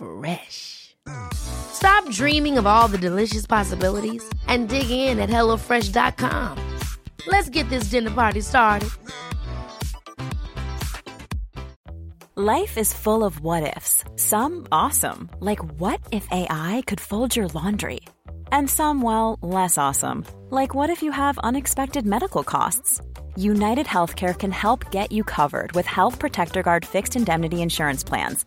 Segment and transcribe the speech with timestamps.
[0.00, 0.96] Fresh.
[1.34, 6.78] Stop dreaming of all the delicious possibilities and dig in at HelloFresh.com.
[7.26, 8.88] Let's get this dinner party started.
[12.36, 17.48] Life is full of what ifs, some awesome, like what if AI could fold your
[17.48, 18.00] laundry?
[18.50, 23.02] And some, well, less awesome, like what if you have unexpected medical costs?
[23.36, 28.46] United Healthcare can help get you covered with Health Protector Guard fixed indemnity insurance plans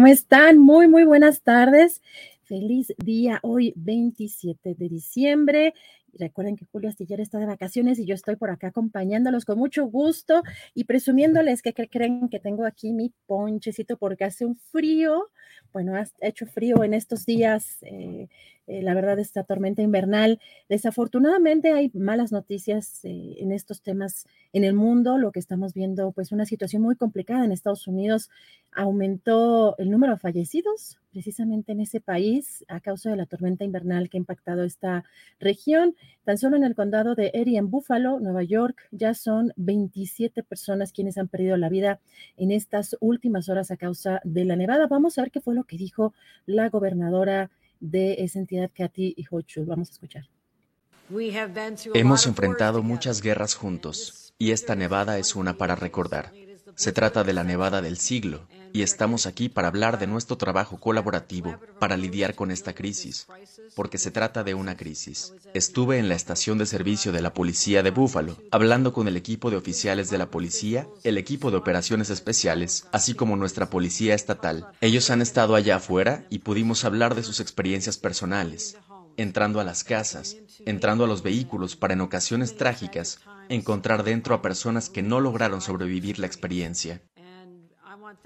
[0.00, 0.56] ¿Cómo están?
[0.56, 2.00] Muy, muy buenas tardes.
[2.44, 5.74] Feliz día hoy, 27 de diciembre.
[6.14, 9.84] Recuerden que Julio Astillero está de vacaciones y yo estoy por acá acompañándolos con mucho
[9.84, 10.42] gusto
[10.72, 15.28] y presumiéndoles que, creen que tengo aquí mi ponchecito porque hace un frío.
[15.70, 17.76] Bueno, ha hecho frío en estos días.
[17.82, 18.28] Eh,
[18.70, 20.38] eh, la verdad, esta tormenta invernal.
[20.68, 25.18] Desafortunadamente hay malas noticias eh, en estos temas en el mundo.
[25.18, 28.30] Lo que estamos viendo, pues una situación muy complicada en Estados Unidos.
[28.70, 34.08] Aumentó el número de fallecidos precisamente en ese país a causa de la tormenta invernal
[34.08, 35.02] que ha impactado esta
[35.40, 35.96] región.
[36.22, 40.92] Tan solo en el condado de Erie, en Buffalo, Nueva York, ya son 27 personas
[40.92, 41.98] quienes han perdido la vida
[42.36, 44.86] en estas últimas horas a causa de la nevada.
[44.86, 46.14] Vamos a ver qué fue lo que dijo
[46.46, 49.66] la gobernadora de esa entidad, Kathy Hochul.
[49.66, 50.28] Vamos a escuchar.
[51.94, 56.32] Hemos enfrentado muchas guerras juntos y esta nevada es una para recordar.
[56.80, 60.80] Se trata de la nevada del siglo y estamos aquí para hablar de nuestro trabajo
[60.80, 63.26] colaborativo para lidiar con esta crisis,
[63.76, 65.34] porque se trata de una crisis.
[65.52, 69.50] Estuve en la estación de servicio de la policía de Búfalo, hablando con el equipo
[69.50, 74.68] de oficiales de la policía, el equipo de operaciones especiales, así como nuestra policía estatal.
[74.80, 78.78] Ellos han estado allá afuera y pudimos hablar de sus experiencias personales,
[79.20, 80.36] entrando a las casas,
[80.66, 85.60] entrando a los vehículos para en ocasiones trágicas encontrar dentro a personas que no lograron
[85.60, 87.02] sobrevivir la experiencia.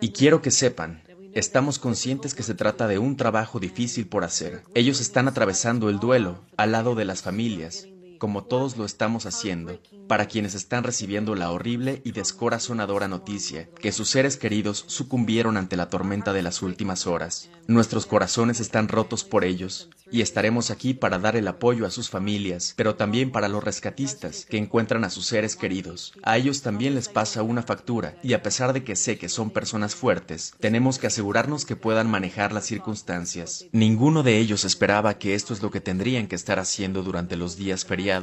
[0.00, 1.02] Y quiero que sepan,
[1.32, 4.62] estamos conscientes que se trata de un trabajo difícil por hacer.
[4.74, 7.86] Ellos están atravesando el duelo al lado de las familias,
[8.24, 13.92] como todos lo estamos haciendo, para quienes están recibiendo la horrible y descorazonadora noticia que
[13.92, 17.50] sus seres queridos sucumbieron ante la tormenta de las últimas horas.
[17.66, 22.08] Nuestros corazones están rotos por ellos, y estaremos aquí para dar el apoyo a sus
[22.08, 26.12] familias, pero también para los rescatistas que encuentran a sus seres queridos.
[26.22, 29.50] A ellos también les pasa una factura, y a pesar de que sé que son
[29.50, 33.66] personas fuertes, tenemos que asegurarnos que puedan manejar las circunstancias.
[33.72, 37.56] Ninguno de ellos esperaba que esto es lo que tendrían que estar haciendo durante los
[37.56, 38.13] días feriados,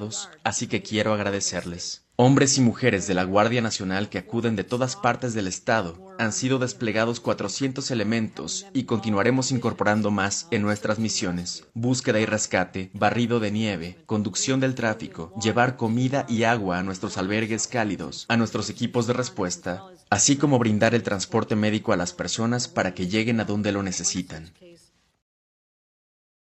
[0.43, 2.03] así que quiero agradecerles.
[2.23, 6.33] Hombres y mujeres de la Guardia Nacional que acuden de todas partes del Estado han
[6.33, 11.63] sido desplegados 400 elementos y continuaremos incorporando más en nuestras misiones.
[11.73, 17.17] Búsqueda y rescate, barrido de nieve, conducción del tráfico, llevar comida y agua a nuestros
[17.17, 22.13] albergues cálidos, a nuestros equipos de respuesta, así como brindar el transporte médico a las
[22.13, 24.51] personas para que lleguen a donde lo necesitan.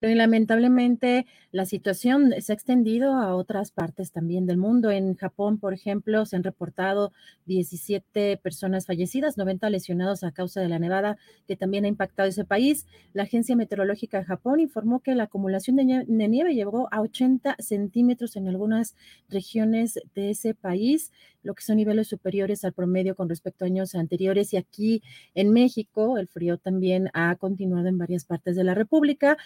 [0.02, 4.92] Y lamentablemente la situación se ha extendido a otras partes también del mundo.
[4.92, 7.12] En Japón, por ejemplo, se han reportado
[7.48, 11.18] 17 personas fallecidas, 90 lesionados a causa de la nevada
[11.48, 12.88] que también ha impactado ese país.
[13.14, 17.02] La Agencia Meteorológica de Japón informó que la acumulación de nieve, de nieve llegó a
[17.02, 18.96] 80 centímetros en algunas
[19.28, 21.12] regiones de ese país
[21.44, 24.54] lo que son niveles superiores al promedio con respecto a años anteriores.
[24.54, 25.02] Y aquí
[25.36, 29.38] en México, el frío también ha continuado en varias partes de la República.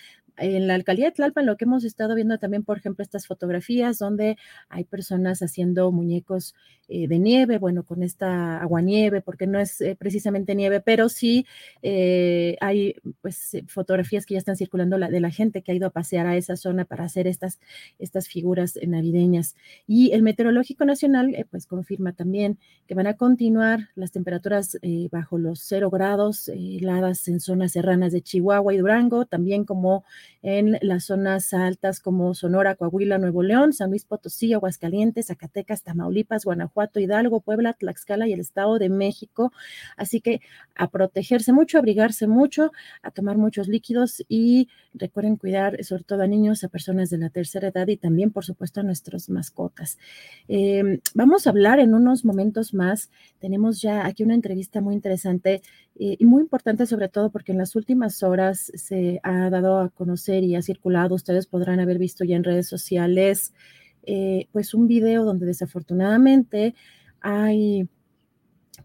[0.44, 3.98] En la alcaldía de Tlalpan lo que hemos estado viendo también, por ejemplo, estas fotografías
[3.98, 4.38] donde
[4.70, 6.56] hay personas haciendo muñecos
[6.90, 11.46] eh, de nieve, bueno, con esta aguanieve, porque no es eh, precisamente nieve, pero sí
[11.82, 15.92] eh, hay pues fotografías que ya están circulando de la gente que ha ido a
[15.92, 17.60] pasear a esa zona para hacer estas,
[18.00, 19.56] estas figuras navideñas.
[19.88, 24.78] Y el Meteorológico Nacional pues confirma también que van a continuar las temperaturas
[25.10, 30.04] bajo los cero grados, heladas en zonas serranas de Chihuahua y Durango, también como
[30.44, 36.44] en las zonas altas como Sonora, Coahuila, Nuevo León, San Luis Potosí, Aguascalientes, Zacatecas, Tamaulipas,
[36.44, 39.54] Guanajuato, Hidalgo, Puebla, Tlaxcala y el Estado de México.
[39.96, 40.42] Así que
[40.76, 46.28] a protegerse mucho, abrigarse mucho, a tomar muchos líquidos y recuerden cuidar sobre todo a
[46.28, 49.98] niños, a personas de la tercera edad y también, por supuesto, a nuestras mascotas.
[50.50, 53.10] Em, vamos a hablar en unos momentos más.
[53.40, 55.62] Tenemos ya aquí una entrevista muy interesante
[55.96, 59.90] eh, y muy importante sobre todo porque en las últimas horas se ha dado a
[59.90, 63.54] conocer y ha circulado, ustedes podrán haber visto ya en redes sociales,
[64.04, 66.74] eh, pues un video donde desafortunadamente
[67.22, 67.88] hay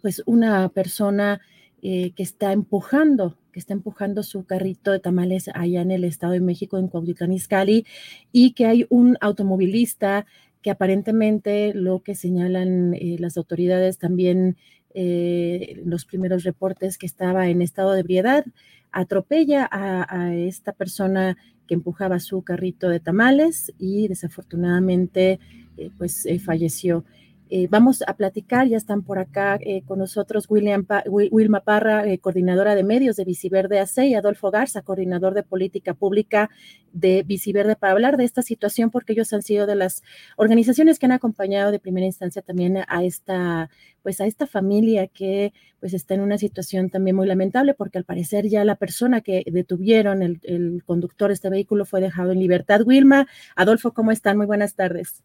[0.02, 1.40] pues una persona
[1.80, 6.34] eh, que está empujando, que está empujando su carrito de tamales allá en el Estado
[6.34, 7.86] de México, en Cuautitlán Izcalli,
[8.32, 10.26] y que hay un automovilista
[10.60, 14.56] que aparentemente lo que señalan las autoridades también
[15.00, 18.44] eh, los primeros reportes que estaba en estado de ebriedad,
[18.90, 21.36] atropella a, esta persona
[21.68, 25.38] que empujaba su carrito de tamales y desafortunadamente
[25.76, 27.04] eh, pues eh, falleció.
[27.50, 32.18] Eh, vamos a platicar, ya están por acá eh, con nosotros William Wilma Parra, eh,
[32.18, 36.50] coordinadora de medios de Viciverde AC, y Adolfo Garza, coordinador de política pública
[36.92, 40.02] de Viciverde, para hablar de esta situación, porque ellos han sido de las
[40.36, 43.70] organizaciones que han acompañado de primera instancia también a esta,
[44.02, 48.04] pues a esta familia que pues está en una situación también muy lamentable, porque al
[48.04, 52.40] parecer ya la persona que detuvieron, el, el conductor de este vehículo, fue dejado en
[52.40, 52.82] libertad.
[52.84, 54.36] Wilma, Adolfo, ¿cómo están?
[54.36, 55.22] Muy buenas tardes.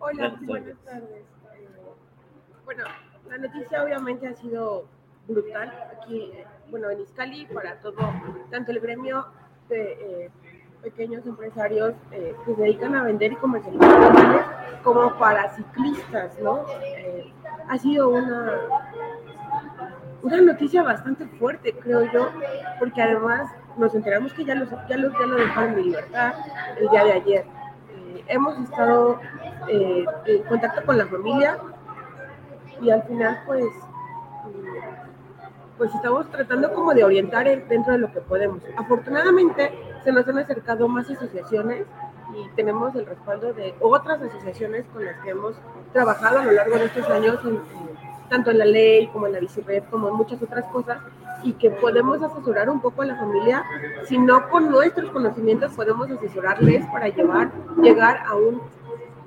[0.00, 1.24] Hola, buenas tardes.
[1.54, 1.68] Eh,
[2.64, 2.84] bueno,
[3.28, 4.84] la noticia obviamente ha sido
[5.26, 6.32] brutal aquí,
[6.70, 7.96] bueno, en Iscali para todo,
[8.50, 9.26] tanto el gremio
[9.68, 10.30] de eh,
[10.82, 14.46] pequeños empresarios eh, que se dedican a vender y comercializar animales,
[14.84, 16.64] como para ciclistas, ¿no?
[17.68, 18.60] ha sido una,
[20.22, 22.30] una noticia bastante fuerte, creo yo,
[22.78, 26.34] porque además nos enteramos que ya, los, ya, los, ya lo dejaron de libertad
[26.78, 27.57] el día de ayer.
[28.28, 29.20] Hemos estado
[29.68, 31.58] eh, en contacto con la familia
[32.80, 33.64] y al final pues
[35.76, 38.60] pues estamos tratando como de orientar dentro de lo que podemos.
[38.76, 39.72] Afortunadamente
[40.02, 41.86] se nos han acercado más asociaciones
[42.34, 45.54] y tenemos el respaldo de otras asociaciones con las que hemos
[45.92, 47.38] trabajado a lo largo de estos años,
[48.28, 50.98] tanto en la ley como en la bicicleta, como en muchas otras cosas,
[51.42, 53.64] y que podemos asesorar un poco a la familia,
[54.04, 57.50] si no con nuestros conocimientos podemos asesorarles para llevar,
[57.80, 58.60] llegar a un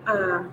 [0.05, 0.43] a,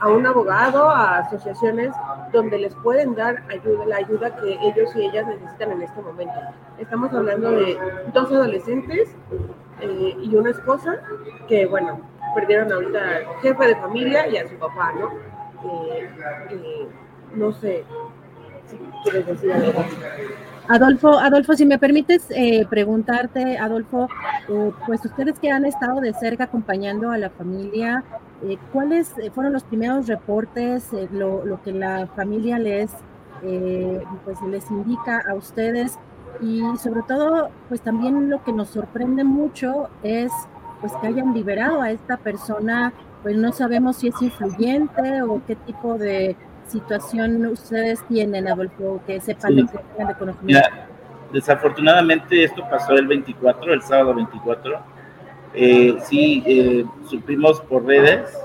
[0.00, 1.92] a, un abogado, a asociaciones
[2.32, 6.34] donde les pueden dar ayuda, la ayuda que ellos y ellas necesitan en este momento.
[6.78, 7.78] Estamos hablando de
[8.12, 9.14] dos adolescentes
[9.80, 11.00] eh, y una esposa
[11.48, 12.00] que, bueno,
[12.34, 15.10] perdieron ahorita al jefe de familia y a su papá, ¿no?
[15.64, 16.10] Eh,
[16.50, 16.88] eh,
[17.34, 17.84] no sé
[18.66, 19.84] si quieres decir algo.
[20.68, 22.28] Adolfo, Adolfo, si me permites
[22.70, 24.08] preguntarte, Adolfo,
[24.86, 28.04] pues ustedes que han estado de cerca acompañando a la familia,
[28.44, 32.90] eh, ¿Cuáles eh, fueron los primeros reportes, eh, lo, que la familia les,
[34.24, 35.98] pues les indica a ustedes?
[36.40, 40.32] Y sobre todo, pues también lo que nos sorprende mucho es
[40.80, 42.92] pues que hayan liberado a esta persona,
[43.22, 46.36] pues no sabemos si es influyente o qué tipo de
[46.72, 49.66] situación ustedes tienen, Adolfo, que sepan sí.
[49.96, 50.68] que de conocimiento.
[51.32, 54.92] desafortunadamente esto pasó el 24, el sábado 24
[55.54, 58.38] eh, sí, eh, supimos por redes,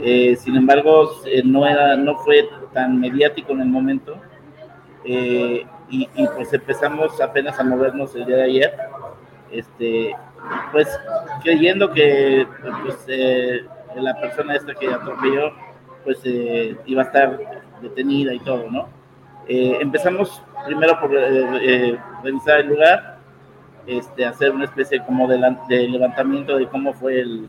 [0.00, 4.16] eh, sin embargo, eh, no, era, no fue tan mediático en el momento.
[5.04, 8.74] Y, y, pues empezamos apenas a movernos el día de ayer,
[9.50, 10.14] este,
[10.70, 10.88] pues
[11.42, 12.46] creyendo que
[12.84, 13.04] pues,
[13.96, 15.52] la persona esta que atropelló
[16.04, 17.38] pues iba a estar
[17.80, 18.88] detenida y todo, ¿no?
[19.48, 21.10] empezamos primero por
[22.22, 23.18] revisar el lugar,
[23.86, 27.48] este, hacer una especie como de, de levantamiento de cómo fue el,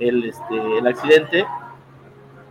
[0.00, 1.44] el, este, el, accidente.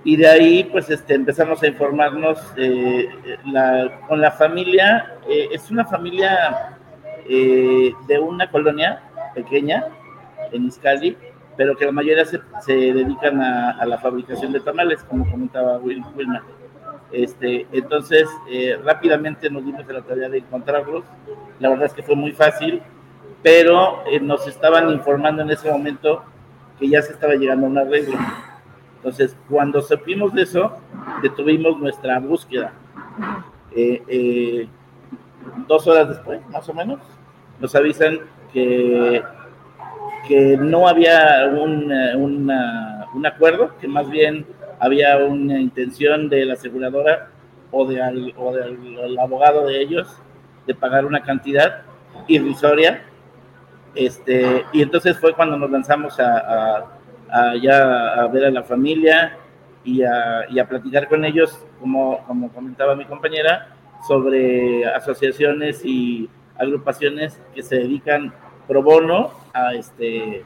[0.03, 3.09] Y de ahí, pues, este, empezamos a informarnos eh,
[3.45, 5.17] la, con la familia.
[5.27, 6.77] Eh, es una familia
[7.27, 9.01] eh, de una colonia
[9.35, 9.85] pequeña
[10.51, 11.17] en Iscali,
[11.59, 15.77] pero que la mayoría se, se dedican a, a, la fabricación de tamales, como comentaba
[15.79, 16.41] Will, Wilma.
[17.11, 18.29] Este, entonces,
[18.85, 21.03] rápidamente nos dimos a la tarea de encontrarlos.
[21.59, 22.81] La verdad es que fue muy fácil
[23.41, 26.23] pero eh, nos estaban informando en ese momento
[26.77, 28.17] que ya se estaba llegando a un arreglo.
[28.97, 30.77] Entonces, cuando supimos de eso,
[31.21, 32.73] detuvimos nuestra búsqueda.
[33.75, 34.67] Eh, eh,
[35.67, 36.99] dos horas después, más o menos,
[37.59, 38.19] nos avisan
[38.51, 39.23] que,
[40.27, 41.91] que no había un,
[43.13, 44.45] un acuerdo, que más bien
[44.79, 47.29] había una intención de la aseguradora
[47.71, 50.07] o, de o del abogado de ellos
[50.65, 51.81] de pagar una cantidad
[52.27, 53.03] irrisoria.
[53.95, 56.85] Este, y entonces fue cuando nos lanzamos a,
[57.29, 59.37] a, ya a ver a la familia
[59.83, 63.75] y a, y a platicar con ellos, como, como comentaba mi compañera,
[64.07, 68.33] sobre asociaciones y agrupaciones que se dedican
[68.67, 70.45] pro bono a, este,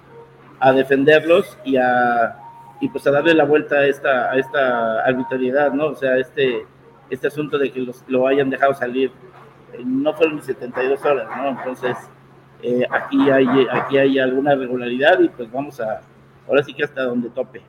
[0.59, 2.37] a defenderlos y a,
[2.79, 5.87] y pues a darle la vuelta a esta, a esta arbitrariedad, ¿no?
[5.87, 6.65] O sea, este,
[7.09, 9.11] este asunto de que los, lo hayan dejado salir,
[9.73, 11.49] eh, no fueron ni 72 horas, ¿no?
[11.49, 11.97] Entonces,
[12.61, 16.01] eh, aquí, hay, aquí hay alguna regularidad y pues vamos a,
[16.47, 17.61] ahora sí que hasta donde tope.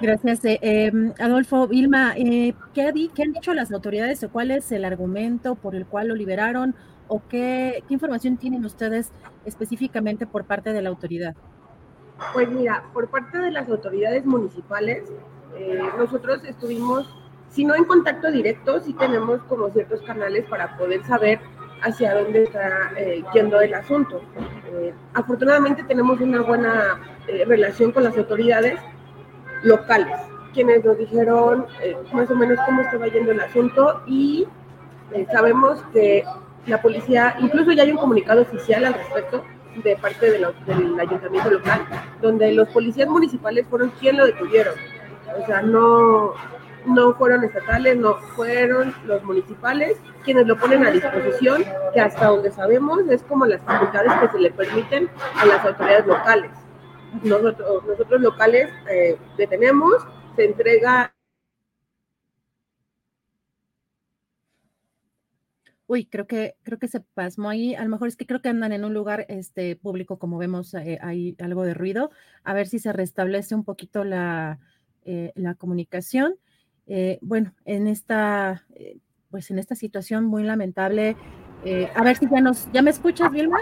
[0.00, 1.68] Gracias, eh, em, Adolfo.
[1.68, 6.08] Vilma, ¿qué, ¿qué, han dicho las autoridades o cuál es el argumento por el cual
[6.08, 6.74] lo liberaron
[7.08, 9.12] o qué, información tienen ustedes
[9.44, 11.34] específicamente por parte de la autoridad?
[12.32, 15.04] Pues mira, por parte de las autoridades municipales,
[15.98, 17.08] nosotros estuvimos
[17.56, 21.40] si no en contacto directo, sí tenemos como ciertos canales para poder saber
[21.82, 24.20] hacia dónde está eh, yendo el asunto.
[24.72, 28.78] Eh, afortunadamente tenemos una buena eh, relación con las autoridades
[29.62, 30.18] locales,
[30.52, 31.66] quienes nos dijeron
[32.12, 34.46] más o menos cómo estaba yendo el asunto y
[35.32, 36.24] sabemos que
[36.66, 39.44] la policía, incluso ya hay un comunicado oficial al respecto
[39.82, 40.44] de parte del
[41.00, 41.86] ayuntamiento local,
[42.20, 44.74] donde los policías municipales fueron quienes lo detuvieron.
[45.42, 46.32] O sea, no,
[46.86, 52.50] no fueron estatales, no fueron los municipales quienes lo ponen a disposición, que hasta donde
[52.50, 56.50] sabemos es como las facultades que se le permiten a las autoridades locales.
[57.22, 59.94] Nosotros, nosotros locales eh, detenemos,
[60.36, 61.12] se entrega
[65.88, 67.74] Uy, creo que, creo que se pasmó ahí.
[67.74, 70.74] A lo mejor es que creo que andan en un lugar este, público, como vemos,
[70.74, 72.10] eh, hay algo de ruido.
[72.42, 74.58] A ver si se restablece un poquito la,
[75.04, 76.34] eh, la comunicación.
[76.88, 78.98] Eh, bueno, en esta, eh,
[79.30, 81.16] pues en esta situación muy lamentable,
[81.64, 83.58] eh, a ver si ya nos, ¿ya me escuchas, Vilma?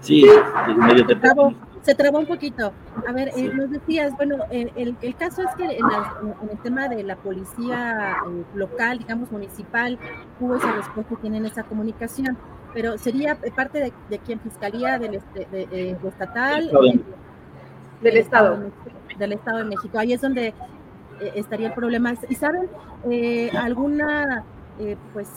[0.00, 0.24] Sí,
[0.76, 2.72] medio trabó, se trabó un poquito.
[3.06, 7.16] A ver, nos decías, bueno, el, el, caso es que en, el tema de la
[7.16, 8.16] policía
[8.54, 9.98] local, digamos municipal,
[10.40, 12.36] hubo esa respuesta y tienen esa comunicación,
[12.74, 16.70] pero sería parte de, de quién, fiscalía del este, de, estatal,
[18.00, 18.70] del Estado.
[19.18, 19.98] Del Estado de México.
[19.98, 22.14] Ahí es donde eh, estaría el problema.
[22.28, 22.68] ¿Y saben
[23.10, 24.44] eh, alguna
[24.78, 25.28] eh, pues,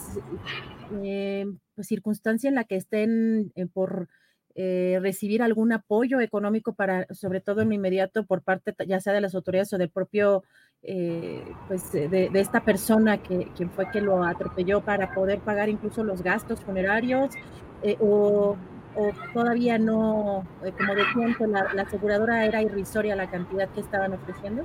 [1.74, 4.08] pues, circunstancia en la que estén por
[4.54, 9.20] recibir algún apoyo económico para, sobre todo en lo inmediato, por parte ya sea de
[9.20, 10.44] las autoridades o del propio,
[11.68, 16.22] pues de, esta persona que quien fue que lo atropelló para poder pagar incluso los
[16.22, 17.30] gastos funerarios
[18.00, 18.56] o,
[19.32, 20.46] todavía no,
[20.78, 24.64] como decían, que la, la aseguradora era irrisoria la cantidad que estaban ofreciendo?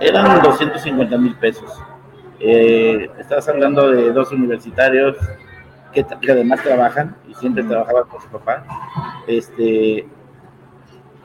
[0.00, 1.70] Eran 250 mil pesos.
[2.40, 5.16] Eh, estabas hablando de dos universitarios
[5.92, 8.64] que, además trabajan y siempre trabajaban con su papá.
[9.26, 10.06] Este,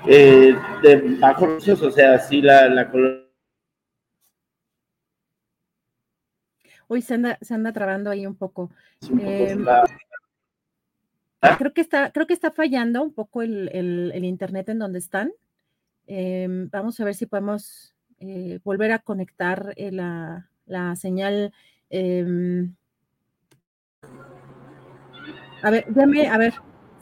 [0.06, 2.90] eh, de bajos o sea, sí la, la
[6.90, 8.72] Uy, se anda, se anda trabando ahí un poco.
[9.20, 9.66] Em,
[11.58, 15.32] creo que está, creo que está fallando un poco el, el internet en donde están.
[16.08, 21.54] Em, vamos a ver si podemos eh, volver a conectar eh, la, la, señal.
[25.68, 26.54] A ver, déjame, a ver,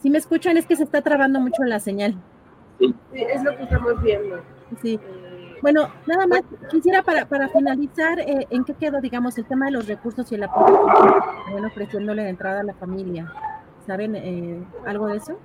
[0.01, 2.15] si me escuchan es que se está trabando mucho la señal.
[2.79, 4.41] Sí, es lo que estamos viendo.
[4.81, 4.99] Sí.
[5.03, 6.41] Eh, bueno, nada más
[6.71, 10.45] quisiera para, para finalizar, ¿en qué quedó, digamos, el tema de los recursos y el
[10.45, 10.83] apoyo
[11.51, 13.31] bueno, ofreciéndole de entrada a la familia?
[13.85, 15.37] ¿Saben algo de eso?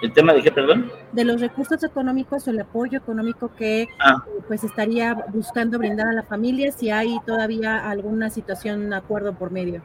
[0.00, 0.92] ¿El tema de qué, perdón?
[1.10, 4.24] De los recursos económicos o el apoyo económico que ah.
[4.46, 9.82] pues estaría buscando brindar a la familia si hay todavía alguna situación, acuerdo por medio.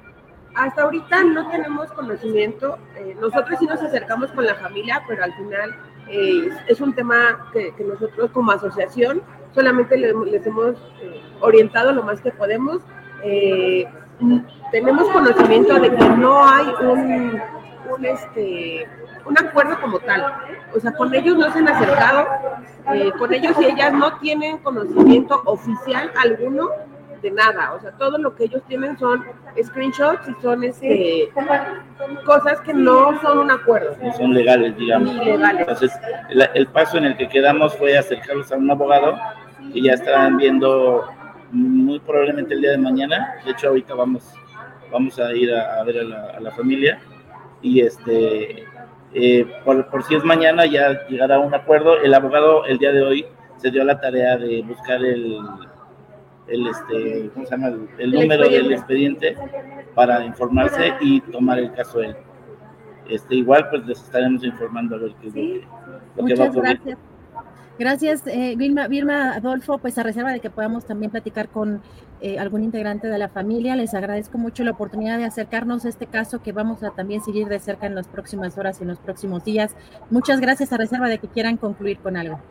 [0.59, 2.77] Hasta ahorita no tenemos conocimiento.
[2.97, 5.73] Eh, nosotros sí nos acercamos con la familia, pero al final
[6.09, 9.21] eh, es un tema que, nosotros como asociación
[9.55, 10.13] solamente les,
[10.45, 12.81] hemos eh, orientado lo más que podemos.
[14.69, 17.41] tenemos conocimiento de que no hay un,
[17.95, 18.85] un este,
[19.25, 20.25] un acuerdo como tal.
[20.75, 22.27] O sea, con ellos no se han acercado,
[23.17, 26.69] con ellos y ellas no tienen conocimiento oficial alguno
[27.21, 29.23] de nada, o sea, todo lo que ellos tienen son
[29.61, 31.29] screenshots y son este,
[32.25, 33.95] cosas que no son un acuerdo.
[34.01, 35.15] No son legales, digamos.
[35.21, 35.91] Entonces,
[36.53, 39.17] el, paso en el que quedamos fue acercarlos a un abogado
[39.73, 41.05] que ya estaban viendo
[41.51, 43.35] muy probablemente el día de mañana.
[43.45, 44.33] De hecho, ahorita vamos,
[44.91, 46.99] vamos a ir a, ver a la, familia
[47.61, 48.65] y este,
[49.13, 51.99] eh, por, por si es mañana ya llegará a un acuerdo.
[52.01, 53.25] El abogado el día de hoy
[53.57, 55.37] se dio la tarea de buscar el,
[56.49, 57.67] el, este, ¿cómo se llama?
[57.97, 59.35] el, número del expediente
[59.95, 62.15] para informarse y tomar el caso él.
[63.07, 65.35] Este, igual pues les estaremos informando a ver qué es
[66.15, 66.79] lo que, va a ocurrir.
[66.83, 66.99] Gracias.
[67.79, 71.81] Gracias, eh, Vilma, Adolfo, pues a reserva de que podamos también platicar con
[72.19, 76.05] eh, algún integrante de la familia, les agradezco mucho la oportunidad de acercarnos a este
[76.05, 78.99] caso que vamos a también seguir de cerca en las próximas horas y en los
[78.99, 79.77] próximos días.
[80.09, 82.41] Muchas gracias a reserva de que quieran concluir con algo.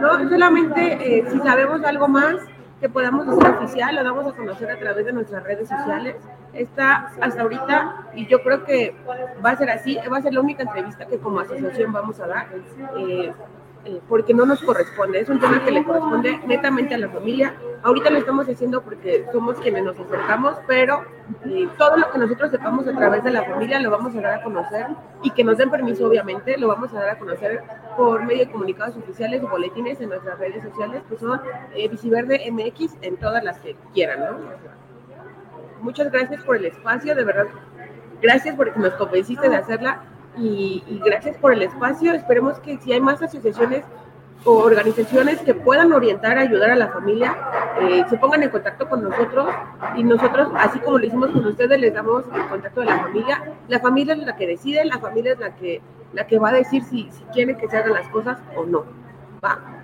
[0.00, 2.36] No, solamente eh, si sabemos algo más
[2.82, 6.16] que podamos hacer oficial, lo damos a conocer a través de nuestras redes sociales.
[6.52, 8.96] Está hasta ahorita, y yo creo que
[9.42, 12.26] va a ser así, va a ser la única entrevista que como asociación vamos a
[12.26, 12.48] dar.
[12.98, 13.32] Eh,
[13.84, 17.56] eh, porque no nos corresponde, es un tema que le corresponde netamente a la familia.
[17.82, 21.04] Ahorita lo estamos haciendo porque somos quienes nos acercamos, pero
[21.44, 24.34] eh, todo lo que nosotros sepamos a través de la familia lo vamos a dar
[24.38, 24.86] a conocer
[25.24, 27.60] y que nos den permiso, obviamente, lo vamos a dar a conocer
[27.96, 31.40] por medio de comunicados oficiales o boletines en nuestras redes sociales, que son
[31.74, 34.38] eh, Viciverde MX en todas las que quieran, ¿no?
[35.80, 37.46] Muchas gracias por el espacio, de verdad.
[38.20, 40.04] Gracias porque nos convenciste de hacerla
[40.38, 42.12] y, gracias por el espacio.
[42.14, 43.84] Esperemos que si hay más asociaciones
[44.44, 47.36] o organizaciones que puedan orientar, ayudar a la familia,
[47.80, 49.54] eh, se pongan en contacto con nosotros
[49.96, 53.52] y nosotros, así como lo hicimos con ustedes, les damos el contacto de la familia.
[53.68, 55.80] La familia es la que decide, la familia es la que,
[56.12, 58.84] la que va a decir si, si quiere que se hagan las cosas o no.
[59.44, 59.81] Va.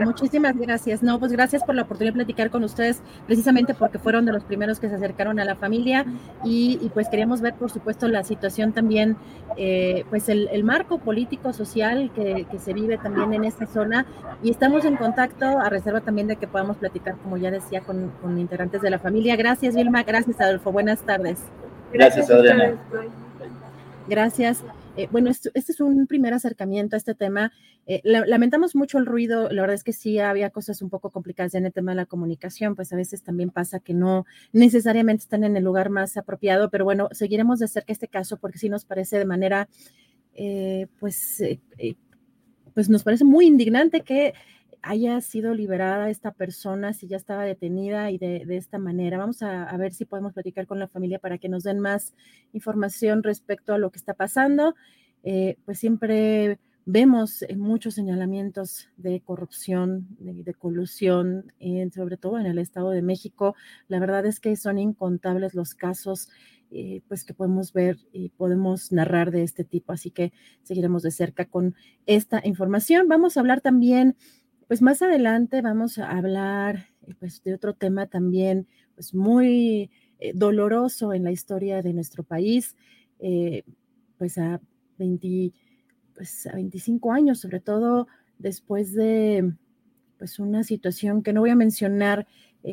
[0.00, 1.02] Muchísimas gracias.
[1.02, 4.44] No, pues gracias por la oportunidad de platicar con ustedes, precisamente porque fueron de los
[4.44, 6.04] primeros que se acercaron a la familia
[6.44, 9.16] y, pues queríamos ver, por supuesto, la situación también,
[9.56, 14.06] eh, pues el, marco político, social que, se vive también en esta zona
[14.42, 18.10] y estamos en contacto a reserva también de que podamos platicar, como ya decía, con,
[18.22, 19.36] con integrantes de la familia.
[19.36, 20.02] Gracias, Vilma.
[20.02, 20.72] Gracias, Adolfo.
[20.72, 21.38] Buenas tardes.
[21.92, 22.74] Gracias, Adriana.
[24.08, 24.62] Gracias.
[24.96, 27.52] Eh, bueno, este, es un primer acercamiento a este tema.
[27.86, 31.54] Eh, lamentamos mucho el ruido, la verdad es que sí había cosas un poco complicadas
[31.54, 35.44] en el tema de la comunicación, pues a veces también pasa que no necesariamente están
[35.44, 38.86] en el lugar más apropiado, pero bueno, seguiremos de cerca este caso porque sí nos
[38.86, 39.68] parece de manera,
[40.34, 41.42] eh, pues,
[42.72, 44.32] pues nos parece muy indignante que
[44.86, 49.18] haya sido liberada esta persona, si ya estaba detenida y de, esta manera.
[49.18, 52.14] Vamos a, ver si podemos platicar con la familia para que nos den más
[52.52, 54.74] información respecto a lo que está pasando.
[55.24, 61.52] Eh, pues siempre vemos muchos señalamientos de corrupción, de, colusión,
[61.92, 63.56] sobre todo en el Estado de México.
[63.88, 66.28] La verdad es que son incontables los casos
[66.70, 69.92] eh, pues que podemos ver y podemos narrar de este tipo.
[69.92, 71.74] Así que seguiremos de cerca con
[72.06, 73.08] esta información.
[73.08, 74.16] Vamos a hablar también
[74.68, 80.32] pues más adelante vamos a hablar eh, pues, de otro tema también pues, muy eh,
[80.34, 82.76] doloroso en la historia de nuestro país,
[83.18, 83.64] eh,
[84.18, 84.60] pues, a
[86.14, 88.06] pues a 25 años, sobre todo
[88.38, 89.52] después de
[90.16, 92.26] pues una situación que no voy a mencionar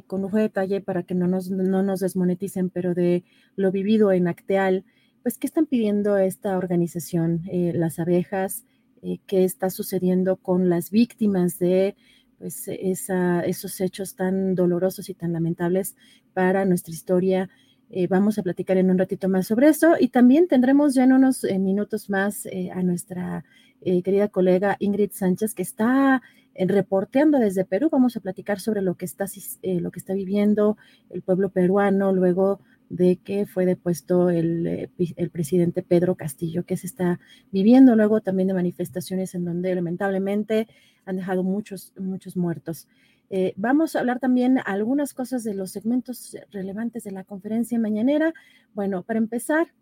[0.07, 3.25] con lujo de detalle para que no nos, no nos desmoneticen, pero de
[3.57, 4.85] lo vivido en Acteal,
[5.21, 7.41] pues ¿qué están pidiendo esta organización?
[7.51, 8.63] las abejas,
[9.05, 11.93] eh, qué está sucediendo con las víctimas de
[12.39, 15.97] pues, esos hechos tan dolorosos y tan lamentables
[16.33, 17.49] para nuestra historia.
[17.89, 21.11] Eh, vamos a platicar en un ratito más sobre eso y también tendremos ya en
[21.11, 23.43] unos eh, minutos más a nuestra
[23.81, 26.21] querida colega Ingrid Sánchez que está
[26.55, 27.89] reporteando desde Perú.
[27.91, 29.25] Vamos a platicar sobre lo que está,
[29.61, 30.77] lo que está viviendo
[31.09, 32.61] el pueblo peruano luego
[32.93, 37.19] de que fue depuesto el, eh, el, presidente Pedro Castillo, que se está
[37.51, 40.67] viviendo luego también de manifestaciones en donde lamentablemente
[41.05, 42.87] han dejado muchos, muchos muertos.
[43.31, 48.31] Eh, vamos a hablar también algunas cosas de los segmentos relevantes de la conferencia mañanera.
[48.75, 49.73] Bueno, para empezar,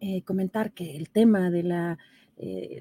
[0.00, 1.98] eh, comentar que el tema de la,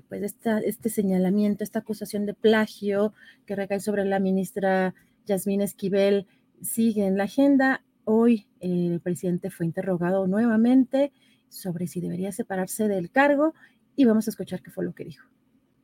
[0.10, 3.14] pues esta, este señalamiento, esta acusación de plagio
[3.46, 4.94] que recae sobre la ministra
[5.26, 6.28] Yasmín Esquivel
[6.62, 7.82] sigue en la agenda.
[8.06, 11.12] Hoy el presidente fue interrogado nuevamente
[11.50, 13.54] sobre si debería separarse del cargo
[13.96, 15.28] y vamos a escuchar qué fue lo que dijo.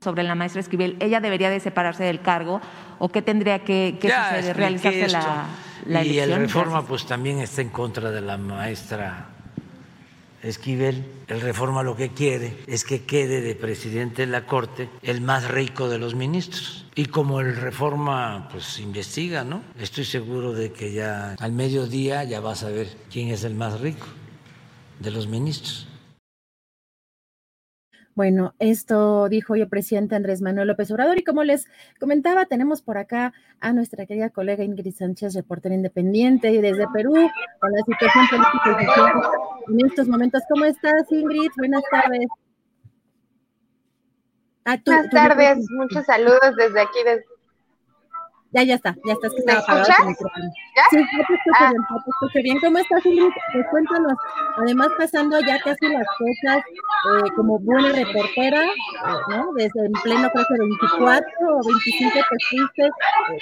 [0.01, 2.61] Sobre la maestra Esquivel, ¿ella debería de separarse del cargo
[2.97, 5.47] o qué tendría que, suceder, realizarse la,
[5.85, 9.30] la, Y el reforma pues también está en contra de la maestra
[10.43, 15.21] Esquivel, el reforma lo que quiere es que quede de presidente de la Corte el
[15.21, 16.85] más rico de los ministros.
[16.95, 19.61] Y como el reforma pues investiga, ¿no?
[19.79, 23.79] Estoy seguro de que ya al mediodía ya vas a ver quién es el más
[23.79, 24.07] rico
[24.99, 25.87] de los ministros.
[28.21, 31.65] Bueno, esto dijo hoy el presidente Andrés Manuel López Obrador y como les
[31.99, 37.15] comentaba, tenemos por acá a nuestra querida colega Ingrid Sánchez, reportera independiente y desde Perú,
[37.59, 39.13] con la situación política
[39.69, 40.43] en estos momentos.
[40.47, 41.49] ¿Cómo estás, Ingrid?
[41.57, 42.27] Buenas tardes.
[44.65, 47.25] Ah, Buenas tardes, muchos saludos desde aquí, desde,
[48.51, 49.87] ya, ya está, ya está, es que estaba apagado
[50.75, 50.83] ¿Ya?
[50.89, 51.69] Sí, ya te escucho ah.
[51.69, 52.59] bien, ya te escucho bien.
[52.59, 53.31] ¿Cómo estás, Ingrid?
[53.53, 54.13] Pues cuéntanos,
[54.57, 58.65] además pasando ya casi las cosas eh, como buena reportera,
[59.29, 59.53] ¿no?
[59.53, 62.89] Desde en pleno creo que 24 o 25 te fuiste.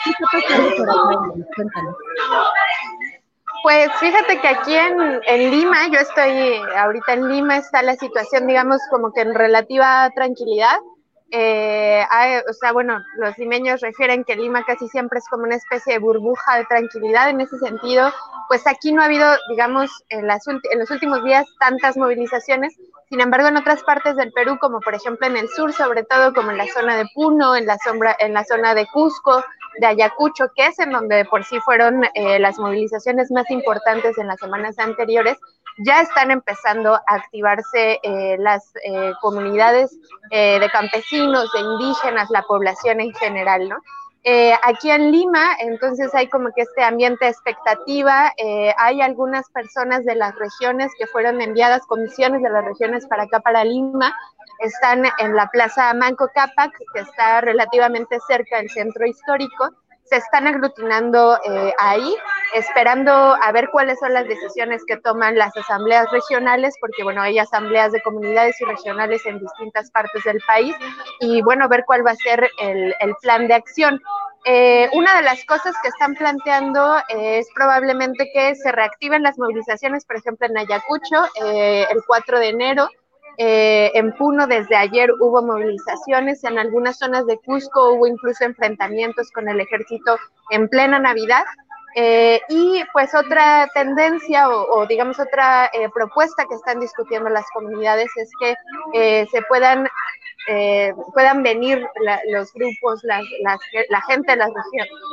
[0.03, 1.95] ¿Qué está pasando por ahí, Cuéntanos.
[3.63, 8.47] Pues fíjate que aquí en, en, Lima, yo estoy ahorita en Lima, está la situación,
[8.47, 10.77] digamos, como que en relativa tranquilidad.
[11.31, 12.03] Eh,
[12.49, 15.99] o sea, bueno, los limeños refieren que Lima casi siempre es como una especie de
[15.99, 17.29] burbuja de tranquilidad.
[17.29, 18.11] En ese sentido,
[18.47, 22.75] pues aquí no ha habido, digamos, en, las en los últimos días tantas movilizaciones.
[23.09, 26.33] Sin embargo, en otras partes del Perú, como por ejemplo en el sur, sobre todo
[26.33, 29.43] como en la zona de Puno, en la, sombra, en la zona de Cusco,
[29.79, 34.27] de Ayacucho, que es en donde por sí fueron eh, las movilizaciones más importantes en
[34.27, 35.37] las semanas anteriores,
[35.79, 39.97] ya están empezando a activarse eh, las eh, comunidades
[40.31, 43.77] de campesinos, de indígenas, la población en general, ¿no?
[44.63, 48.31] aquí en Lima, entonces hay como que este ambiente de expectativa,
[48.77, 53.39] hay algunas personas de las regiones que fueron enviadas, comisiones de las regiones para acá,
[53.39, 54.13] para Lima,
[54.59, 59.69] están en la Plaza Manco Cápac, que está relativamente cerca del centro histórico,
[60.09, 62.15] se están aglutinando eh, ahí,
[62.55, 67.37] esperando a ver cuáles son las decisiones que toman las asambleas regionales, porque bueno, hay
[67.37, 70.75] asambleas de comunidades y regionales en distintas partes del país,
[71.19, 74.01] y bueno, ver cuál va a ser el, plan de acción.
[74.45, 80.05] Eh, una de las cosas que están planteando es probablemente que se reactiven las movilizaciones,
[80.05, 82.89] por ejemplo, en Ayacucho, eh, el 4 de enero,
[83.41, 89.31] eh, en Puno desde ayer hubo movilizaciones, en algunas zonas de Cusco hubo incluso enfrentamientos
[89.31, 90.17] con el ejército
[90.49, 91.45] en plena Navidad.
[91.95, 98.09] Eh, y pues otra tendencia o, digamos otra eh, propuesta que están discutiendo las comunidades
[98.17, 99.87] es que se puedan
[101.13, 101.87] puedan venir
[102.31, 104.49] los grupos, la gente de las,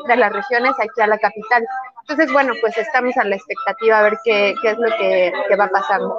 [0.09, 1.65] de las regiones aquí a la capital.
[2.09, 5.57] Entonces, bueno, pues estamos a la expectativa a ver qué, qué es lo que, que,
[5.57, 6.17] va pasando.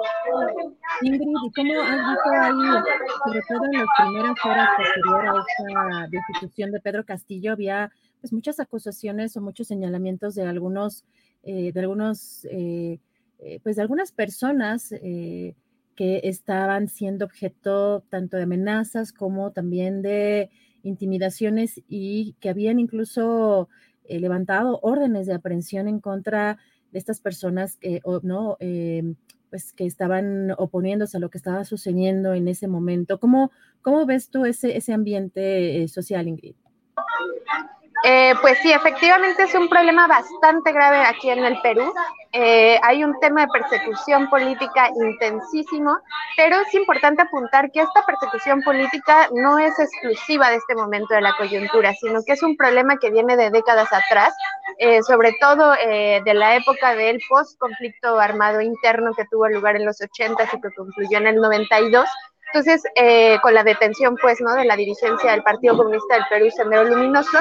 [1.00, 2.84] Ingrid, ¿y cómo has visto ahí,
[3.24, 8.34] sobre todo en las primeras horas posterior a esta destitución de Pedro Castillo, había pues
[8.34, 11.06] muchas acusaciones o muchos señalamientos de algunos,
[11.42, 13.00] eh, de algunos, eh,
[13.38, 20.50] eh, pues de algunas personas que estaban siendo objeto tanto de amenazas como también de
[20.82, 23.68] intimidaciones y que habían incluso
[24.08, 26.58] eh, levantado órdenes de aprehensión en contra
[26.92, 28.56] de estas personas que, ¿no?
[28.60, 29.14] Eh,
[29.50, 33.18] pues que estaban oponiéndose a lo que estaba sucediendo en ese momento.
[33.18, 33.50] ¿Cómo,
[33.82, 36.54] cómo ves tú ese, ese ambiente eh, social, Ingrid?
[38.04, 41.92] Eh, pues sí, efectivamente es un problema bastante grave aquí en el Perú.
[42.32, 45.96] Eh, hay un tema de persecución política intensísimo,
[46.36, 51.22] pero es importante apuntar que esta persecución política no es exclusiva de este momento de
[51.22, 54.32] la coyuntura, sino que es un problema que viene de décadas atrás,
[54.78, 60.00] eh, sobre todo de la época del post-conflicto armado interno que tuvo lugar en los
[60.00, 62.06] 80 y que concluyó en el 92.
[62.52, 62.82] Entonces,
[63.42, 64.54] con la detención, pues, ¿no?
[64.54, 67.38] De la dirigencia del Partido Comunista del Perú, Sendero Luminoso,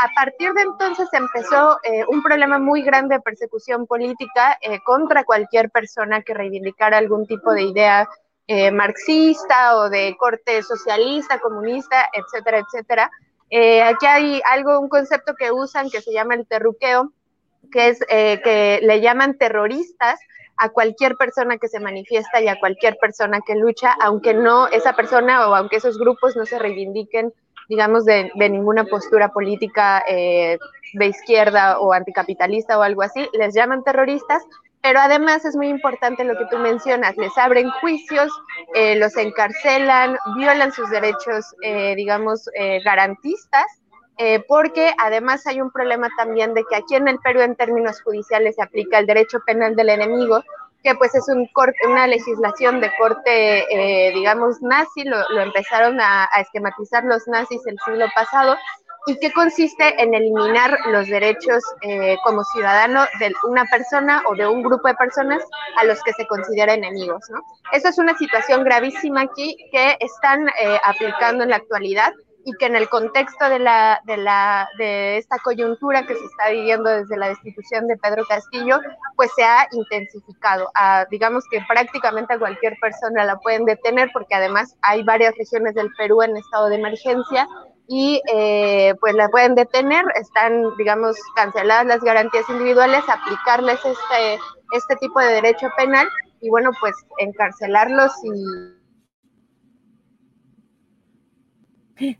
[0.00, 5.24] a partir de entonces empezó eh, un problema muy grande de persecución política eh, contra
[5.24, 8.08] cualquier persona que reivindicara algún tipo de idea
[8.46, 13.10] eh, marxista o de corte socialista, comunista, etcétera, etcétera.
[13.86, 17.12] aquí hay algo, un concepto que usan que se llama el terruqueo,
[17.70, 20.18] que es que le llaman terroristas
[20.56, 24.94] a cualquier persona que se manifiesta y a cualquier persona que lucha, aunque no esa
[24.94, 27.32] persona o aunque esos grupos no se reivindiquen
[27.72, 30.58] digamos, de, ninguna postura política eh,
[30.92, 34.42] de izquierda o anticapitalista o algo así, les llaman terroristas,
[34.82, 38.30] pero además es muy importante lo que tú mencionas, les abren juicios,
[38.74, 42.46] eh, los encarcelan, violan sus derechos, eh, digamos,
[42.84, 43.64] garantistas,
[44.46, 48.56] porque además hay un problema también de que aquí en el Perú en términos judiciales
[48.56, 50.44] se aplica el derecho penal del enemigo,
[50.82, 51.48] que pues es un
[51.88, 58.06] una legislación de corte, eh, digamos, nazi, lo, empezaron a, esquematizar los nazis el siglo
[58.14, 58.56] pasado,
[59.06, 64.46] y que consiste en eliminar los derechos eh, como ciudadano de una persona o de
[64.46, 65.42] un grupo de personas
[65.76, 67.24] a los que se considera enemigos.
[67.30, 67.40] ¿no?
[67.72, 72.12] Esa es una situación gravísima aquí que están eh, aplicando en la actualidad
[72.44, 76.50] y que en el contexto de, la, de, la, de esta coyuntura que se está
[76.50, 78.80] viviendo desde la destitución de Pedro Castillo,
[79.16, 80.70] pues se ha intensificado.
[80.74, 85.74] A, digamos que prácticamente a cualquier persona la pueden detener porque además hay varias regiones
[85.74, 87.46] del Perú en estado de emergencia
[87.88, 94.38] y eh, pues la pueden detener, están, digamos, canceladas las garantías individuales, aplicarles este,
[94.72, 96.08] este tipo de derecho penal
[96.40, 98.81] y bueno, pues encarcelarlos y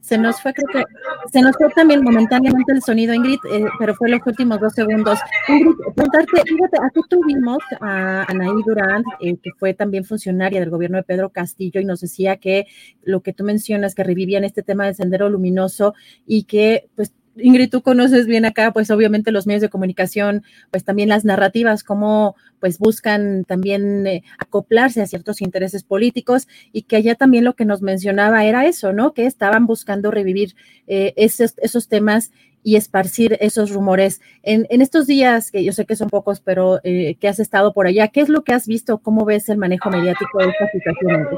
[0.01, 0.85] Se nos fue, creo que,
[1.31, 5.19] se nos fue también momentáneamente el sonido, Ingrid, eh, pero fue los últimos dos segundos.
[5.49, 10.97] Ingrid, preguntarte, fíjate, aquí tuvimos a Anaí Durán, eh, que fue también funcionaria del gobierno
[10.97, 12.67] de Pedro Castillo, y nos decía que
[13.03, 15.95] lo que tú mencionas, que revivían este tema del sendero luminoso
[16.27, 20.85] y que, pues, Ingrid, tú conoces bien acá, pues obviamente los medios de comunicación, pues
[20.85, 26.95] también las narrativas, cómo pues buscan también eh, acoplarse a ciertos intereses políticos y que
[26.95, 29.15] allá también lo que nos mencionaba era eso, ¿no?
[29.15, 30.55] Que estaban buscando revivir
[30.87, 32.31] eh, esos, esos temas
[32.63, 34.21] y esparcir esos rumores.
[34.45, 37.73] En, en, estos días, que yo sé que son pocos, pero eh, que has estado
[37.73, 38.99] por allá, ¿qué es lo que has visto?
[38.99, 41.29] ¿Cómo ves el manejo mediático de esta situación?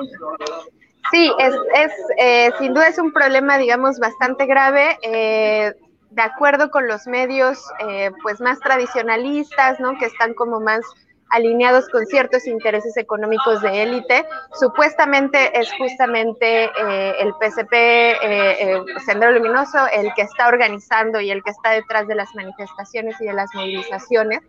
[1.10, 4.98] Sí, es, es eh, sin duda es un problema, digamos, bastante grave.
[5.00, 5.72] Eh,
[6.14, 7.58] de acuerdo con los medios,
[7.88, 9.98] eh, pues más tradicionalistas, ¿no?
[9.98, 10.80] Que están como más
[11.34, 14.24] alineados con ciertos intereses económicos de élite.
[14.58, 16.70] Supuestamente es justamente
[17.20, 22.34] el PCP, Sendero Luminoso, el que está organizando y el que está detrás de las
[22.34, 24.40] manifestaciones y de las movilizaciones.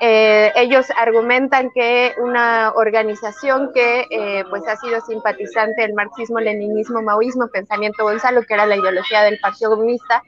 [0.00, 7.00] Eh, ellos argumentan que una organización que eh, pues ha sido simpatizante del marxismo, leninismo,
[7.00, 10.22] maoísmo, pensamiento Gonzalo, que era la ideología del Partido Comunista,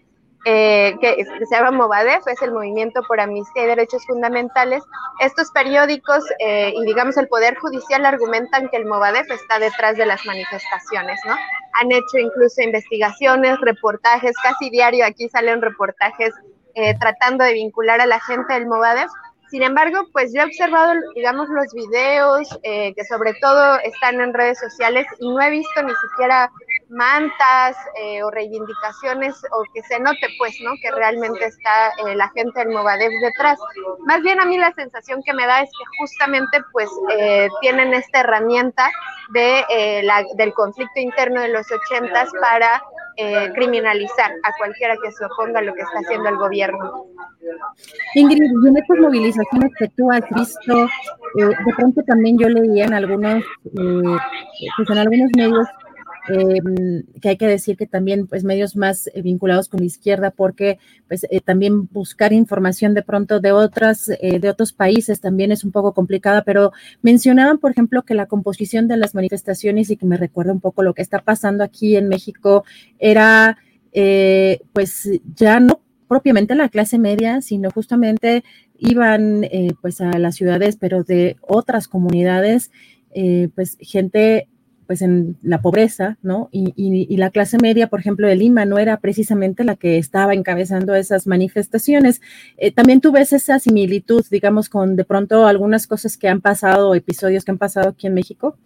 [0.46, 4.82] eh, que, se llama Movadef, es el Movimiento por Amnistía y Derechos Fundamentales.
[5.20, 10.24] Estos periódicos y digamos el Poder Judicial argumentan que el Movadef está detrás de las
[10.24, 11.34] manifestaciones, ¿no?
[11.80, 16.32] Han hecho incluso investigaciones, reportajes, casi diario aquí salen reportajes
[17.00, 19.10] tratando de vincular a la gente del Movadef
[19.50, 24.34] sin embargo, pues yo he observado, digamos, los videos eh, que sobre todo están en
[24.34, 26.50] redes sociales y no he visto ni siquiera
[26.88, 30.72] mantas eh, o reivindicaciones o que se note, pues, ¿no?
[30.80, 33.58] Que realmente está eh, la gente del Movadef detrás.
[34.06, 36.88] Más bien a mí la sensación que me da es que justamente, pues,
[37.60, 38.88] tienen esta herramienta
[39.30, 42.82] de, la, del conflicto interno de los ochentas para
[43.18, 47.06] eh, criminalizar a cualquiera que se oponga a lo que está haciendo el gobierno.
[48.14, 52.84] Ingrid, y en estas movilizaciones que tú has visto, eh, de pronto también yo leía
[52.84, 54.18] en algunos, eh,
[54.76, 55.66] pues en algunos medios
[56.28, 60.30] Em, que hay que decir que también pues medios más eh, vinculados con la izquierda
[60.32, 65.52] porque pues eh, también buscar información de pronto de otras eh, de otros países también
[65.52, 69.96] es un poco complicada pero mencionaban por ejemplo que la composición de las manifestaciones y
[69.96, 72.64] que me recuerda un poco lo que está pasando aquí en México
[72.98, 73.58] era
[74.74, 78.44] pues ya no propiamente la clase media sino justamente
[78.78, 79.46] iban
[79.80, 82.70] pues a las ciudades pero de otras comunidades
[83.54, 84.48] pues gente
[84.86, 86.48] pues en la pobreza, ¿no?
[86.52, 90.34] Y, y, la clase media, por ejemplo, de Lima no era precisamente la que estaba
[90.34, 92.20] encabezando esas manifestaciones.
[92.56, 96.94] Eh, también tú ves esa similitud, digamos, con de pronto algunas cosas que han pasado,
[96.94, 98.56] episodios que han pasado aquí en México.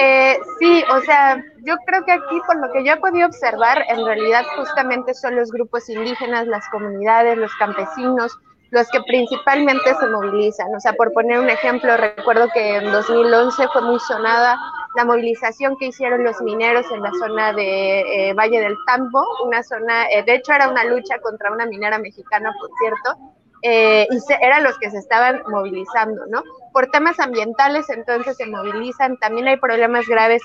[0.00, 3.84] Eh, sí, o sea, yo creo que aquí, por lo que yo he podido observar,
[3.88, 8.38] en realidad justamente son los grupos indígenas, las comunidades, los campesinos,
[8.72, 10.74] los que principalmente se movilizan.
[10.74, 14.58] O sea, por poner un ejemplo, recuerdo que en 2011 fue muy sonada
[14.96, 19.62] la movilización que hicieron los mineros en la zona de eh, Valle del Tambo, una
[19.62, 23.32] zona, eh, de hecho era una lucha contra una minera mexicana, por cierto,
[23.62, 26.42] eh, y eran los que se estaban movilizando, ¿no?
[26.72, 30.42] Por temas ambientales, entonces se movilizan, también hay problemas graves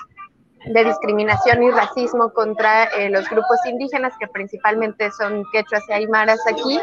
[0.69, 6.39] de discriminación y racismo contra eh, los grupos indígenas, que principalmente son quechuas y aymaras
[6.47, 6.79] aquí,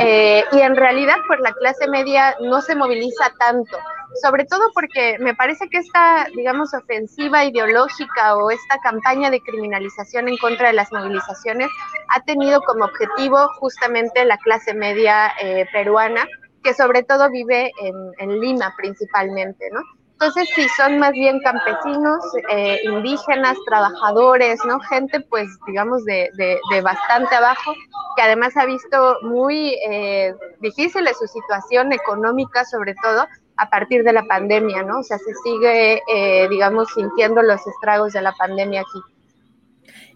[0.00, 3.76] eh, y en realidad pues la clase media no se moviliza tanto,
[4.22, 10.28] sobre todo porque me parece que esta, digamos, ofensiva ideológica o esta campaña de criminalización
[10.28, 11.68] en contra de las movilizaciones
[12.08, 16.26] ha tenido como objetivo justamente la clase media eh, peruana,
[16.62, 19.80] que sobre todo vive en, en Lima principalmente, ¿no?
[20.18, 24.80] Entonces, sí, son más bien campesinos, eh, indígenas, trabajadores, ¿no?
[24.80, 27.74] Gente, pues, digamos, de, de, bastante abajo,
[28.16, 33.26] que además ha visto muy eh, difícil su situación económica, sobre todo
[33.58, 35.00] a partir de la pandemia, ¿no?
[35.00, 39.15] O sea, se sigue, eh, digamos, sintiendo los estragos de la pandemia aquí.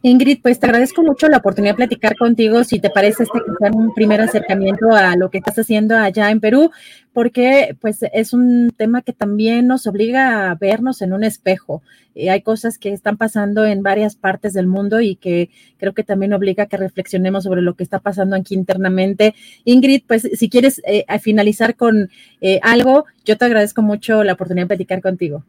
[0.02, 3.70] Ingrid, pues te agradezco mucho la oportunidad de platicar contigo, si te parece este sea
[3.70, 6.70] un primer acercamiento a lo que estás haciendo allá en Perú,
[7.12, 11.82] porque pues es un tema que también nos obliga a vernos en un espejo.
[12.14, 16.02] Eh, hay cosas que están pasando en varias partes del mundo y que creo que
[16.02, 19.34] también obliga a que reflexionemos sobre lo que está pasando aquí internamente.
[19.64, 22.08] Ingrid, pues si quieres eh, finalizar con
[22.40, 25.44] eh, algo, yo te agradezco mucho la oportunidad de platicar contigo.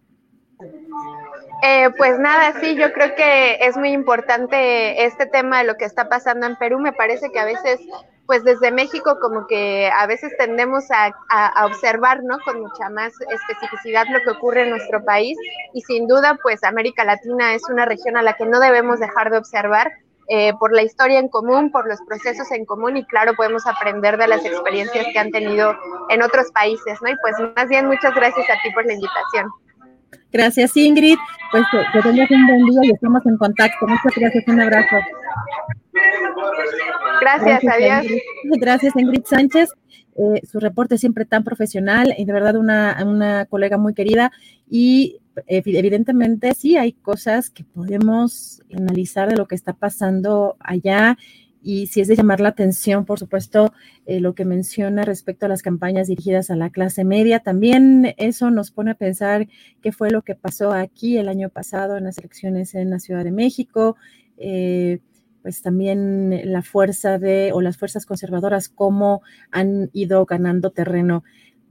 [1.63, 5.86] Eh, pues nada, sí, yo creo que es muy importante este tema de lo que
[5.86, 6.80] está pasando en Perú.
[6.80, 7.80] Me parece que a veces,
[8.26, 11.13] pues desde México, como que a veces tendemos a,
[11.65, 12.39] observar, ¿no?
[12.39, 15.38] Con mucha más especificidad lo que ocurre en nuestro país.
[15.74, 19.30] Y sin duda, pues América Latina es una región a la que no debemos dejar
[19.30, 19.91] de observar.
[20.34, 24.17] Eh, por la historia en común, por los procesos en común y claro, podemos aprender
[24.17, 25.76] de las experiencias que han tenido
[26.08, 27.10] en otros países, ¿no?
[27.10, 29.52] Y pues más bien muchas gracias a ti por la invitación.
[30.32, 31.17] Gracias, Ingrid.
[31.52, 33.88] Pues que, tengas un buen día y estamos en contacto.
[33.88, 34.95] Muchas gracias, un abrazo.
[37.21, 38.21] Gracias, adiós.
[38.60, 39.69] Gracias, Ingrid Sánchez.
[40.17, 44.32] Eh, su reporte siempre tan profesional y de verdad una, una colega muy querida.
[44.69, 51.17] Y evidentemente sí hay cosas que podemos analizar de lo que está pasando allá
[51.62, 53.74] y si es de llamar la atención, por supuesto,
[54.06, 58.50] eh, lo que menciona respecto a las campañas dirigidas a la clase media, también eso
[58.50, 59.47] nos pone a pensar
[59.82, 63.24] qué fue lo que pasó aquí el año pasado en las elecciones en la Ciudad
[63.24, 63.95] de México,
[64.38, 65.00] eh,
[65.43, 69.21] pues también la fuerza de, o las fuerzas conservadoras, cómo
[69.52, 71.24] han ido ganando terreno.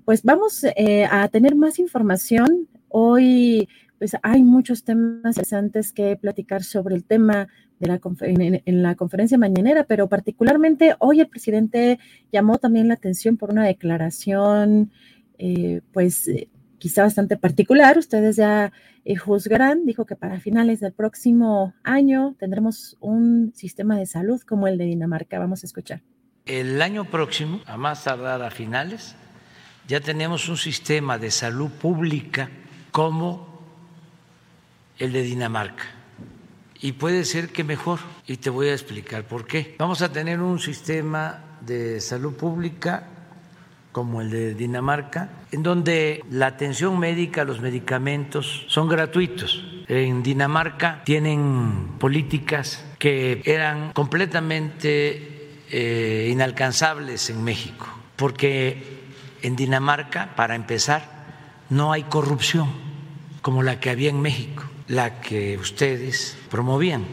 [0.04, 2.68] Pues vamos eh, a tener más información.
[2.88, 7.48] Hoy pues hay muchos temas interesantes que platicar sobre el tema
[7.80, 11.98] de la en, la conferencia mañanera, pero particularmente hoy el presidente
[12.30, 14.92] llamó también la atención por una declaración,
[15.38, 18.72] eh, pues eh, quizá bastante particular, ustedes ya
[19.06, 24.68] eh, juzgarán, dijo que para finales del próximo año tendremos un sistema de salud como
[24.68, 25.38] el de Dinamarca.
[25.38, 26.02] Vamos a escuchar.
[26.44, 29.14] El año próximo, a más tardar a finales,
[29.88, 32.50] ya tenemos un sistema de salud pública
[32.90, 33.62] como
[34.98, 35.99] el de Dinamarca.
[36.82, 39.74] Y puede ser que mejor, y te voy a explicar por qué.
[39.78, 43.06] Vamos a tener un sistema de salud pública
[43.92, 49.62] como el de Dinamarca, en donde la atención médica, los medicamentos son gratuitos.
[49.88, 59.00] En Dinamarca tienen políticas que eran completamente eh, inalcanzables en México, porque
[59.42, 61.26] en Dinamarca, para empezar,
[61.68, 62.70] no hay corrupción
[63.42, 67.04] como la que había en México la que ustedes promovían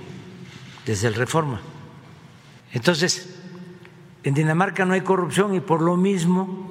[0.86, 1.62] desde el Reforma.
[2.74, 3.36] Entonces,
[4.24, 6.68] en Dinamarca no hay corrupción y por lo mismo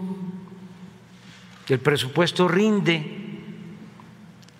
[1.69, 3.23] el presupuesto rinde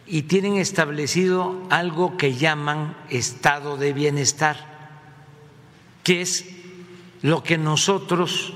[0.07, 4.57] y tienen establecido algo que llaman estado de bienestar,
[6.05, 6.47] que es
[7.23, 8.55] lo que nosotros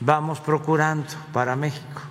[0.00, 2.02] vamos procurando para México.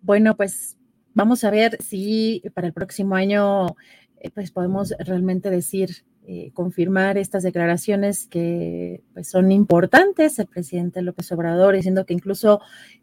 [0.00, 0.77] Bueno, pues
[1.18, 3.74] Vamos a ver si para el próximo año
[4.20, 10.38] eh, pues podemos realmente decir, eh, confirmar estas declaraciones que pues, son importantes.
[10.38, 12.60] El presidente López Obrador diciendo que incluso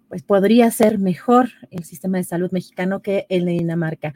[0.08, 4.15] pues, podría ser mejor el sistema de salud mexicano que el de Dinamarca.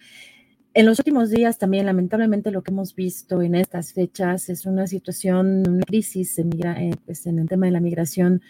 [0.73, 4.87] En los últimos días también, lamentablemente, lo que hemos visto en estas fechas es una
[4.87, 8.43] situación, una crisis en, eh, pues, en el tema de la migración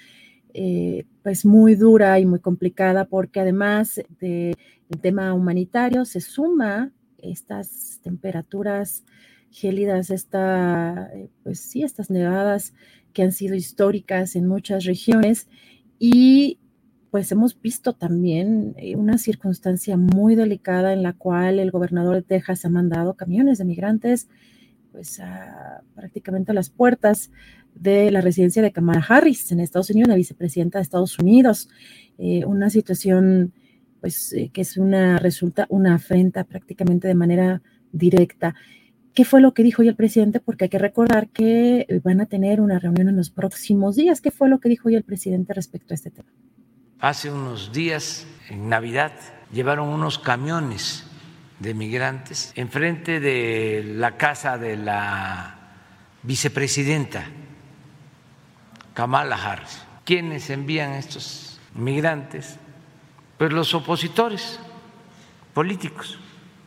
[0.53, 4.55] eh, pues muy dura y muy complicada porque además del
[5.01, 9.03] tema humanitario se suma estas temperaturas
[9.51, 12.73] gélidas, esta, eh, pues sí, estas nevadas
[13.13, 15.47] que han sido históricas en muchas regiones
[15.99, 16.59] y
[17.11, 22.21] pues hemos visto también eh, una circunstancia muy delicada en la cual el gobernador de
[22.23, 24.29] Texas ha mandado camiones de migrantes
[24.91, 25.21] pues
[25.93, 27.29] prácticamente a las puertas
[27.79, 31.69] de la residencia de Kamala Harris en Estados Unidos, la vicepresidenta de Estados Unidos.
[32.17, 33.53] Eh, una situación,
[34.01, 37.61] pues, eh, que es una, resulta una afrenta prácticamente de manera
[37.91, 38.53] directa.
[39.13, 40.39] ¿Qué fue lo que dijo hoy el presidente?
[40.39, 44.21] Porque hay que recordar que van a tener una reunión en los próximos días.
[44.21, 46.29] ¿Qué fue lo que dijo hoy el presidente respecto a este tema?
[46.99, 49.13] Hace unos días, en Navidad,
[49.53, 51.05] llevaron unos camiones
[51.59, 55.55] de migrantes enfrente de la casa de la
[56.23, 57.25] vicepresidenta
[58.99, 59.81] Kamala Harris.
[60.03, 62.57] ¿Quiénes envían estos migrantes?
[63.37, 64.59] Pues los opositores
[65.53, 66.19] políticos.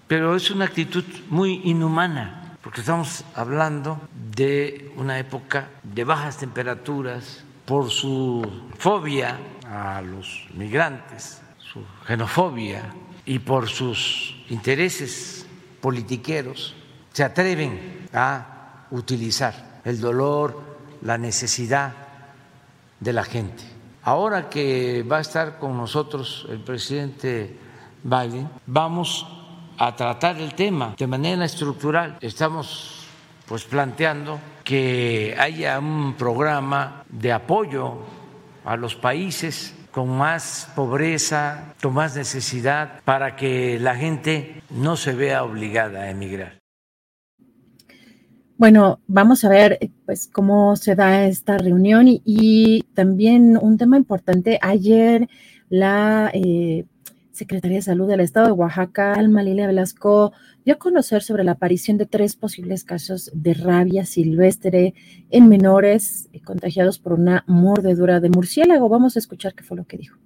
[0.09, 4.01] Pero es una actitud muy inhumana, porque estamos hablando
[4.35, 8.43] de una época de bajas temperaturas por su
[8.79, 12.95] fobia a los migrantes, su xenofobia
[13.27, 15.45] y por sus intereses
[15.83, 16.75] politiqueros
[17.13, 21.93] se atreven a utilizar el dolor, la necesidad
[23.03, 23.65] de la gente.
[24.05, 27.57] Ahora que va a estar con nosotros el presidente
[28.03, 29.27] Biden, vamos
[29.79, 32.19] a tratar el tema de manera estructural.
[32.21, 33.07] Estamos
[33.47, 37.99] pues planteando que haya un programa de apoyo
[38.65, 45.13] a los países con más pobreza, con más necesidad, para que la gente no se
[45.13, 46.62] vea obligada a emigrar.
[48.59, 54.59] Bueno, vamos a ver pues cómo se da esta reunión y, también un tema importante.
[54.63, 55.29] Ayer
[55.69, 56.85] la eh,
[57.33, 60.33] Secretaría de Salud del Estado de Oaxaca, Alma Lilia Velasco,
[60.65, 64.95] dio a conocer sobre la aparición de tres posibles casos de rabia silvestre
[65.31, 68.89] en menores contagiados por una mordedura de murciélago.
[68.89, 70.19] Vamos a escuchar qué fue lo que dijo.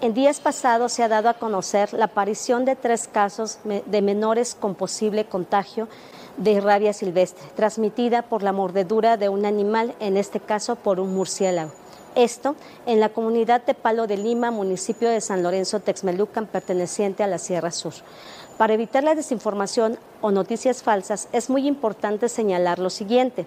[0.00, 4.54] En días pasados se ha dado a conocer la aparición de tres casos de menores
[4.54, 5.88] con posible contagio
[6.38, 11.14] de rabia silvestre, transmitida por la mordedura de un animal, en este caso por un
[11.14, 11.72] murciélago.
[12.14, 17.26] Esto en la comunidad de Palo de Lima, municipio de San Lorenzo Texmelucan, perteneciente a
[17.26, 17.92] la Sierra Sur.
[18.56, 23.46] Para evitar la desinformación o noticias falsas, es muy importante señalar lo siguiente.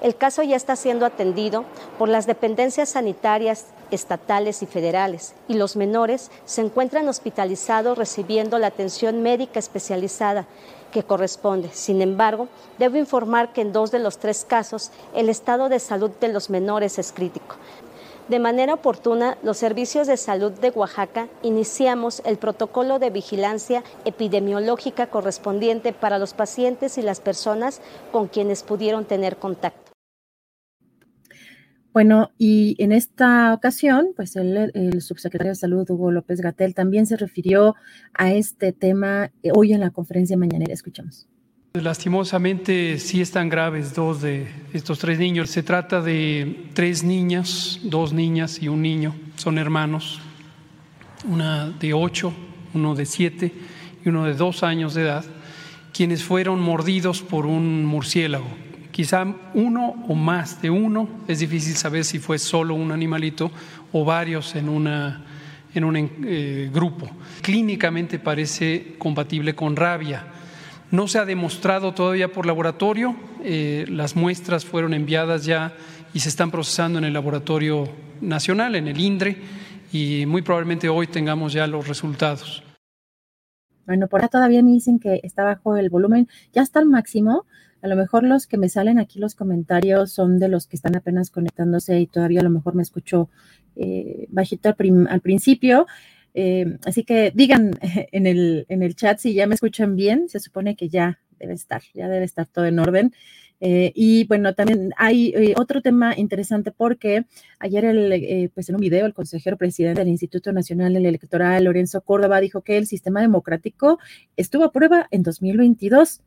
[0.00, 1.64] El caso ya está siendo atendido
[1.98, 8.68] por las dependencias sanitarias estatales y federales y los menores se encuentran hospitalizados recibiendo la
[8.68, 10.46] atención médica especializada
[10.92, 11.70] que corresponde.
[11.72, 12.46] Sin embargo,
[12.78, 16.50] debo informar que en dos de los tres casos el estado de salud de los
[16.50, 17.56] menores es crítico.
[18.28, 25.08] De manera oportuna, los servicios de salud de Oaxaca iniciamos el protocolo de vigilancia epidemiológica
[25.08, 27.80] correspondiente para los pacientes y las personas
[28.12, 29.81] con quienes pudieron tener contacto.
[31.92, 37.16] Bueno, y en esta ocasión, pues el, subsecretario de Salud, Hugo López Gatel, también se
[37.16, 37.74] refirió
[38.14, 40.72] a este tema hoy en la conferencia mañanera.
[40.72, 41.26] Escuchamos.
[41.74, 45.50] Lastimosamente sí están graves dos de estos tres niños.
[45.50, 49.14] Se trata de tres niñas, dos niñas y un niño.
[49.36, 50.20] Son hermanos.
[51.24, 52.32] Una de ocho,
[52.74, 53.52] uno de siete
[54.04, 55.24] y uno de dos años de edad,
[55.92, 58.48] quienes fueron mordidos por un murciélago.
[58.92, 63.50] Quizá uno o más de uno, es difícil saber si fue solo un animalito
[63.90, 65.24] o varios en, una,
[65.74, 67.10] en un eh, grupo.
[67.40, 70.26] Clínicamente parece compatible con rabia
[70.92, 75.72] no se ha demostrado todavía por laboratorio, eh, las muestras fueron enviadas ya
[76.12, 77.88] y se están procesando en el laboratorio
[78.20, 79.38] nacional, en el INDRE,
[79.90, 82.62] y muy probablemente hoy tengamos ya los resultados.
[83.86, 87.46] Bueno, por ahora todavía me dicen que está bajo el volumen, ya está al máximo.
[87.82, 90.96] A lo mejor los que me salen aquí los comentarios son de los que están
[90.96, 93.28] apenas conectándose y todavía a lo mejor me escucho
[93.76, 94.74] eh, bajito
[95.08, 95.86] al principio.
[96.34, 97.72] Eh, así que digan
[98.12, 101.54] en el, en el chat si ya me escuchan bien, se supone que ya debe
[101.54, 103.12] estar, ya debe estar todo en orden.
[103.64, 107.26] Eh, y bueno, también hay eh, otro tema interesante porque
[107.60, 112.40] ayer el, pues en un video el consejero presidente del Instituto Nacional Electoral, Lorenzo Córdoba,
[112.40, 114.00] dijo que el sistema democrático
[114.36, 116.22] estuvo a prueba en 2022.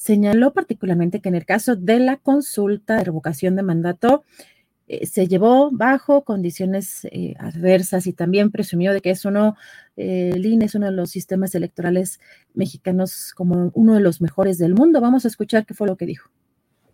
[0.00, 4.24] Señaló particularmente que en el caso de la consulta de revocación de mandato,
[4.88, 9.56] eh, se llevó bajo condiciones eh, adversas y también presumió de que es uno,
[9.98, 12.18] eh, el INE es uno de los sistemas electorales
[12.54, 15.02] mexicanos como uno de los mejores del mundo.
[15.02, 16.30] Vamos a escuchar qué fue lo que dijo.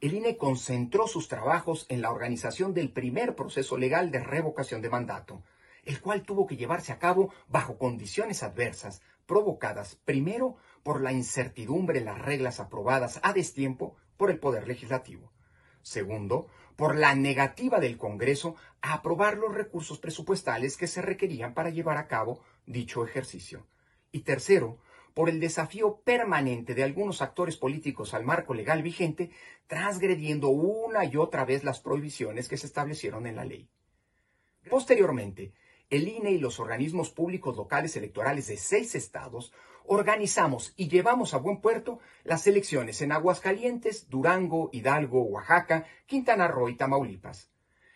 [0.00, 4.90] El INE concentró sus trabajos en la organización del primer proceso legal de revocación de
[4.90, 5.44] mandato,
[5.84, 11.98] el cual tuvo que llevarse a cabo bajo condiciones adversas, provocadas primero por la incertidumbre
[11.98, 15.32] en las reglas aprobadas a destiempo por el Poder Legislativo.
[15.82, 21.70] Segundo, por la negativa del Congreso a aprobar los recursos presupuestales que se requerían para
[21.70, 23.66] llevar a cabo dicho ejercicio.
[24.12, 24.78] Y tercero,
[25.12, 29.32] por el desafío permanente de algunos actores políticos al marco legal vigente,
[29.66, 33.68] transgrediendo una y otra vez las prohibiciones que se establecieron en la ley.
[34.70, 35.52] Posteriormente,
[35.90, 39.52] el INE y los organismos públicos locales electorales de seis estados
[39.88, 46.68] organizamos y llevamos a buen puerto las elecciones en Aguascalientes, Durango, Hidalgo, Oaxaca, Quintana Roo
[46.68, 47.50] y Tamaulipas.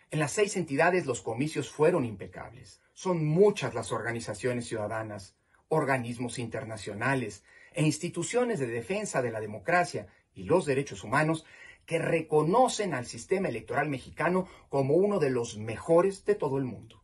[0.09, 2.81] En las seis entidades los comicios fueron impecables.
[2.93, 5.35] Son muchas las organizaciones ciudadanas,
[5.69, 11.45] organismos internacionales e instituciones de defensa de la democracia y los derechos humanos
[11.85, 17.03] que reconocen al sistema electoral mexicano como uno de los mejores de todo el mundo.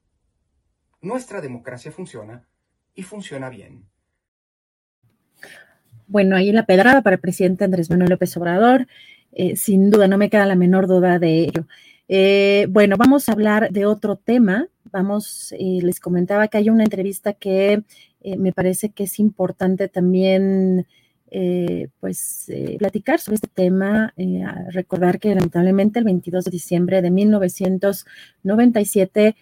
[1.01, 2.47] Nuestra democracia funciona
[2.93, 3.89] y funciona bien.
[6.07, 8.87] Bueno, ahí la pedrada para el presidente Andrés Manuel López Obrador,
[9.33, 11.67] eh, sin duda, no me queda la menor duda de ello.
[12.07, 14.67] Eh, bueno, vamos a hablar de otro tema.
[14.91, 17.83] Vamos, eh, les comentaba que hay una entrevista que
[18.37, 20.85] me parece que es importante también
[21.29, 27.01] eh, pues eh, platicar sobre este tema, eh, recordar que lamentablemente el 22 de diciembre
[27.01, 29.35] de 1997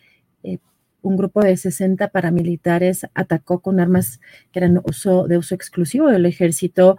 [1.08, 4.20] un grupo de 60 paramilitares atacó con armas
[4.52, 6.08] que eran de uso exclusivo.
[6.08, 6.98] Del ejército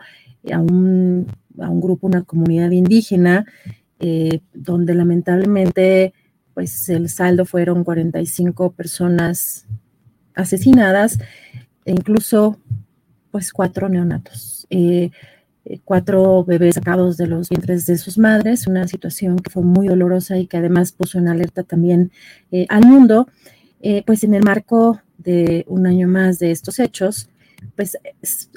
[0.53, 1.27] a un,
[1.59, 3.47] a un grupo, una comunidad indígena,
[4.53, 6.13] donde lamentablemente
[6.57, 9.67] pues el saldo fueron 45 personas
[10.35, 11.19] asesinadas
[11.85, 12.59] e incluso
[13.31, 15.11] pues cuatro neonatos, eh,
[15.67, 19.89] eh, cuatro bebés sacados de los vientres de sus madres, una situación que fue muy
[19.89, 22.11] dolorosa y que además puso en alerta también
[22.53, 23.29] eh, al mundo,
[24.05, 27.29] pues en el marco de un año más de estos hechos,
[27.75, 27.99] pues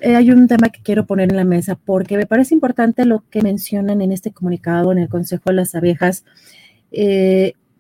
[0.04, 3.42] hay un tema que quiero poner en la mesa porque me parece importante lo que
[3.42, 6.24] mencionan en este comunicado en el Consejo de las Abejas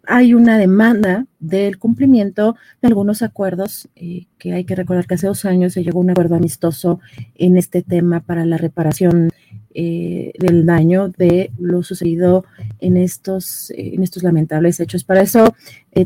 [0.09, 5.27] hay una demanda del cumplimiento de algunos acuerdos eh, que hay que recordar que hace
[5.27, 6.99] dos años se llegó a un acuerdo amistoso
[7.35, 9.29] en este tema para la reparación
[9.75, 12.43] eh, del daño de lo sucedido
[12.79, 15.03] en estos, eh, en estos lamentables hechos.
[15.03, 15.55] Para eso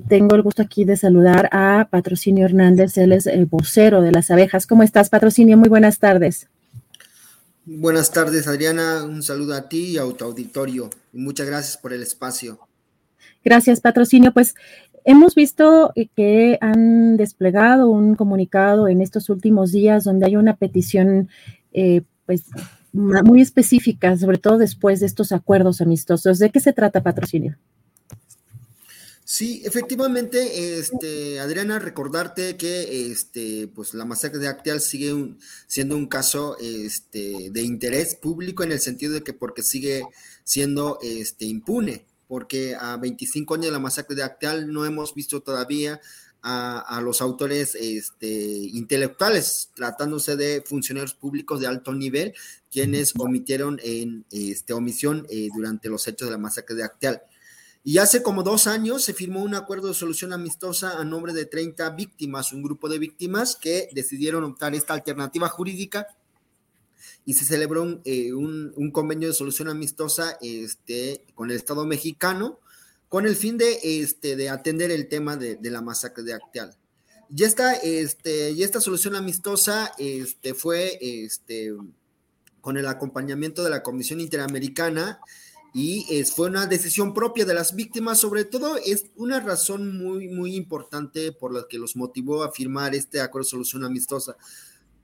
[0.09, 4.29] tengo el gusto aquí de saludar a Patrocinio Hernández, él es el vocero de las
[4.31, 4.67] abejas.
[4.67, 5.55] ¿Cómo estás, Patrocinio?
[5.57, 6.47] Muy buenas tardes.
[7.65, 9.05] Buenas tardes, Adriana.
[9.05, 10.89] Un saludo a ti y a tu auditorio.
[11.13, 12.59] Muchas gracias por el espacio.
[13.43, 14.33] Gracias, patrocinio.
[14.33, 14.55] Pues
[15.03, 20.55] hemos visto eh, que han desplegado un comunicado en estos últimos días donde hay una
[20.55, 21.29] petición,
[21.73, 22.43] eh, pues
[22.93, 26.39] muy específica, sobre todo después de estos acuerdos amistosos.
[26.39, 27.57] ¿De qué se trata, patrocinio?
[29.25, 35.35] Sí, efectivamente, este, Adriana, recordarte que este, pues la masacre de Acteal sigue
[35.65, 40.03] siendo un caso este, de interés público en el sentido de que porque sigue
[40.43, 45.41] siendo este, impune porque a 25 años de la masacre de Acteal no hemos visto
[45.41, 45.99] todavía
[46.43, 52.33] a, los autores este, intelectuales, tratándose de funcionarios públicos de alto nivel,
[52.69, 57.21] quienes omitieron en este, omisión eh, durante los hechos de la masacre de Acteal.
[57.85, 61.45] Y hace como dos años se firmó un acuerdo de solución amistosa a nombre de
[61.45, 66.07] 30 víctimas, un grupo de víctimas que decidieron optar esta alternativa jurídica
[67.25, 72.59] y se celebró eh, un, convenio de solución amistosa este, con el Estado mexicano
[73.13, 76.75] con el fin de, este, de atender el tema de, la masacre de Acteal.
[77.29, 81.75] Y esta, este, y esta solución amistosa este, fue este,
[82.59, 85.19] con el acompañamiento de la Comisión Interamericana
[85.75, 90.27] y es, fue una decisión propia de las víctimas, sobre todo es una razón muy,
[90.29, 94.37] muy importante por la que los motivó a firmar este acuerdo de solución amistosa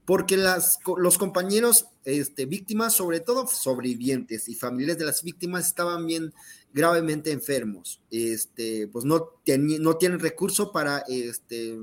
[0.10, 6.08] porque las, los compañeros este, víctimas, sobre todo sobrevivientes y familiares de las víctimas, estaban
[6.08, 6.34] bien
[6.74, 8.02] gravemente enfermos.
[8.10, 11.78] Este, pues no, no tienen recurso para, este,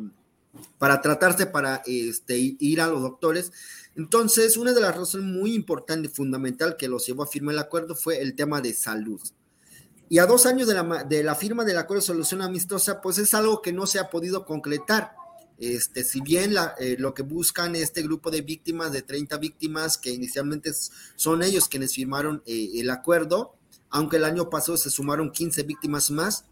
[0.76, 3.52] para tratarse, para este, ir a los doctores.
[3.94, 7.94] Entonces, una de las razones muy importantes fundamental que los llevó a firmar el acuerdo
[7.94, 9.20] fue el tema de salud.
[10.08, 13.18] Y a dos años de la, de la firma del acuerdo de solución amistosa, pues
[13.18, 15.14] es algo que no se ha podido concretar
[15.58, 20.10] este, si bien eh, lo que buscan este grupo de víctimas, de 30 víctimas, que
[20.10, 20.72] inicialmente
[21.14, 23.54] son ellos quienes firmaron eh, el acuerdo,
[23.90, 26.44] aunque el año pasado se sumaron 15 víctimas más,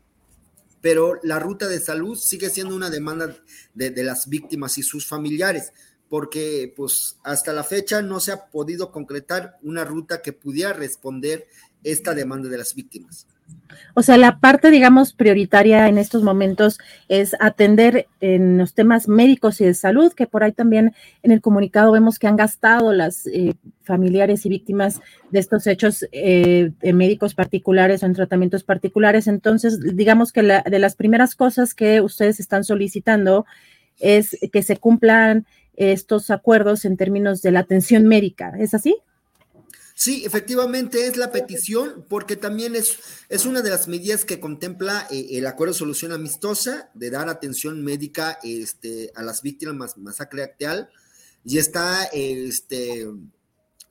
[0.81, 3.37] pero la ruta de salud sigue siendo una demanda
[3.75, 5.73] de, de las víctimas y sus familiares,
[6.09, 11.47] porque pues hasta la fecha no se ha podido concretar una ruta que pudiera responder
[11.83, 13.27] esta demanda de las víctimas.
[13.97, 16.79] O sea, la parte, digamos, prioritaria en estos momentos
[17.09, 21.41] es atender en los temas médicos y de salud, que por ahí también en el
[21.41, 27.35] comunicado vemos que han gastado las eh, familiares y víctimas de estos hechos eh, médicos
[27.35, 29.29] particulares o en tratamientos particulares.
[29.29, 33.47] Entonces, digamos que la, de las primeras cosas que ustedes están solicitando
[34.01, 38.55] es que se cumplan estos acuerdos en términos de la atención médica.
[38.59, 38.97] ¿Es así?
[39.97, 45.07] Sí, efectivamente es la petición, porque también es, es una de las medidas que contempla
[45.09, 50.03] eh, el acuerdo de solución amistosa de dar atención médica este, a las víctimas de
[50.03, 50.91] masacre acteal,
[51.45, 53.07] y está, este,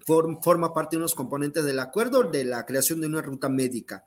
[0.05, 4.05] forma parte de unos componentes del acuerdo de la creación de una ruta médica.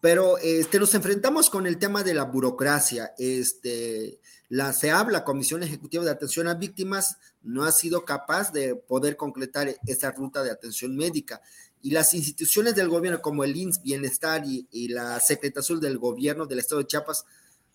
[0.00, 3.12] Pero este, nos enfrentamos con el tema de la burocracia.
[3.18, 8.76] Este, la CEAB, la Comisión Ejecutiva de Atención a Víctimas, no ha sido capaz de
[8.76, 11.40] poder concretar esa ruta de atención médica.
[11.82, 16.60] Y las instituciones del gobierno, como el INS Bienestar y, la Secretaría del Gobierno del
[16.60, 17.24] Estado de Chiapas,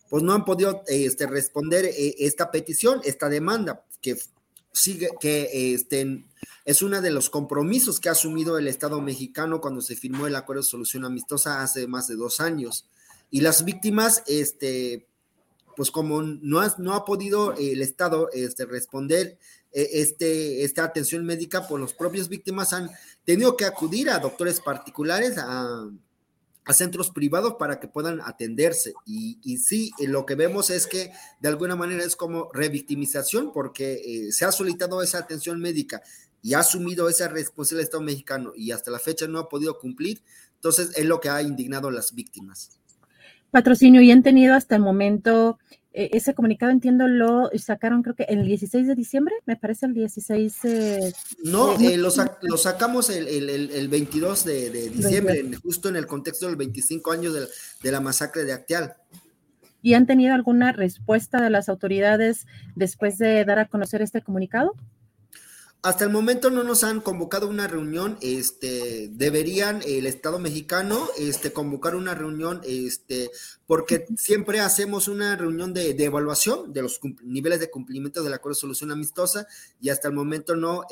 [0.08, 4.18] pues no han podido este, responder eh, esta petición, esta demanda, que
[4.72, 6.26] sigue, que este,
[6.64, 10.36] es uno de los compromisos que ha asumido el Estado mexicano cuando se firmó el
[10.36, 12.86] acuerdo de solución amistosa hace más de dos años.
[13.30, 15.06] Y las víctimas, este,
[15.74, 19.38] pues como no ha, no ha podido el Estado este, responder
[19.72, 22.90] eh, este, esta atención médica, por los propios víctimas han
[23.24, 25.90] tenido que acudir a doctores particulares, a,
[26.72, 28.94] centros privados para que puedan atenderse.
[29.04, 31.10] Y, y, sí, eh, lo que vemos es que
[31.40, 36.02] de alguna manera es como revictimización porque eh, se ha solicitado esa atención médica
[36.40, 39.78] y ha asumido esa responsabilidad del Estado mexicano y hasta la fecha no ha podido
[39.78, 40.22] cumplir.
[40.54, 42.70] Entonces es lo que ha indignado a las víctimas.
[43.52, 45.58] Patrocinio, y han tenido hasta el momento
[45.92, 49.92] eh, ese comunicado, entiendo, lo sacaron creo que el 16 de diciembre, me parece el
[49.92, 50.58] 16.
[51.44, 52.10] no, eh, lo,
[52.56, 57.46] sacamos el, el, 22 de, diciembre, justo en el contexto del 25 años de,
[57.82, 58.96] de la masacre de Acteal.
[59.82, 64.74] ¿Y han tenido alguna respuesta de las autoridades después de dar a conocer este comunicado?
[65.84, 71.52] Hasta el momento no nos han convocado una reunión, este, deberían el Estado mexicano, este,
[71.52, 73.32] convocar una reunión, este,
[73.66, 78.60] porque siempre hacemos una reunión de, evaluación de los niveles de cumplimiento del acuerdo de
[78.60, 79.48] solución amistosa
[79.80, 80.84] y hasta el momento no,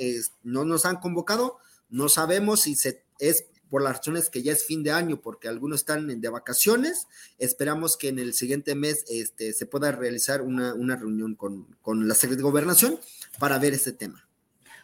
[0.43, 4.65] no nos han convocado, no sabemos si se, es por las razones que ya es
[4.65, 7.07] fin de año, porque algunos están de vacaciones,
[7.39, 12.09] esperamos que en el siguiente mes, este, se pueda realizar una, una reunión con, con
[12.09, 12.99] la Secretaría de Gobernación
[13.39, 14.27] para ver este tema.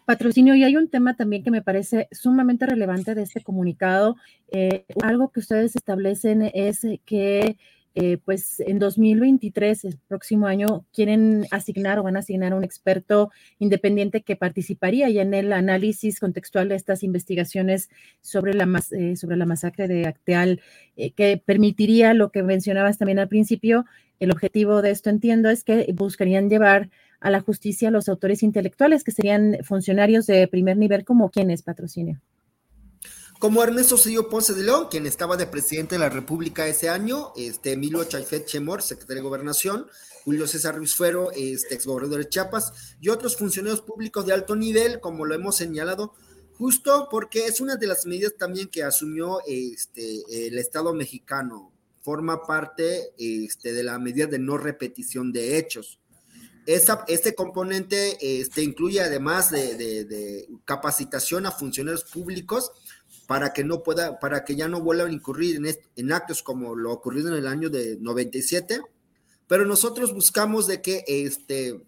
[0.07, 4.17] Patrocinio, y hay un tema también que me parece sumamente relevante de este comunicado.
[4.53, 7.59] Eh, algo que ustedes establecen es que
[7.97, 13.33] eh, pues en 2023, el próximo año, quieren asignar o van a asignar un experto
[13.59, 17.89] independiente que participaría ya en el análisis contextual de estas investigaciones
[18.21, 20.61] sobre la, eh, sobre la masacre de Acteal,
[21.17, 23.87] que permitiría lo que mencionabas también al principio.
[24.21, 26.91] El objetivo de esto, entiendo, es que buscarían llevar
[27.21, 32.21] a la justicia los autores intelectuales, que serían funcionarios de primer nivel, como quienes patrocinio.
[33.39, 37.33] Como Ernesto Cedillo Ponce de León, quien estaba de presidente de la República ese año,
[37.37, 39.87] este Emilio Chaifet Chemor, secretario de Gobernación,
[40.25, 45.01] Julio César Ruiz Fuero, este exgobernador de Chiapas, y otros funcionarios públicos de alto nivel,
[45.01, 46.15] como lo hemos señalado,
[46.55, 52.47] justo porque es una de las medidas también que asumió este, el Estado mexicano, forma
[52.47, 56.01] parte este, de la medida de no repetición de hechos
[56.67, 62.73] este componente este, incluye además de, capacitación a funcionarios públicos
[63.27, 65.61] para que no pueda, para que ya no vuelvan a incurrir
[65.97, 68.81] en, actos como lo ocurrido en el año de 97,
[69.47, 71.81] pero nosotros buscamos de que este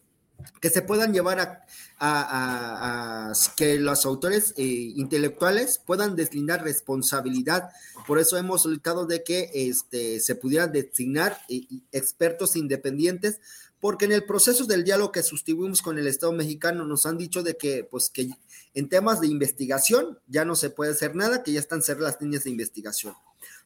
[0.60, 1.64] que se puedan llevar
[1.98, 7.70] a, que los autores eh, intelectuales puedan deslindar responsabilidad.
[8.06, 13.40] Por eso hemos solicitado de que este, se pudieran designar eh, expertos independientes
[13.80, 17.42] porque en el proceso del diálogo que sustuvimos con el Estado mexicano nos han dicho
[17.42, 18.28] de que, pues, que
[18.74, 22.22] en temas de investigación ya no se puede hacer nada, que ya están cerradas las
[22.22, 23.14] líneas de investigación.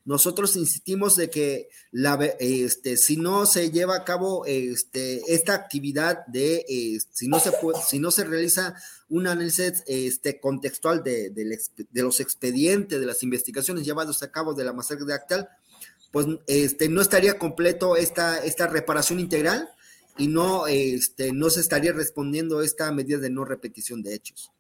[0.04, 6.26] Nosotros insistimos de que la, este, si no se lleva a cabo este, esta actividad
[6.26, 7.52] de, eh, si, no se
[7.88, 8.74] si no se realiza
[9.08, 14.64] un análisis este, contextual de, de, los expedientes, de las investigaciones llevadas a cabo de
[14.64, 15.48] la masacre de Actal,
[16.10, 19.70] pues este, no estaría completo esta, esta reparación integral
[20.18, 24.52] y no, este, no se estaría respondiendo esta medida de no repetición de hechos.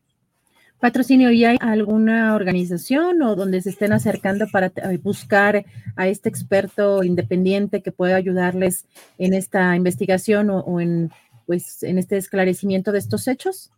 [0.82, 6.28] Patrocinio, ¿y hay alguna organización o donde se estén acercando para eh, buscar a este
[6.28, 8.86] experto independiente que pueda ayudarles
[9.16, 11.12] en esta investigación o, en,
[11.46, 13.70] pues, en este esclarecimiento de estos hechos?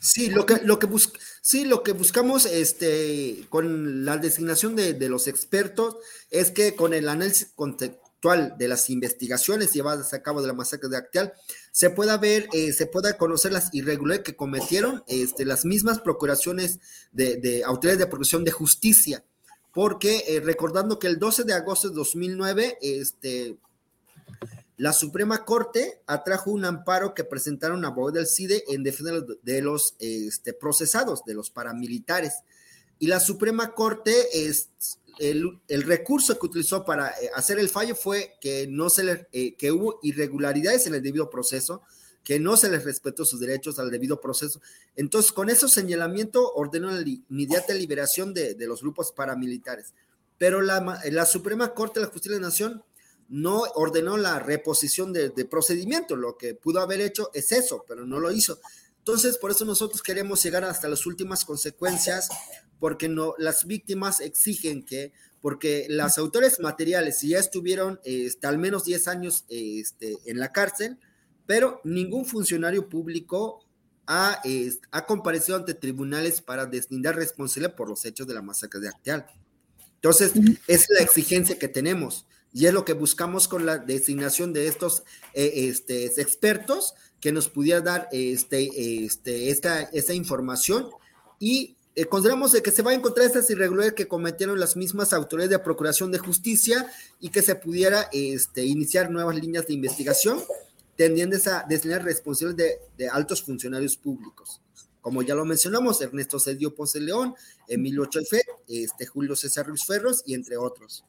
[0.00, 0.88] Sí, lo que, lo que,
[1.42, 5.96] sí, lo que buscamos este, con la designación de, de, los expertos
[6.30, 7.52] es que con el análisis
[8.22, 11.32] de las investigaciones llevadas a cabo de la masacre de Acteal,
[11.72, 16.78] se pueda ver, eh, se pueda conocer las irregularidades que cometieron este, las mismas procuraciones
[17.10, 19.24] de, autoridades de procuración de justicia,
[19.74, 23.56] porque eh, recordando que el 12 de agosto de 2009, este,
[24.76, 29.12] la Suprema Corte atrajo un amparo que presentaron a del CIDE en defensa
[29.42, 32.34] de los este, procesados, de los paramilitares.
[33.00, 34.68] Y la Suprema Corte es,
[35.18, 39.54] el, recurso que utilizó para eh, hacer el fallo fue que no se le, eh,
[39.56, 41.82] que hubo irregularidades en el debido proceso,
[42.24, 44.60] que no se les respetó sus derechos al debido proceso.
[44.96, 49.94] Entonces, con ese señalamiento ordenó la inmediata liberación de, los grupos paramilitares.
[50.38, 52.82] Pero la, la, Suprema Corte de la Justicia de la Nación
[53.28, 56.16] no ordenó la reposición de, de procedimiento.
[56.16, 58.58] Lo que pudo haber hecho es eso, pero no lo hizo.
[59.02, 62.28] Entonces, por eso nosotros queremos llegar hasta las últimas consecuencias,
[62.78, 68.84] porque no, las víctimas exigen que, porque las autores materiales ya estuvieron este, al menos
[68.84, 71.00] 10 años este, en la cárcel,
[71.46, 73.66] pero ningún funcionario público
[74.06, 74.40] ha,
[74.92, 79.26] ha comparecido ante tribunales para deslindar responsabilidad por los hechos de la masacre de Acteal.
[79.96, 80.32] Entonces,
[80.68, 85.02] es la exigencia que tenemos Y es lo que buscamos con la designación de estos
[85.34, 90.90] eh, este, expertos que nos pudiera dar este, este, esta, información
[91.38, 95.12] y eh, consideramos de que se va a encontrar estas irregularidades que cometieron las mismas
[95.12, 96.84] autoridades de Procuración de Justicia
[97.20, 100.42] y que se pudiera este, iniciar nuevas líneas de investigación
[100.96, 104.60] tendiendo a designar responsables de, altos funcionarios públicos.
[105.00, 107.34] Como ya lo mencionamos, Ernesto Cedillo Ponce León,
[107.68, 111.04] Emilio Choife, este, Julio César Ruiz Ferros y entre otros.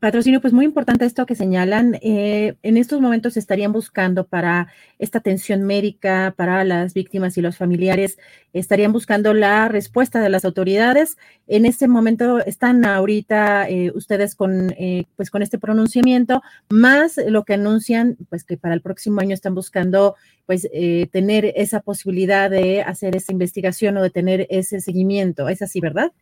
[0.00, 1.96] Patrocinio, pues muy importante esto que señalan.
[2.02, 4.68] Eh, en estos momentos estarían buscando para
[5.00, 8.16] esta atención médica para las víctimas y los familiares,
[8.52, 11.16] estarían buscando la respuesta de las autoridades.
[11.48, 17.44] En este momento están ahorita eh, ustedes con, eh, pues con este pronunciamiento, más lo
[17.44, 20.14] que anuncian, pues que para el próximo año están buscando,
[20.46, 20.68] pues
[21.10, 25.48] tener esa posibilidad de hacer esa investigación o de tener ese seguimiento.
[25.48, 26.12] ¿Es así, verdad?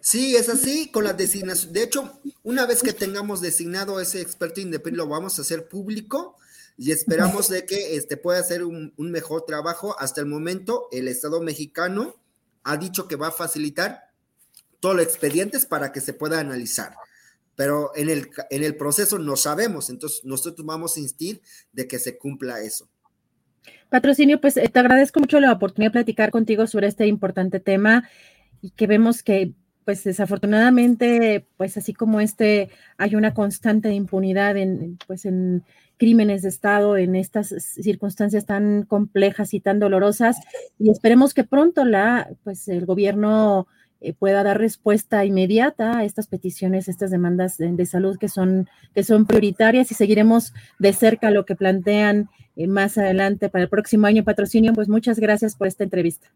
[0.00, 1.72] Sí, es así, con la designación.
[1.72, 6.36] De hecho, una vez que tengamos designado ese experto independiente, lo vamos a hacer público
[6.76, 9.96] y esperamos de que este, pueda hacer un, mejor trabajo.
[9.98, 12.14] Hasta el momento, el Estado mexicano
[12.62, 14.10] ha dicho que va a facilitar
[14.78, 16.94] todos los expedientes para que se pueda analizar.
[17.56, 21.42] Pero en el, en el proceso no sabemos, entonces nosotros vamos a insistir
[21.72, 22.88] de que se cumpla eso.
[23.90, 28.08] Patrocinio, pues eh, te agradezco mucho la oportunidad de platicar contigo sobre este importante tema
[28.60, 29.54] y que vemos que
[29.88, 32.68] pues desafortunadamente, pues así como este,
[32.98, 35.64] hay una constante impunidad en, pues en
[35.96, 40.36] crímenes de Estado en estas circunstancias tan complejas y tan dolorosas,
[40.78, 43.66] y esperemos que pronto la, pues el gobierno
[44.02, 49.04] eh, pueda dar respuesta inmediata a estas peticiones, estas demandas de, salud que son, que
[49.04, 54.06] son prioritarias y seguiremos de cerca lo que plantean eh, más adelante para el próximo
[54.06, 54.74] año patrocinio.
[54.74, 56.28] Pues muchas gracias por esta entrevista.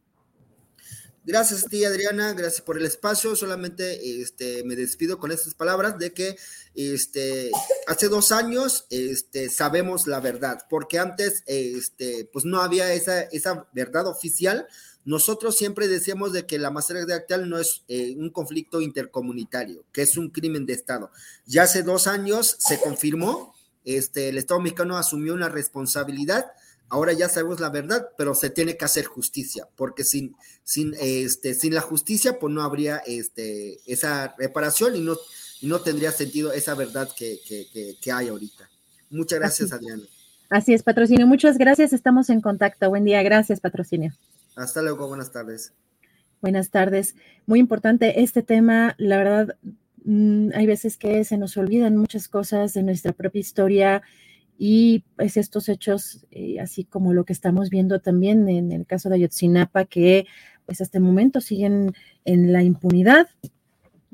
[1.25, 3.37] Gracias a ti, Adriana, gracias por el espacio.
[3.37, 6.37] Solamente este, me despido con estas palabras de que
[6.75, 7.53] este,
[7.87, 13.69] hace dos años este, sabemos la verdad, porque antes este, pues no había esa, esa
[13.73, 14.67] verdad oficial.
[15.05, 19.85] Nosotros siempre decíamos de que la masacre de Actal no es eh, un conflicto intercomunitario,
[19.93, 21.13] que es un crimen de Estado.
[21.47, 23.55] Ya hace dos años se confirmó,
[23.85, 26.47] este, el Estado mexicano asumió una responsabilidad
[26.93, 31.55] ahora ya sabemos la verdad, pero se tiene que hacer justicia, porque sin, sin, este,
[31.55, 35.17] sin la justicia, pues no habría este, esa reparación y no,
[35.63, 37.41] no tendría sentido esa verdad que,
[38.13, 38.69] hay ahorita.
[39.09, 40.03] Muchas gracias, Adriana.
[40.51, 41.27] Así es, patrocinio.
[41.27, 41.95] Muchas gracias.
[41.95, 42.91] Estamos en contacto.
[42.91, 43.23] Buen día.
[43.23, 44.13] Gracias, patrocinio.
[44.55, 45.09] Hasta luego.
[45.09, 45.73] Buenas tardes.
[46.43, 47.17] Buenas tardes.
[47.47, 48.95] Muy importante este tema.
[48.99, 49.57] La verdad,
[50.05, 54.03] mm, hay veces que se nos olvidan muchas cosas de nuestra propia historia
[54.65, 59.09] y pues estos hechos, eh, así como lo que estamos viendo también en el caso
[59.09, 60.25] de Ayotzinapa, que
[60.67, 61.95] pues hasta el momento siguen
[62.25, 63.27] en la impunidad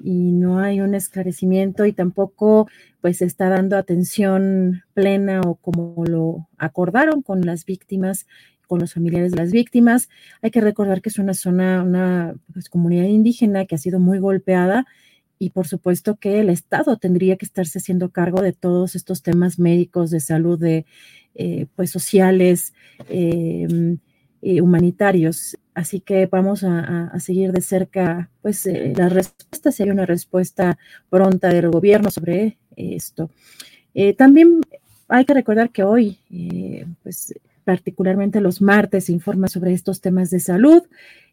[0.03, 2.67] y no hay un esclarecimiento y tampoco
[3.03, 8.27] pues se está dando atención plena o como lo acordaron con las víctimas
[8.67, 10.09] con los familiares de las víctimas.
[10.41, 14.19] Hay que recordar que es una zona, una pues, comunidad indígena que ha sido muy
[14.19, 14.87] golpeada
[15.39, 19.59] y por supuesto que el Estado tendría que estarse haciendo cargo de todos estos temas
[19.59, 20.85] médicos, de salud, de
[21.35, 22.75] eh, pues sociales,
[23.09, 23.99] em,
[24.43, 25.57] eh, humanitarios.
[25.75, 30.79] Así que vamos a, seguir de cerca pues eh, las respuestas, si hay una respuesta
[31.09, 33.31] pronta del gobierno sobre esto.
[34.17, 34.61] también
[35.09, 36.19] hay que recordar que hoy,
[37.03, 37.35] pues
[37.69, 40.85] particularmente los martes, informa sobre estos temas de salud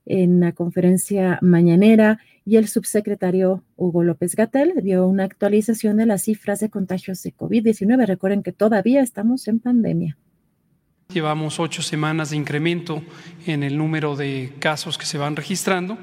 [0.06, 6.24] en la conferencia mañanera y el subsecretario Hugo López Gatel dio una actualización de las
[6.24, 8.06] cifras de contagios de COVID-19.
[8.06, 10.18] Recuerden que todavía estamos en pandemia.
[11.08, 13.02] Llevamos ocho semanas de incremento
[13.48, 15.98] en el número de casos que se van registrando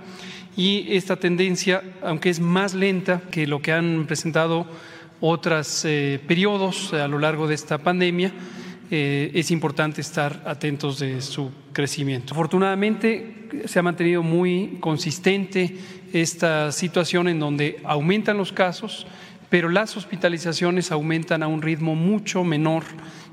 [0.56, 4.66] y esta tendencia, aunque es más lenta que lo que han presentado
[5.20, 8.32] otros eh, periodos a lo largo de esta pandemia,
[8.94, 12.34] eh, es importante estar atentos de su crecimiento.
[12.34, 15.78] Afortunadamente se ha mantenido muy consistente
[16.12, 19.06] esta situación en donde aumentan los casos,
[19.48, 22.84] pero las hospitalizaciones aumentan a un ritmo mucho menor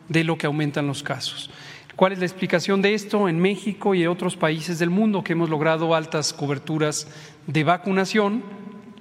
[0.07, 1.49] de lo que aumentan los casos.
[1.97, 3.27] ¿Cuál es la explicación de esto?
[3.27, 7.09] En México y en otros países del mundo que hemos logrado altas coberturas
[7.47, 8.43] de vacunación,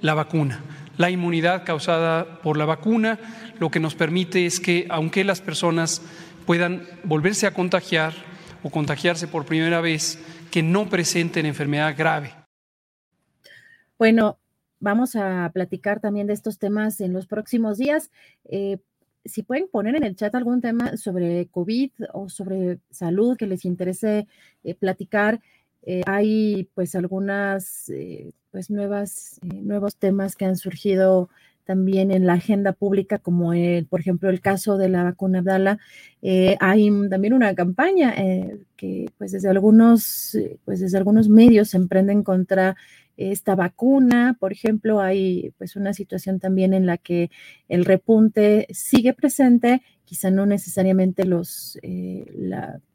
[0.01, 0.59] la vacuna.
[0.97, 3.17] La inmunidad causada por la vacuna
[3.59, 6.01] lo que nos permite es que, aunque las personas
[6.49, 8.11] puedan volverse a contagiar
[8.63, 10.17] o contagiarse por primera vez
[10.49, 12.33] que no presenten enfermedad grave.
[13.99, 14.39] Bueno,
[14.79, 18.09] vamos a platicar también de estos temas en los próximos días.
[18.45, 18.79] Eh,
[19.25, 23.63] si pueden poner en el chat algún tema sobre COVID o sobre salud que les
[23.63, 24.25] interese
[24.63, 25.41] eh, platicar,
[25.83, 27.91] eh, hay pues algunas
[28.49, 31.29] pues nuevas nuevos temas que han surgido
[31.69, 35.77] también en la agenda pública, como el, por ejemplo el caso de la vacuna Abdala,
[36.23, 41.77] eh, hay también una campaña eh, que pues desde algunos, pues desde algunos medios se
[41.77, 42.75] emprenden contra
[43.17, 47.29] esta vacuna, por ejemplo, hay pues una situación también en la que
[47.67, 52.25] el repunte sigue presente, quizá no necesariamente los, eh,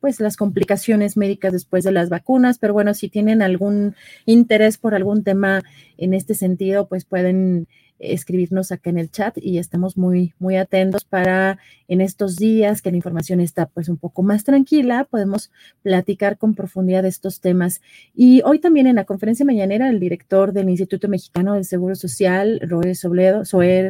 [0.01, 3.95] pues las complicaciones médicas después de las vacunas, pero bueno, si tienen algún
[4.27, 5.63] interés por algún tema
[5.97, 7.69] en este sentido, pues pueden
[7.99, 12.91] escribirnos acá en el chat y estamos muy, muy atentos para en estos días que
[12.91, 15.51] la información está pues un poco más tranquila, podemos
[15.83, 17.81] platicar con profundidad de estos temas.
[18.15, 22.61] Y hoy también en la conferencia mañanera, el director del Instituto Mexicano del Seguro Social,
[22.63, 23.43] Roe Robledo,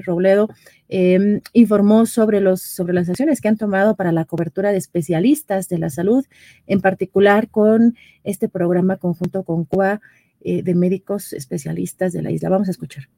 [0.05, 0.48] Robledo,
[0.88, 5.68] em, informó sobre, los, sobre las acciones que han tomado para la cobertura de especialistas
[5.68, 6.24] de la salud,
[6.66, 10.00] en particular con este programa conjunto con Cuba
[10.40, 12.50] eh, de médicos especialistas de la isla.
[12.50, 13.09] Vamos a escuchar.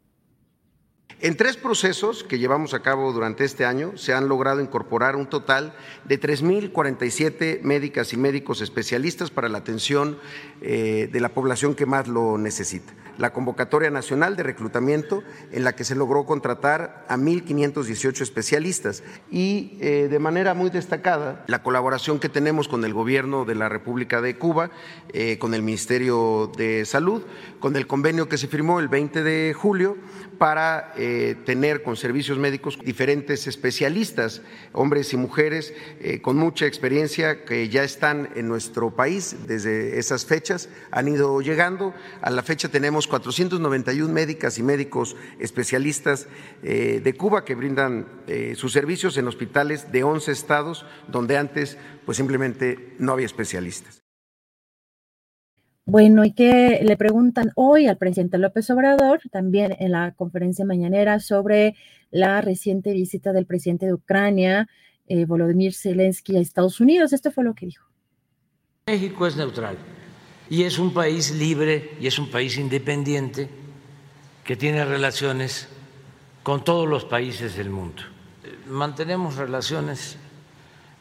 [1.18, 5.26] En tres procesos que llevamos a cabo durante este año se han logrado incorporar un
[5.26, 10.18] total de 3.047 médicas y médicos especialistas para la atención
[10.60, 12.92] eh, de la población que más lo necesita.
[13.16, 19.02] La convocatoria nacional de reclutamiento en la que se logró contratar a 1.518 especialistas.
[19.30, 23.70] Y eh, de manera muy destacada la colaboración que tenemos con el gobierno de la
[23.70, 24.70] República de Cuba,
[25.14, 27.22] eh, con el Ministerio de Salud,
[27.58, 29.96] con el convenio que se firmó el 20 de julio
[30.38, 35.72] para eh, tener con servicios médicos diferentes especialistas, hombres y mujeres
[36.22, 41.94] con mucha experiencia que ya están en nuestro país desde esas fechas, han ido llegando.
[42.22, 46.26] A la fecha tenemos 491 médicas y médicos especialistas
[46.62, 51.78] eh, de Cuba que brindan eh, sus servicios en hospitales de 11 estados donde antes
[52.04, 54.05] pues simplemente no había especialistas.
[55.88, 61.20] Bueno, y que le preguntan hoy al presidente López Obrador, también en la conferencia mañanera,
[61.20, 61.76] sobre
[62.10, 64.68] la reciente visita del presidente de Ucrania,
[65.06, 67.12] eh, Volodymyr Zelensky, a Estados Unidos.
[67.12, 67.86] Esto fue lo que dijo.
[68.88, 69.76] México es neutral
[70.50, 73.48] y es un país libre y es un país independiente
[74.42, 75.68] que tiene relaciones
[76.42, 78.02] con todos los países del mundo.
[78.66, 80.18] Mantenemos relaciones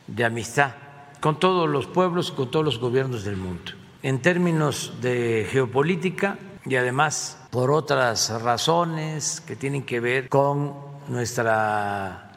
[0.05, 0.75] de amistad
[1.21, 3.71] con todos los pueblos y con todos los gobiernos del mundo.
[4.05, 10.75] En términos de geopolítica y además por otras razones que tienen que ver con
[11.07, 12.31] nuestra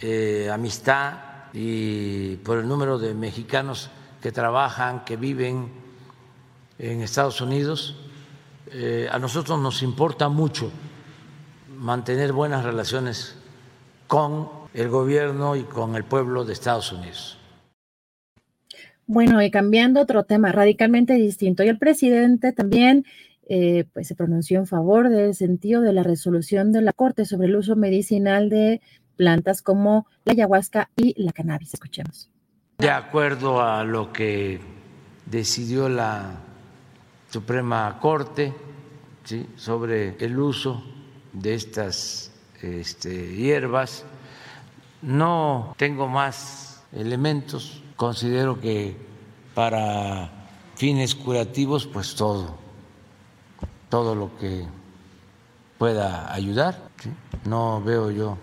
[0.00, 1.12] eh, amistad
[1.52, 3.90] y por el número de mexicanos
[4.22, 5.70] que trabajan, que viven
[6.78, 7.96] en Estados Unidos,
[8.68, 10.70] eh, a nosotros nos importa mucho
[11.76, 13.36] mantener buenas relaciones
[14.06, 17.35] con el gobierno y con el pueblo de Estados Unidos.
[19.06, 23.04] Bueno, y cambiando otro tema radicalmente distinto, y el presidente también
[23.48, 27.46] eh, pues se pronunció en favor del sentido de la resolución de la Corte sobre
[27.46, 28.80] el uso medicinal de
[29.16, 31.74] plantas como la ayahuasca y la cannabis.
[31.74, 32.28] Escuchemos.
[32.78, 34.60] De acuerdo a lo que
[35.26, 36.40] decidió la
[37.30, 38.52] Suprema Corte
[39.56, 40.84] sobre el uso
[41.32, 42.32] de estas
[42.62, 44.04] este, hierbas.
[45.02, 48.96] No tengo más elementos, considero que
[49.54, 50.30] para
[50.76, 52.54] fines curativos, pues todo,
[53.88, 54.66] todo lo que
[55.78, 56.90] pueda ayudar.
[57.44, 58.38] No veo yo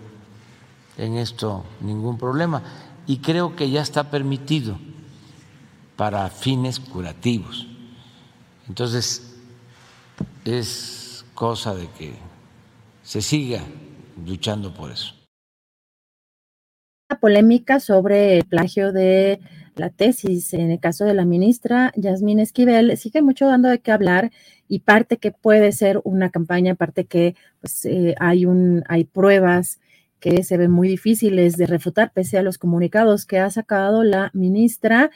[0.96, 2.62] en esto ningún problema
[3.06, 4.78] y creo que ya está permitido
[5.96, 7.66] para fines curativos.
[8.68, 9.36] Entonces,
[10.44, 12.14] es cosa de que
[13.02, 13.60] se siga
[14.24, 15.14] luchando por eso.
[17.24, 19.40] Polémica sobre el plagio de
[19.76, 22.98] la tesis en el caso de la ministra Yasmín Esquivel.
[22.98, 24.30] Sigue mucho dando de qué hablar
[24.68, 29.80] y parte que puede ser una campaña, parte que pues, eh, hay, un, hay pruebas
[30.20, 34.30] que se ven muy difíciles de refutar pese a los comunicados que ha sacado la
[34.34, 35.10] ministra.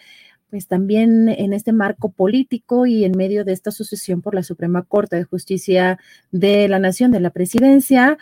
[0.49, 4.83] Pues también en este marco político y en medio de esta sucesión por la Suprema
[4.83, 5.99] Corte de Justicia
[6.33, 8.17] de la Nación, de la Presidencia,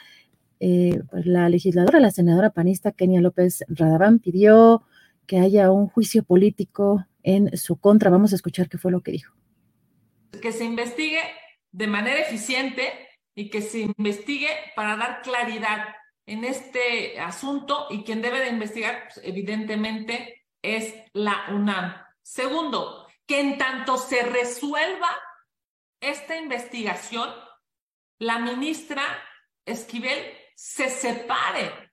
[0.61, 4.85] eh, pues la legisladora, la senadora panista Kenia López Radaván pidió
[5.27, 8.11] que haya un juicio político en su contra.
[8.11, 9.35] Vamos a escuchar qué fue lo que dijo.
[10.41, 11.21] Que se investigue
[11.73, 12.93] de manera eficiente
[13.35, 15.85] y que se investigue para dar claridad
[16.27, 21.95] en este asunto y quien debe de investigar, pues, evidentemente, es la UNAM.
[22.23, 25.11] Segundo, que en tanto se resuelva
[26.01, 27.29] esta investigación,
[28.19, 29.03] la ministra
[29.67, 30.19] Esquivel
[30.57, 31.93] se separe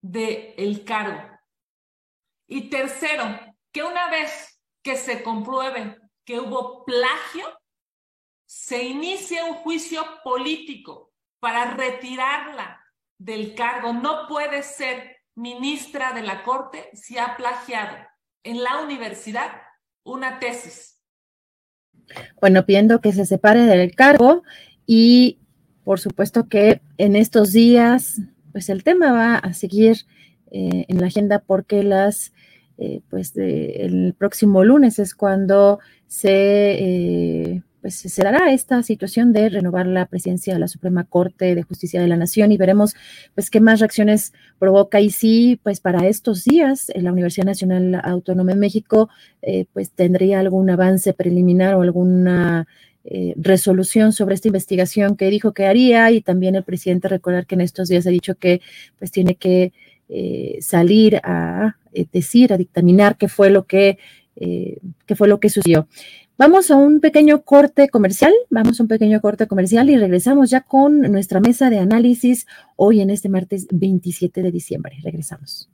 [0.00, 1.20] del cargo.
[2.46, 3.24] Y tercero,
[3.72, 7.46] que una vez que se compruebe que hubo plagio,
[8.46, 12.80] se inicie un juicio político para retirarla
[13.18, 17.96] del cargo, no puede ser ministra de la Corte si ha plagiado
[18.44, 19.50] en la universidad
[20.04, 21.02] una tesis.
[22.40, 24.44] Bueno, pidiendo que se separe del cargo
[24.86, 25.45] y
[25.86, 28.20] por supuesto que en estos días,
[28.50, 29.98] pues el tema va a seguir
[30.50, 32.32] eh, en la agenda porque las,
[32.76, 35.78] eh, pues el próximo lunes es cuando
[36.08, 36.72] se
[37.52, 41.62] eh, pues se dará esta situación de renovar la presidencia de la Suprema Corte de
[41.62, 42.96] Justicia de la Nación y veremos
[43.36, 45.00] pues qué más reacciones provoca.
[45.00, 49.08] Y sí, pues para estos días la Universidad Nacional Autónoma de México
[49.72, 52.66] pues tendría algún avance preliminar o alguna
[53.06, 57.54] eh, resolución sobre esta investigación que dijo que haría y también el presidente recordar que
[57.54, 58.60] en estos días ha dicho que
[58.98, 59.72] pues tiene que
[60.08, 61.76] eh, salir a
[62.12, 63.98] decir, a dictaminar qué fue lo que,
[64.36, 65.88] qué fue lo que sucedió.
[66.38, 70.60] Vamos a un pequeño corte comercial, vamos a un pequeño corte comercial y regresamos ya
[70.60, 72.46] con nuestra mesa de análisis
[72.76, 74.98] hoy en este martes 27 de diciembre.
[75.02, 75.70] Regresamos.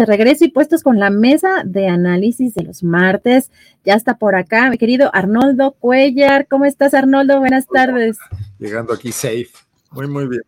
[0.00, 3.50] De regreso y puestos con la mesa de análisis de los martes.
[3.84, 6.48] Ya está por acá mi querido Arnoldo Cuellar.
[6.48, 7.38] ¿Cómo estás, Arnoldo?
[7.38, 8.18] Buenas tardes.
[8.58, 9.50] Llegando aquí safe.
[9.90, 10.42] Muy, muy bien.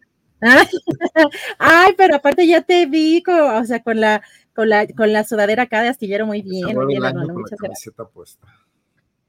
[1.59, 4.23] Ay, pero aparte ya te vi, o sea, con la,
[4.55, 6.75] con la, con la sudadera acá de astillero, muy bien.
[6.75, 7.35] Muy bien, Arnoldo.
[7.35, 7.95] Muchas gracias.
[8.13, 8.49] Puesta.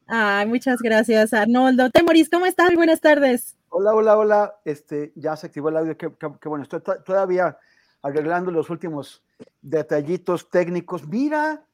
[0.07, 1.89] Ay, muchas gracias, Arnoldo.
[1.89, 2.73] Temoris, ¿cómo estás?
[2.75, 3.57] Buenas tardes.
[3.67, 4.55] Hola, hola, hola.
[4.63, 5.97] Este, ya se activó el audio.
[5.97, 6.07] Qué,
[6.45, 7.57] bueno, estoy todavía
[8.03, 9.23] arreglando los últimos
[9.61, 11.07] detallitos técnicos.
[11.07, 11.65] Mira,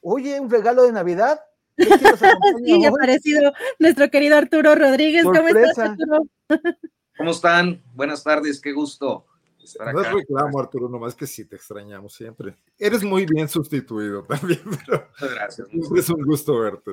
[0.00, 1.40] oye, un regalo de Navidad.
[1.78, 5.24] sí, ha aparecido nuestro querido Arturo Rodríguez.
[5.24, 6.26] ¿Cómo estás, Arturo?
[7.16, 7.82] ¿Cómo están?
[7.94, 9.26] Buenas tardes, qué gusto.
[9.62, 9.94] Estar acá.
[9.94, 12.54] No es reclamo, Arturo, nomás que sí te extrañamos siempre.
[12.78, 15.66] Eres muy bien sustituido también, pero gracias.
[15.96, 16.92] Es un gusto verte.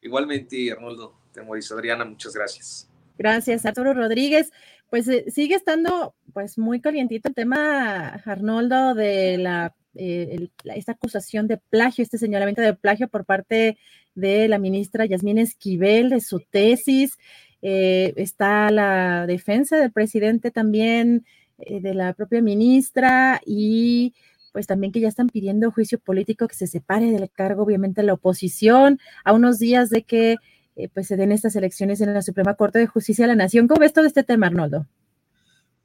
[0.00, 2.88] Igualmente, Arnoldo, Temoris, Adriana, muchas gracias.
[3.18, 4.52] Gracias, Arturo Rodríguez
[4.90, 11.46] pues eh, sigue estando pues muy calientito el tema, Arnoldo, de la, eh, esta acusación
[11.46, 13.78] de plagio, este señalamiento de plagio por parte
[14.14, 17.18] de la ministra Yasmín Esquivel de su tesis.
[17.60, 21.24] Eh, está la defensa del presidente también,
[21.58, 24.14] de la propia ministra y
[24.52, 28.12] pues también que ya están pidiendo juicio político que se separe del cargo, obviamente la
[28.12, 30.36] oposición, a unos días de que
[30.78, 33.66] eh, pues se den estas elecciones en la Suprema Corte de Justicia de la Nación.
[33.66, 34.86] ¿Cómo ves todo este tema, Arnoldo?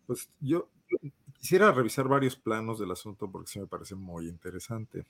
[0.05, 0.69] Pues yo
[1.39, 5.07] quisiera revisar varios planos del asunto porque sí me parece muy interesante.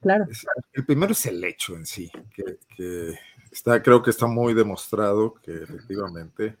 [0.00, 0.26] Claro.
[0.72, 3.18] el primero es el hecho en sí, que,
[3.50, 6.56] está, creo que está muy demostrado que efectivamente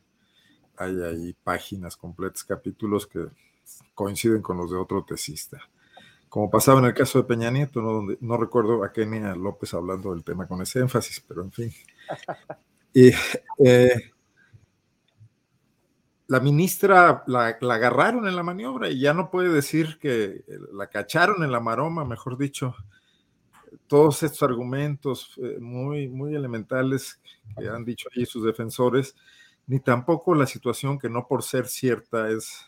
[0.76, 3.26] hay ahí páginas completas, capítulos que
[3.94, 5.60] coinciden con los de otro tesista.
[6.28, 7.92] Como pasaba en el caso de Peña Nieto, ¿no?
[7.92, 11.72] Donde, no recuerdo a Kenia López hablando del tema con ese énfasis, pero en fin.
[12.92, 13.10] Y
[13.58, 14.12] eh,
[16.26, 21.42] la ministra la, agarraron en la maniobra y ya no puede decir que la cacharon
[21.42, 22.74] en la maroma, mejor dicho.
[23.86, 27.20] Todos estos argumentos eh, muy, muy elementales
[27.58, 29.14] que han dicho allí sus defensores,
[29.66, 32.66] ni tampoco la situación que no por ser cierta es,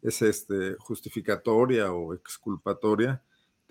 [0.00, 3.22] es este, justificatoria o exculpatoria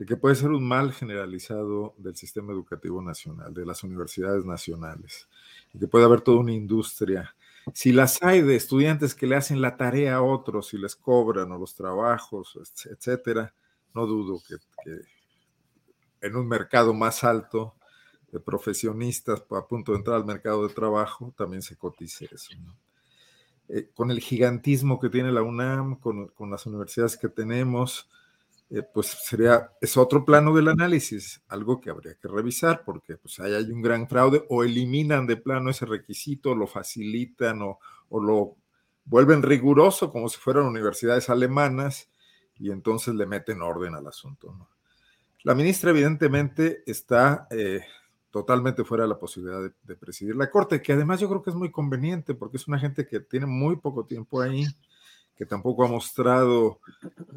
[0.01, 5.27] de que puede ser un mal generalizado del sistema educativo nacional, de las universidades nacionales,
[5.75, 7.35] y que puede haber toda una industria.
[7.75, 11.51] Si las hay de estudiantes que le hacen la tarea a otros y les cobran
[11.51, 12.57] o los trabajos,
[12.89, 13.53] etcétera,
[13.93, 14.55] no dudo que,
[16.21, 17.75] en un mercado más alto
[18.31, 22.53] de profesionistas a punto de entrar al mercado de trabajo también se cotice eso.
[23.69, 28.09] Eh, con el gigantismo que tiene la UNAM, con, con las universidades que tenemos,
[28.74, 33.38] eh, pues sería, es otro plano del análisis, algo que habría que revisar, porque pues
[33.41, 37.80] ahí hay un gran fraude, o eliminan de plano ese requisito, lo facilitan o,
[38.11, 38.55] lo
[39.03, 42.09] vuelven riguroso como si fueran universidades alemanas
[42.59, 44.55] y entonces le meten orden al asunto.
[45.43, 47.82] La ministra evidentemente está eh,
[48.30, 51.57] totalmente fuera de la posibilidad de, presidir la Corte, que además yo creo que es
[51.57, 54.65] muy conveniente porque es una gente que tiene muy poco tiempo ahí
[55.41, 56.81] que tampoco ha mostrado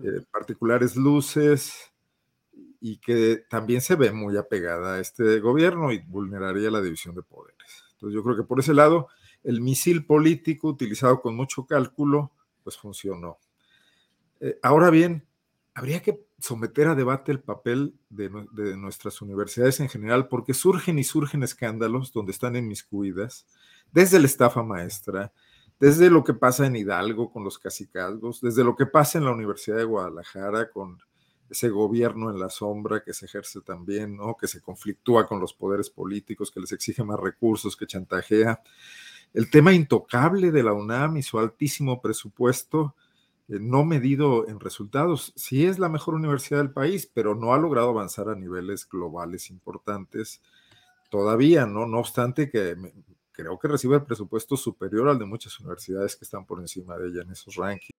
[0.05, 1.91] eh, particulares luces
[2.79, 7.23] y que también se ve muy apegada a este gobierno y vulneraría la división de
[7.23, 7.83] poderes.
[7.93, 9.09] Entonces yo creo que por ese lado,
[9.43, 12.33] el misil político utilizado con mucho cálculo,
[12.63, 13.39] pues funcionó.
[14.39, 15.27] Eh, ahora bien,
[15.73, 18.29] habría que someter a debate el papel de,
[18.77, 23.47] nuestras universidades en general, porque surgen y surgen escándalos donde están inmiscuidas,
[23.93, 25.33] desde la estafa maestra,
[25.85, 29.33] desde lo que pasa en Hidalgo con los cacicazgos, desde lo que pasa en la
[29.33, 30.99] Universidad de Guadalajara con
[31.51, 34.35] ese gobierno en la sombra que se ejerce también, ¿no?
[34.35, 38.63] que se conflictúa con los poderes políticos, que les exige más recursos, que chantajea.
[39.35, 42.95] El tema intocable de la UNAM y su altísimo presupuesto,
[43.49, 45.35] eh, no medido en resultados.
[45.37, 49.51] Sí es la mejor universidad del país, pero no ha logrado avanzar a niveles globales
[49.51, 50.41] importantes
[51.11, 51.85] todavía, ¿no?
[51.85, 52.75] No obstante que
[53.35, 57.09] creo que recibe el presupuesto superior al de muchas universidades que están por encima de
[57.09, 57.91] ella en esos rankings.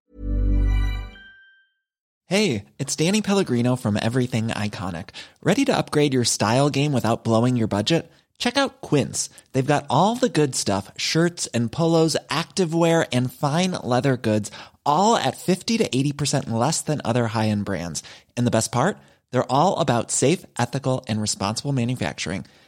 [2.27, 5.09] Hey, it's Danny Pellegrino from Everything Iconic.
[5.43, 8.11] ¿Ready to upgrade your style game without blowing your budget?
[8.39, 9.29] Check out Quince.
[9.53, 14.49] They've got all the good stuff, shirts and polos, activewear and fine leather goods,
[14.85, 18.01] all at 50 to 80% less than other high-end brands.
[18.35, 18.97] And the best part?
[19.31, 22.45] They're all about safe, ethical and responsible manufacturing.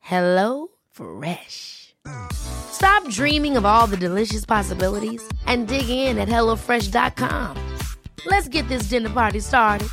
[0.00, 1.94] Hello Fresh.
[2.72, 7.56] Stop dreaming of all the delicious possibilities and dig in at HelloFresh.com.
[8.26, 9.88] Let's get this dinner party started.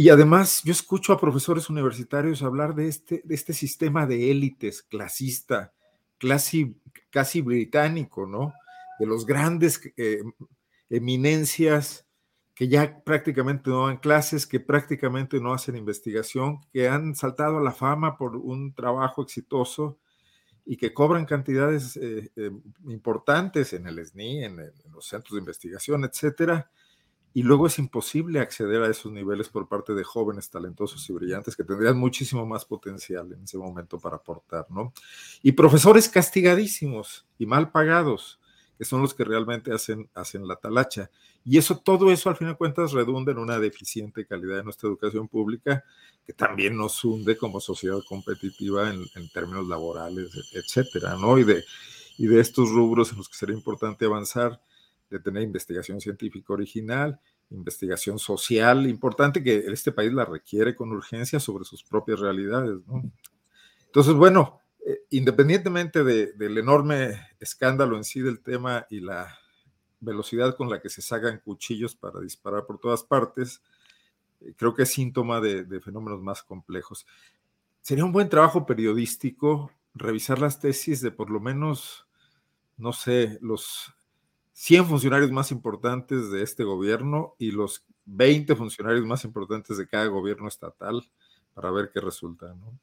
[0.00, 4.82] Y además, yo escucho a profesores universitarios hablar de este, de este sistema de élites
[4.82, 5.74] clasista,
[6.18, 6.74] casi,
[7.10, 8.54] casi británico, ¿no?
[8.98, 10.22] De los grandes eh,
[10.88, 12.06] eminencias
[12.60, 17.62] que ya prácticamente no dan clases, que prácticamente no hacen investigación, que han saltado a
[17.62, 19.98] la fama por un trabajo exitoso
[20.66, 22.50] y que cobran cantidades eh, eh,
[22.84, 26.70] importantes en el SNI, en, en, los centros de investigación, etcétera,
[27.32, 31.56] y luego es imposible acceder a esos niveles por parte de jóvenes talentosos y brillantes
[31.56, 34.92] que tendrían muchísimo más potencial en ese momento para aportar, ¿no?
[35.42, 38.39] Y profesores castigadísimos y mal pagados,
[38.80, 41.10] que son los que realmente hacen, hacen la talacha.
[41.44, 44.88] Y eso, todo eso al fin de cuentas redunda en una deficiente calidad de nuestra
[44.88, 45.84] educación pública,
[46.24, 51.36] que también nos hunde como sociedad competitiva en, en términos laborales, etcétera, ¿no?
[51.36, 51.62] Y de,
[52.16, 54.62] y de estos rubros en los que sería importante avanzar,
[55.10, 57.20] de tener investigación científica original,
[57.50, 63.02] investigación social importante, que este país la requiere con urgencia sobre sus propias realidades, ¿no?
[63.84, 69.38] Entonces, bueno, eh, independientemente del enorme escándalo en sí del tema y la
[70.00, 73.62] velocidad con la que se sacan cuchillos para disparar por todas partes,
[74.40, 77.06] eh, creo que es síntoma de, de, fenómenos más complejos.
[77.82, 82.06] Sería un buen trabajo periodístico revisar las tesis de por lo menos,
[82.76, 83.92] no sé, los
[84.52, 90.06] 100 funcionarios más importantes de este gobierno y los 20 funcionarios más importantes de cada
[90.06, 91.10] gobierno estatal
[91.54, 92.78] para ver qué resulta, ¿no?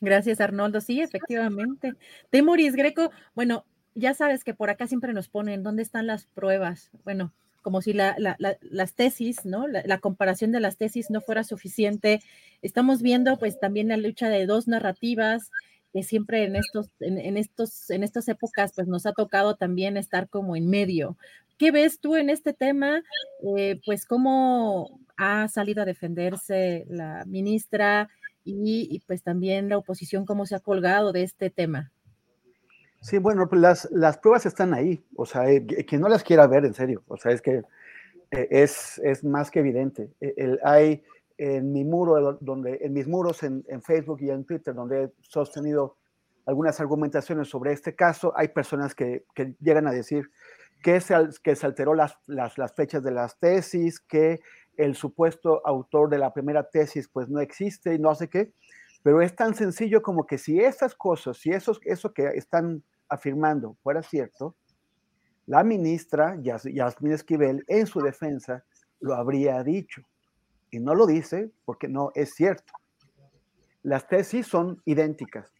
[0.00, 0.80] Gracias, Arnoldo.
[0.80, 1.94] Sí, efectivamente.
[2.30, 6.90] Temoris Greco, bueno, ya sabes que por acá siempre nos ponen dónde están las pruebas.
[7.04, 7.32] Bueno,
[7.62, 9.66] como si la, la, la, las tesis, ¿no?
[9.66, 12.20] La, comparación de las tesis no fuera suficiente.
[12.62, 15.50] Estamos viendo pues también la lucha de dos narrativas
[15.92, 19.96] que siempre en estos, en, en, estos, en estas épocas pues nos ha tocado también
[19.96, 21.16] estar como en medio.
[21.58, 23.02] ¿Qué ves tú en este tema?
[23.56, 28.08] Eh, pues cómo ha salido a defenderse la ministra,
[28.48, 31.92] y, pues también la oposición cómo se ha colgado de este tema.
[33.00, 36.46] Sí, bueno, pues las, las pruebas están ahí, o sea, eh, quien no las quiera
[36.46, 37.62] ver, en serio, o sea, es que
[38.30, 40.10] eh, es, es, más que evidente.
[40.20, 41.04] E, el, hay
[41.36, 45.12] en mi muro, donde, en mis muros en, en, Facebook y en Twitter, donde he
[45.20, 45.96] sostenido
[46.44, 50.30] algunas argumentaciones sobre este caso, hay personas que, que llegan a decir
[50.82, 54.40] que se, que se alteró las, las, las fechas de las tesis, que
[54.78, 58.54] el supuesto autor de la primera tesis pues no existe y no sé qué,
[59.02, 64.02] pero es tan sencillo como que si estas cosas, si eso que están afirmando fuera
[64.02, 64.56] cierto,
[65.46, 68.64] la ministra Yasmín Esquivel en su defensa
[69.00, 70.02] lo habría dicho.
[70.70, 72.72] Y no lo dice porque no es cierto.
[73.82, 75.50] Las tesis son idénticas.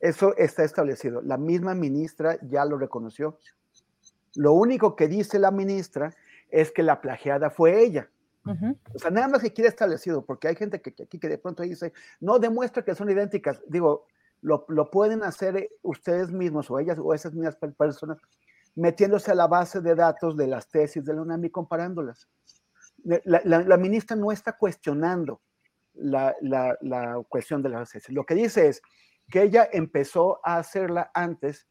[0.00, 1.20] Eso está establecido.
[1.20, 3.38] La misma ministra ya lo reconoció.
[4.34, 6.14] Lo único que dice la ministra
[6.50, 8.08] es que la plagiada fue ella
[8.94, 11.62] O sea, nada más que quiere establecido, porque hay gente que, aquí que de pronto
[11.62, 13.60] dice, no demuestra que son idénticas.
[13.66, 14.06] Digo,
[14.42, 18.18] lo, lo, pueden hacer eh, ustedes mismos o ellas o esas mismas personas
[18.76, 22.28] metiéndose a la base de datos de las tesis de la UNAM y comparándolas.
[23.02, 25.40] La, la, la ministra no está cuestionando
[25.94, 28.14] la, la, cuestión de las tesis.
[28.14, 28.82] Lo que dice es
[29.30, 31.66] que ella empezó a hacerla antes,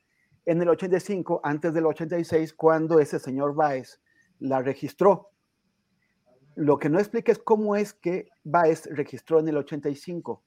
[0.45, 4.01] en el 85, antes del 86, cuando ese señor Baez
[4.39, 5.29] la registró.
[6.55, 10.41] Lo que no explica es cómo es que Baez registró en el 85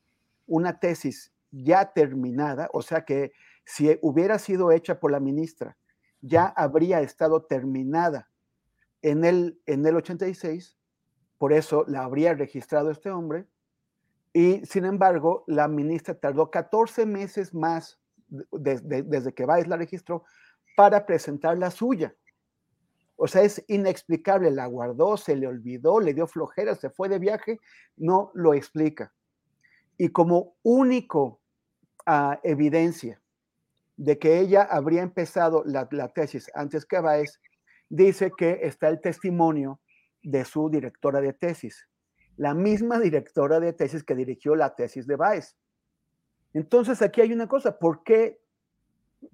[0.46, 3.32] una tesis ya terminada, o sea que
[3.64, 5.76] si hubiera sido hecha por la ministra,
[6.20, 8.30] ya habría estado terminada
[9.02, 10.76] en el, en el 86,
[11.36, 13.46] por eso la habría registrado este hombre,
[14.32, 20.24] y sin embargo, la ministra tardó 14 meses más desde que Baez la registró
[20.76, 22.14] para presentar la suya.
[23.20, 27.18] O sea, es inexplicable, la guardó, se le olvidó, le dio flojera, se fue de
[27.18, 27.58] viaje,
[27.96, 29.12] no lo explica.
[29.96, 31.40] Y como único
[32.06, 33.20] uh, evidencia
[33.96, 37.40] de que ella habría empezado la, la tesis antes que Baez,
[37.88, 39.80] dice que está el testimonio
[40.22, 41.88] de su directora de tesis,
[42.36, 45.56] la misma directora de tesis que dirigió la tesis de Baez.
[46.54, 48.40] Entonces aquí hay una cosa, ¿por qué,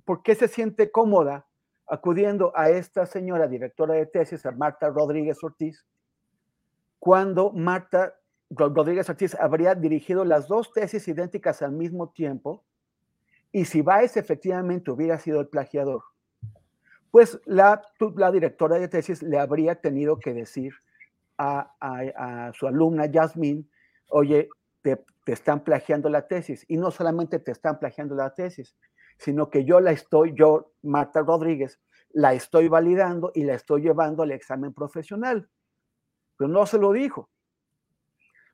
[0.07, 1.47] ¿por qué se siente cómoda
[1.87, 5.85] acudiendo a esta señora directora de tesis, a Marta Rodríguez Ortiz,
[6.99, 8.15] cuando Marta
[8.51, 12.65] Rodríguez Ortiz habría dirigido las dos tesis idénticas al mismo tiempo,
[13.53, 16.03] y si Baez efectivamente hubiera sido el plagiador,
[17.11, 17.81] pues la,
[18.33, 20.73] directora de tesis le habría tenido que decir
[21.39, 23.71] a, a, su alumna Yasmín,
[24.09, 24.49] oye,
[24.83, 28.75] te, te, están plagiando la tesis, y no solamente te están plagiando la tesis,
[29.19, 31.81] sino que yo la estoy, yo, Marta Rodríguez,
[32.11, 35.49] la estoy validando y la estoy llevando al examen profesional.
[36.37, 37.31] Pero no se lo dijo.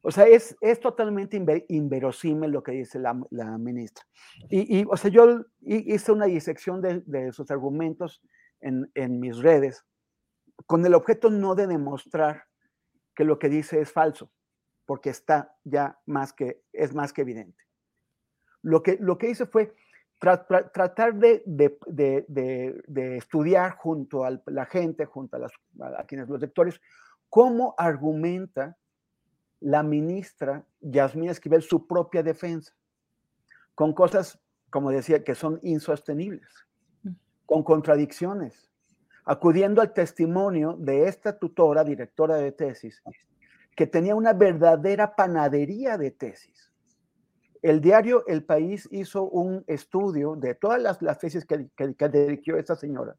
[0.03, 4.05] O sea, es, es totalmente inverosímil lo que dice la, la ministra.
[4.49, 8.23] Y, y, o sea, yo hice una disección de, de sus argumentos
[8.61, 9.85] en, en, mis redes
[10.67, 12.45] con el objeto no de demostrar
[13.15, 14.31] que lo que dice es falso,
[14.87, 17.63] porque está ya más que, es más que evidente.
[18.63, 19.75] Lo que, lo que hice fue
[20.21, 25.53] tratar de, de, estudiar junto a la gente, junto a, las,
[25.97, 26.81] a quienes los lectores,
[27.31, 28.77] cómo argumenta
[29.61, 32.75] la ministra Yasmín Esquivel su propia defensa,
[33.75, 34.39] con cosas,
[34.69, 36.67] como decía, que son insostenibles,
[37.47, 38.71] con contradicciones,
[39.25, 43.03] acudiendo al testimonio de esta tutora, directora de tesis,
[43.75, 46.70] que tenía una verdadera panadería de tesis
[47.63, 52.77] el diario El País hizo un estudio de todas las, tesis que, que, dirigió esta
[52.77, 53.17] señora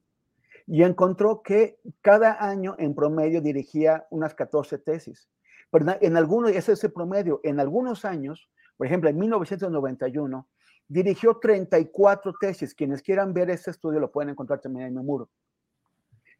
[0.67, 5.29] y encontró que cada año en promedio dirigía unas 14 tesis.
[5.69, 10.47] Pero en algunos, ese es el promedio, en algunos años, por ejemplo, en 1991,
[10.87, 12.75] dirigió 34 tesis.
[12.75, 15.29] Quienes quieran ver este estudio lo pueden encontrar también en mi muro.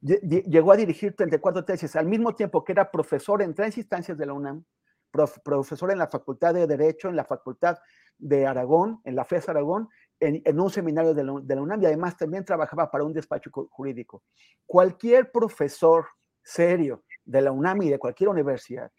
[0.02, 4.26] Llegó a dirigir 34 tesis al mismo tiempo que era profesor en tres instancias de
[4.26, 4.64] la UNAM,
[5.12, 7.78] profesor en la Facultad de Derecho, en la Facultad
[8.18, 9.90] de Aragón, en la FES Aragón,
[10.20, 14.24] en, un seminario de la, UNAM y además también trabajaba para un despacho jurídico.
[14.68, 16.06] Cualquier profesor
[16.44, 18.92] serio de la UNAM y de cualquier universidad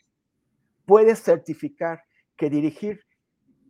[0.85, 2.03] puede certificar
[2.37, 3.01] que dirigir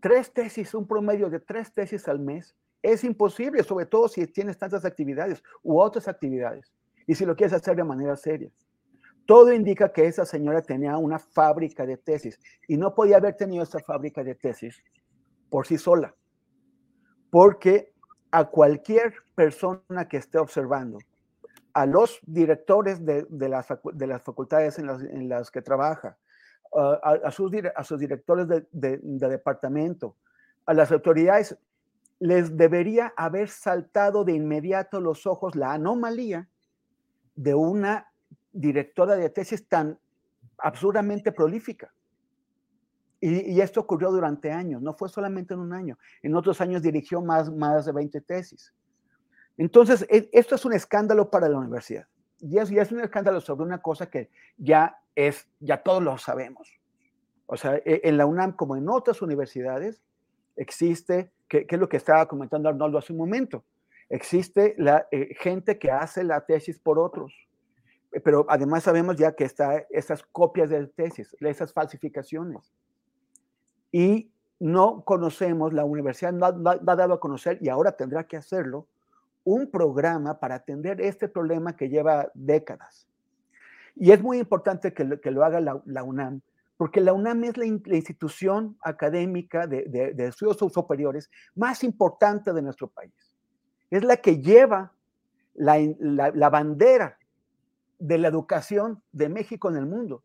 [0.00, 4.58] tres tesis, un promedio de tres tesis al mes, es imposible, sobre todo si tienes
[4.58, 6.72] tantas actividades u otras actividades
[7.06, 8.50] y si lo quieres hacer de manera seria.
[9.26, 12.38] Todo indica que esa señora tenía una fábrica de tesis
[12.68, 14.82] y no podía haber tenido esa fábrica de tesis
[15.48, 16.14] por sí sola,
[17.30, 17.92] porque
[18.30, 20.98] a cualquier persona que esté observando,
[21.74, 26.18] a los directores de, las, de las, facultades en las, que trabaja,
[26.74, 30.16] a, sus, directores de departamento,
[30.66, 31.58] a las autoridades,
[32.18, 36.48] les debería haber saltado de inmediato los ojos la anomalía
[37.34, 38.11] de una
[38.52, 39.98] directora de tesis tan
[40.58, 41.92] absurdamente prolífica.
[43.20, 45.96] Y, esto ocurrió durante años, no fue solamente en un año.
[46.22, 48.74] En otros años dirigió más, más de 20 tesis.
[49.56, 52.06] Entonces, e, esto es un escándalo para la universidad.
[52.40, 56.68] Y es, es un escándalo sobre una cosa que ya es, ya todos lo sabemos.
[57.46, 60.02] O sea, e, en la UNAM, como en otras universidades,
[60.56, 63.64] existe, que, es lo que estaba comentando Arnoldo hace un momento,
[64.08, 67.32] existe la eh, gente que hace la tesis por otros
[68.20, 72.72] pero además sabemos ya que está esas copias de tesis, esas falsificaciones.
[73.90, 78.86] Y no conocemos, la universidad no ha, dado a conocer, y ahora tendrá que hacerlo,
[79.44, 83.08] un programa para atender este problema que lleva décadas.
[83.96, 86.42] Y es muy importante que lo, que lo haga la, UNAM,
[86.76, 89.84] porque la UNAM es la, institución académica de,
[90.14, 93.34] de, estudios superiores más importante de nuestro país.
[93.90, 94.92] Es la que lleva
[95.54, 97.18] la, la bandera
[98.02, 100.24] de la educación de México en el mundo.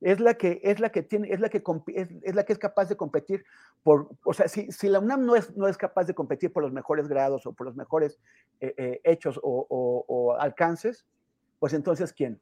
[0.00, 1.62] Es la que es la que tiene es la que
[1.94, 3.44] es, la que es capaz de competir
[3.84, 6.64] por o sea si, si, la UNAM no es no es capaz de competir por
[6.64, 8.18] los mejores grados o por los mejores
[8.60, 11.06] eh, eh, hechos o, alcances
[11.60, 12.40] pues entonces quién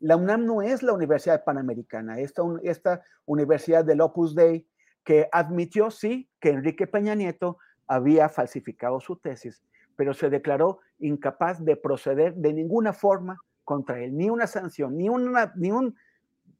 [0.00, 4.66] la UNAM no es la Universidad Panamericana esta esta universidad del Opus Dei
[5.04, 9.62] que admitió sí que Enrique Peña Nieto había falsificado su tesis
[10.00, 15.10] pero se declaró incapaz de proceder de ninguna forma contra él ni una sanción ni
[15.10, 15.94] una ni un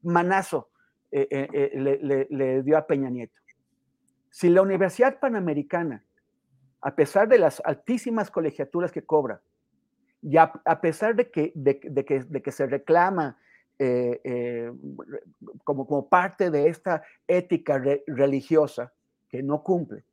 [0.03, 0.69] manazo
[1.09, 3.33] eh, eh, eh, le, dio a Peña Nieto.
[4.29, 6.05] Si la Universidad Panamericana,
[6.81, 9.41] a pesar de las altísimas colegiaturas que cobra,
[10.21, 13.39] y a, pesar de que, de, que, de que, se reclama
[15.63, 18.93] como, como parte de esta ética religiosa
[19.29, 20.03] que no cumple,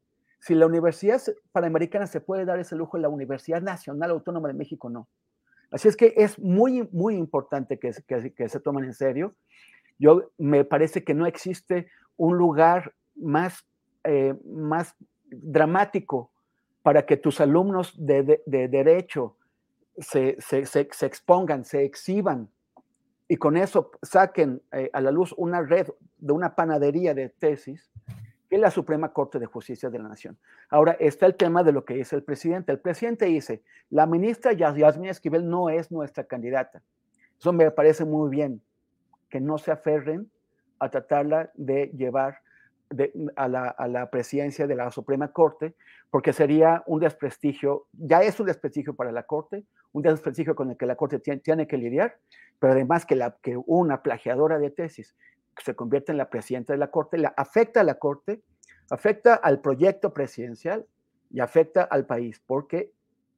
[0.41, 1.21] si la Universidad
[1.53, 5.09] Panamericana se puede dar ese lujo, la Universidad Nacional Autónoma de México no.
[5.71, 9.35] Así es que es muy, muy importante que, que, se tomen en serio
[9.99, 13.67] yo me parece que no existe un lugar más,
[14.05, 14.95] eh, más
[15.31, 16.31] dramático
[16.83, 19.37] para que tus alumnos de, derecho
[19.99, 20.39] se,
[20.81, 22.49] expongan, se exhiban
[23.27, 27.91] y con eso saquen eh, a la luz una red de una panadería de tesis
[28.49, 30.39] que la Suprema Corte de Justicia de la Nación.
[30.71, 32.73] Ahora está el tema de lo que dice el presidente.
[32.73, 36.83] El presidente dice, la ministra Yasmina Esquivel no es nuestra candidata.
[37.39, 38.63] Eso me parece muy bien
[39.29, 40.31] que no se aferren
[40.79, 42.39] a tratarla de llevar
[43.37, 45.75] a, la, presidencia de la Suprema Corte,
[46.11, 50.77] porque sería un desprestigio, ya es un desprestigio para la Corte, un desprestigio con el
[50.77, 52.17] que la Corte tiene, que lidiar,
[52.59, 55.15] pero además que una plagiadora de tesis
[55.65, 58.43] se convierte en la presidenta de la Corte, afecta a la Corte,
[58.91, 60.87] afecta al proyecto presidencial
[61.31, 62.93] y afecta al país, porque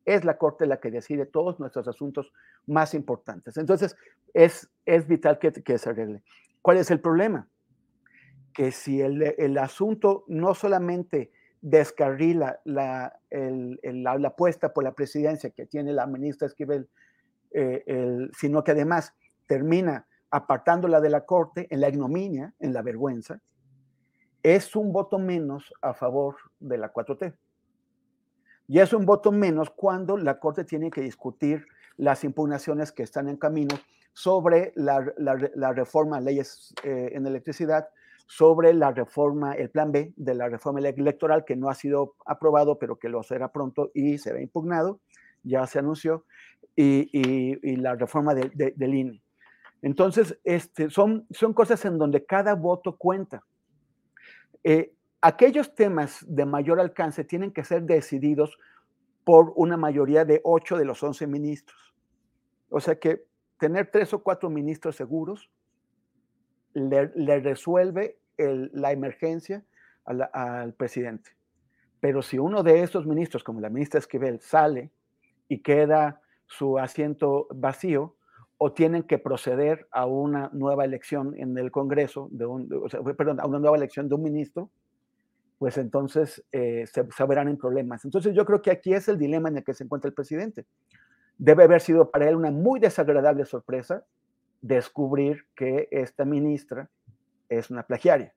[0.05, 2.33] es la Corte la que decide todos nuestros asuntos
[2.67, 3.57] más importantes.
[3.57, 3.97] Entonces,
[4.35, 6.23] es, es vital que, se arregle.
[6.63, 7.49] ¿Cuál es el problema?
[8.55, 11.31] Que si el, el asunto no solamente
[11.63, 16.89] descarrila la, la, la, apuesta por la presidencia que tiene la ministra Esquivel,
[17.53, 19.15] eh, sino que además
[19.47, 23.41] termina apartándola de la Corte en la ignominia, en la vergüenza,
[24.43, 27.35] es un voto menos a favor de la 4T.
[28.69, 31.67] Y es un voto menos cuando la Corte tiene que discutir
[31.97, 33.77] las impugnaciones que están en camino
[34.13, 35.01] sobre la,
[35.73, 37.89] reforma a leyes eh, en electricidad,
[38.27, 42.79] sobre la reforma, el plan B de la reforma electoral que no ha sido aprobado,
[42.79, 45.01] pero que lo será pronto y será impugnado,
[45.43, 46.25] ya se anunció,
[46.77, 49.23] y, la reforma de, del INE.
[49.83, 53.45] Entonces, este, son, cosas en donde cada voto cuenta.
[54.63, 58.59] Eh, aquellos temas de mayor alcance tienen que ser decididos
[59.25, 61.95] por una mayoría de ocho de los once ministros.
[62.69, 63.25] O sea que
[63.59, 65.51] tener tres o cuatro ministros seguros
[66.73, 69.65] le, resuelve la emergencia
[70.05, 71.33] al presidente.
[72.01, 74.91] Pero si uno de estos ministros, como la ministra Esquivel, sale
[75.49, 78.17] y queda su asiento vacío,
[78.63, 82.69] o tienen que proceder a una nueva elección en el Congreso, de un,
[83.17, 84.71] perdón, a una nueva elección de un ministro,
[85.59, 88.05] pues entonces eh, se, se, verán en problemas.
[88.05, 90.67] Entonces yo creo que aquí es el dilema en el que se encuentra el presidente.
[91.39, 94.05] Debe haber sido para él una muy desagradable sorpresa
[94.61, 96.91] descubrir que esta ministra
[97.49, 98.35] es una plagiaria.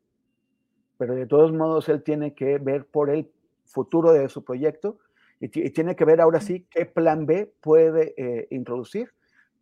[0.98, 3.30] Pero de todos modos él tiene que ver por el
[3.66, 5.00] futuro de su proyecto
[5.42, 9.12] y, tiene que ver ahora sí qué plan B puede eh, introducir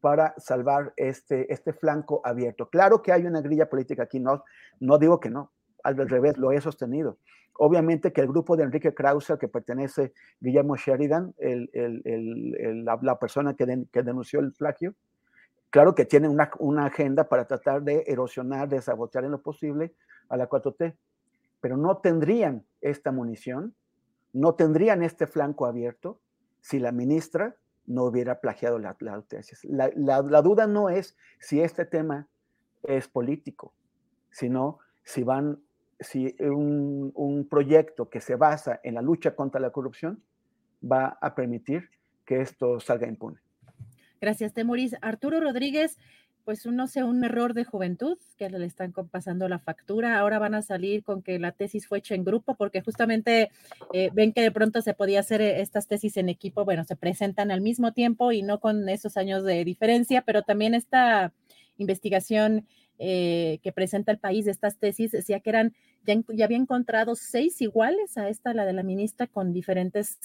[0.02, 2.69] para salvar este, este flanco abierto.
[2.69, 4.44] Claro que hay una grilla política aquí, no,
[4.80, 5.52] no digo que no,
[5.84, 7.18] al revés, lo he sostenido.
[7.57, 13.53] Obviamente que el grupo de Enrique Krause, que pertenece Guillermo Sheridan, el, el, la, persona
[13.53, 14.95] que, que, denunció el plagio,
[15.69, 19.94] claro que tiene una, una, agenda para tratar de erosionar, de sabotear en lo posible
[20.30, 20.95] a la 4T,
[21.60, 23.76] pero no tendrían esta munición,
[24.34, 26.19] no tendrían este flanco abierto
[26.61, 27.56] si la ministra
[27.86, 29.91] no hubiera plagiado la, la.
[29.95, 32.28] La, duda no es si este tema
[32.84, 33.74] es político,
[34.32, 35.60] sino si van
[35.99, 40.24] si un, un, proyecto que se basa en la lucha contra la corrupción
[40.84, 41.90] va a permitir
[42.26, 43.40] que esto salga impune.
[44.20, 44.95] Gracias, Temoris.
[45.02, 45.98] Arturo Rodríguez,
[46.43, 50.18] pues no sé, un error de juventud que le están pasando la factura.
[50.18, 53.51] Ahora van a salir con que la tesis fue hecha en grupo porque justamente
[53.93, 56.65] eh, ven que de pronto se podía hacer eh, estas tesis en equipo.
[56.65, 60.73] Bueno, se presentan al mismo tiempo y no con esos años de diferencia, pero también
[60.73, 61.34] esta
[61.77, 62.68] investigación
[62.99, 65.73] eh, que presenta el país de estas tesis decía que eran,
[66.05, 70.19] ya, ya, había encontrado seis iguales a esta, la de la ministra, con diferentes,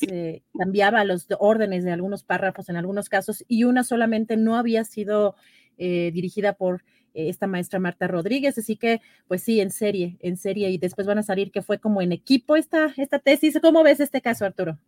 [0.59, 5.37] cambiaba los órdenes de algunos párrafos en algunos casos y una solamente no había sido
[5.79, 6.83] eh, dirigida por
[7.15, 11.07] eh, esta maestra Marta Rodríguez, así que pues sí, en serie, en serie, y después
[11.07, 13.59] van a salir que fue como en equipo esta, esta tesis.
[13.61, 14.79] ¿Cómo ves este caso, Arturo?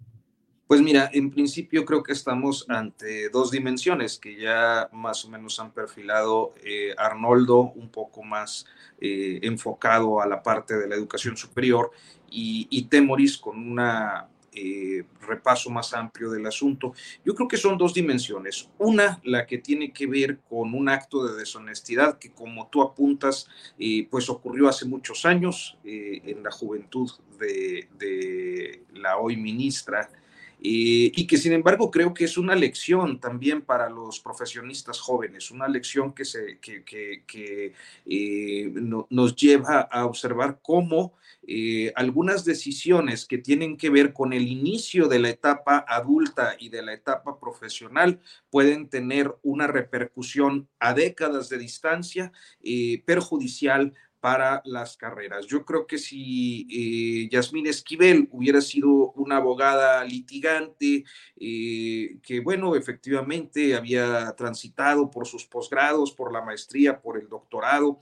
[0.67, 5.59] Pues mira, en principio creo que estamos ante dos dimensiones que ya más o menos
[5.61, 8.67] han perfilado eh, Arnoldo, un poco más
[9.01, 11.93] enfocado a la parte de la educación superior,
[12.29, 14.29] y, y Temoris con una
[14.59, 16.93] eh, repaso más amplio del asunto.
[17.25, 18.69] Yo creo que son dos dimensiones.
[18.79, 23.49] Una, la que tiene que ver con un acto de deshonestidad que, como tú apuntas,
[23.79, 30.11] eh, pues ocurrió hace muchos años eh, en la juventud de, de la hoy ministra
[30.61, 35.53] eh, y que sin embargo creo que es una lección también para los profesionistas jóvenes,
[35.53, 37.75] una lección que, se, que, que,
[38.07, 38.73] eh,
[39.09, 41.15] nos lleva a observar cómo
[41.47, 46.71] eh, algunas decisiones que tienen que ver con el inicio de la etapa adulta y
[46.71, 48.21] de la etapa profesional
[48.51, 52.33] pueden tener una repercusión a décadas de distancia
[53.07, 55.47] perjudicial para las carreras.
[55.47, 61.05] Yo creo que si eh, Yasmín Esquivel hubiera sido una abogada litigante,
[61.37, 68.01] eh, que bueno, efectivamente había transitado por sus posgrados, por la maestría, por el doctorado,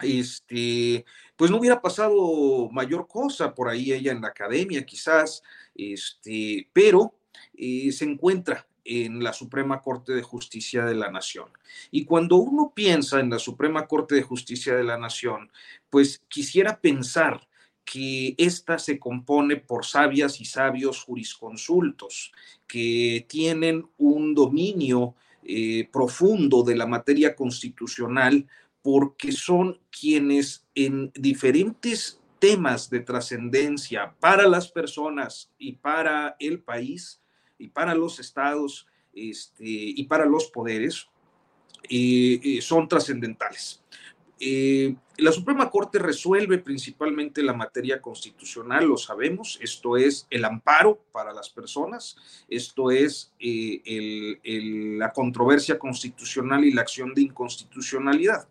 [0.00, 1.04] este,
[1.36, 5.42] pues no hubiera pasado mayor cosa por ahí ella en la academia quizás,
[5.74, 7.14] este, pero
[7.54, 11.46] eh, se encuentra en la Suprema Corte de Justicia de la Nación.
[11.90, 15.50] Y cuando uno piensa en la Suprema Corte de Justicia de la Nación,
[15.90, 17.46] pues quisiera pensar
[17.84, 22.32] que ésta se compone por sabias y sabios jurisconsultos
[22.66, 25.14] que tienen un dominio
[25.44, 28.46] eh, profundo de la materia constitucional
[28.82, 37.21] porque son quienes en diferentes temas de trascendencia para las personas y para el país
[37.62, 41.08] y para los estados este, y para los poderes
[41.88, 43.82] eh, eh, son trascendentales.
[44.40, 51.04] Eh, la Suprema Corte resuelve principalmente la materia constitucional, lo sabemos, esto es el amparo
[51.12, 52.16] para las personas,
[52.48, 58.48] esto es la controversia constitucional y la acción de inconstitucionalidad.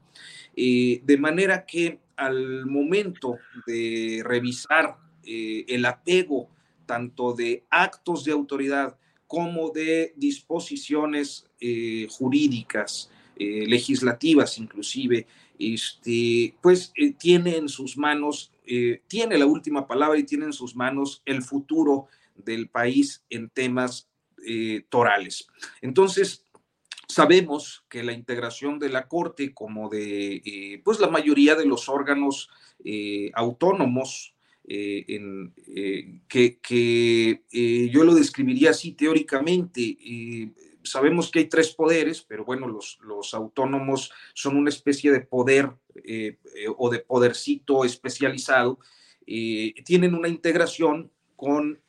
[0.56, 6.48] de manera que al momento de revisar el apego
[6.86, 8.98] tanto de actos de autoridad
[9.32, 15.26] como de disposiciones eh, jurídicas, eh, legislativas inclusive,
[15.58, 18.52] este, pues eh, tiene en sus manos,
[19.08, 24.08] tiene la última palabra y tiene en sus manos el futuro del país en temas
[24.90, 25.48] torales.
[25.82, 26.45] Entonces,
[27.08, 32.49] sabemos que la integración de la Corte como de, pues la mayoría de los órganos
[33.34, 34.34] autónomos,
[34.64, 35.06] eh,
[35.76, 39.98] eh, que, eh, yo lo describiría así teóricamente.
[40.84, 45.72] sabemos que hay tres poderes, pero bueno, los autónomos son una especie de poder
[46.78, 48.80] o de podercito especializado.
[49.26, 51.80] tienen una integración con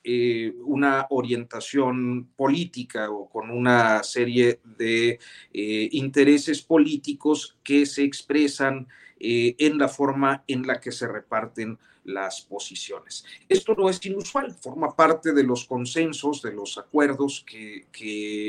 [0.65, 5.19] una orientación política o con una serie de
[5.53, 8.89] intereses políticos que se expresan
[9.19, 13.25] en la forma en la que se reparten las posiciones.
[13.49, 17.87] Esto no es inusual, forma parte de los consensos, de los acuerdos que,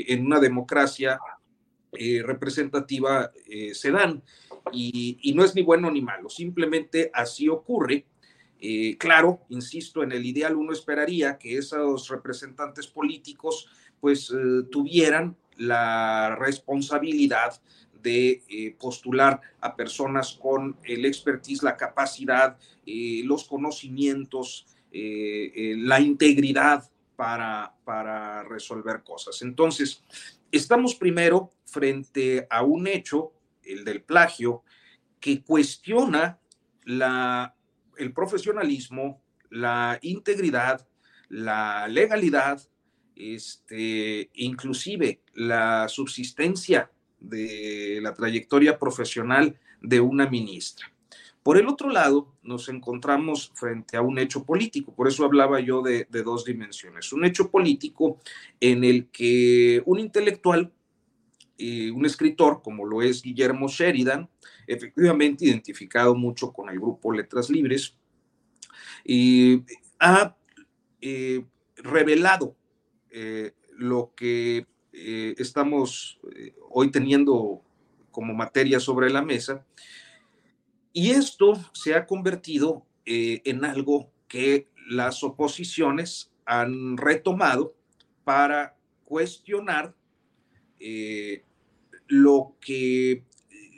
[0.08, 1.20] en una democracia
[1.92, 4.24] eh, representativa eh, se dan
[4.72, 8.06] y, no es ni bueno ni malo, simplemente así ocurre.
[8.60, 13.68] Eh, claro, insisto, en el ideal uno esperaría que esos representantes políticos
[14.00, 14.34] pues
[14.70, 17.62] tuvieran la responsabilidad
[18.04, 26.00] de eh, postular a personas con el expertise, la capacidad, eh, los conocimientos, eh, la
[26.02, 29.42] integridad para, para resolver cosas.
[29.42, 30.04] Entonces,
[30.52, 33.32] estamos primero frente a un hecho,
[33.64, 34.64] el del plagio,
[35.22, 36.40] que cuestiona
[36.84, 37.56] la,
[37.98, 40.86] el profesionalismo, la integridad,
[41.30, 42.62] la legalidad,
[43.16, 46.92] este, inclusive la subsistencia
[47.24, 50.94] de la trayectoria profesional de una ministra.
[51.41, 55.82] Por el otro lado, nos encontramos frente a un hecho político, por eso hablaba yo
[55.82, 57.12] de, dos dimensiones.
[57.12, 58.20] Un hecho político
[58.62, 60.72] en el que un intelectual
[61.58, 64.28] eh, un escritor como lo es Guillermo Sheridan,
[64.66, 67.95] efectivamente identificado mucho con el grupo Letras Libres,
[70.00, 70.36] ha
[71.02, 71.45] eh,
[71.76, 72.56] revelado
[73.12, 76.20] eh, lo que estamos
[76.70, 77.61] hoy teniendo
[78.11, 79.65] como materia sobre la mesa,
[80.94, 87.76] y esto se ha convertido en algo que las oposiciones han retomado
[88.24, 88.76] para
[89.06, 89.95] cuestionar
[90.80, 91.44] eh,
[92.07, 93.24] lo que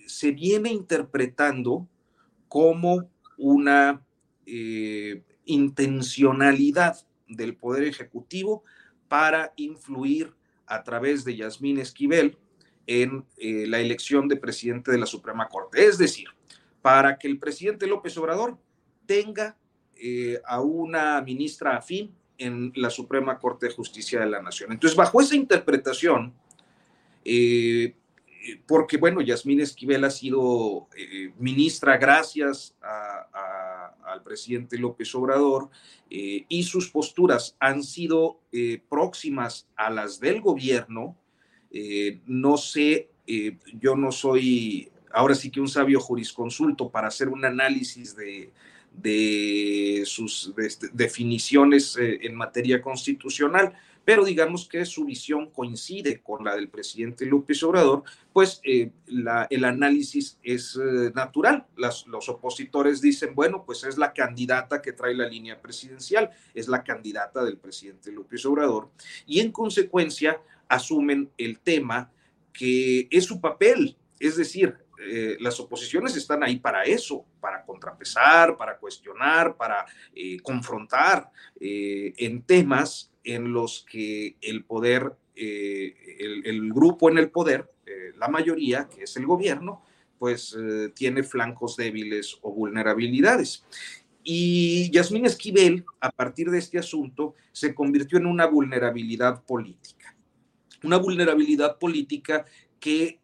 [0.07, 1.87] se viene interpretando
[2.47, 4.01] como una
[4.45, 8.63] eh, intencionalidad del Poder Ejecutivo
[9.07, 10.33] para influir
[10.67, 12.37] a través de Yasmín Esquivel
[12.87, 15.85] en eh, la elección de presidente de la Suprema Corte.
[15.85, 16.27] Es decir,
[16.81, 18.57] para que el presidente López Obrador
[19.05, 19.57] tenga
[20.45, 24.71] a una ministra afín en la Suprema Corte de Justicia de la Nación.
[24.71, 26.33] Entonces, bajo esa interpretación,
[27.23, 27.95] eh,
[28.67, 32.75] porque bueno, Yasmín Esquivel ha sido eh, ministra gracias
[34.15, 35.69] al presidente López Obrador
[36.09, 38.39] eh, y sus posturas han sido
[38.89, 41.17] próximas a las del gobierno.
[42.25, 43.09] no sé,
[43.79, 48.51] yo no soy ahora sí que un sabio jurisconsulto para hacer un análisis de,
[48.93, 53.73] de sus este, definiciones en materia constitucional,
[54.05, 58.91] pero digamos que su visión coincide con la del presidente López Obrador, pues eh,
[59.49, 61.65] el análisis es eh, natural.
[61.75, 66.83] los opositores dicen, bueno, pues es la candidata que trae la línea presidencial, es la
[66.83, 68.89] candidata del presidente López Obrador,
[69.25, 72.11] y en consecuencia asumen el tema
[72.53, 74.75] que es su papel, es decir,
[75.07, 79.85] eh, las oposiciones están ahí para eso, para contrapesar, para cuestionar, para
[80.41, 81.29] confrontar
[81.59, 85.95] en temas en los que el poder, eh,
[86.45, 89.83] el, grupo en el poder, eh, la mayoría, que es el gobierno,
[90.17, 93.65] pues eh, tiene flancos débiles o vulnerabilidades.
[94.23, 100.15] Y Yasmín Esquivel, a partir de este asunto, se convirtió en una vulnerabilidad política.
[100.83, 102.45] Una vulnerabilidad política
[102.79, 103.19] que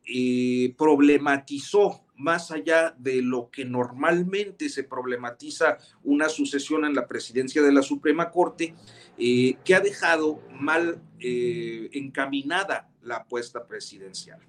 [0.77, 7.71] problematizó más allá de lo que normalmente se problematiza una sucesión en la presidencia de
[7.71, 8.75] la Suprema Corte,
[9.17, 14.39] eh, que ha dejado mal eh, encaminada la apuesta presidencial.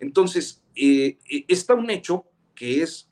[0.00, 2.24] Entonces, eh, está un hecho
[2.54, 3.08] que es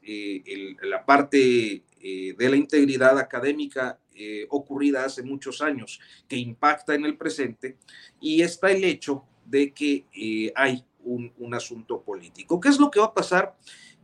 [0.83, 4.01] la parte de la integridad académica
[4.49, 7.77] ocurrida hace muchos años, que impacta en el presente,
[8.21, 12.59] y está el hecho de que hay un asunto político.
[12.59, 13.57] ¿Qué es lo que va a pasar?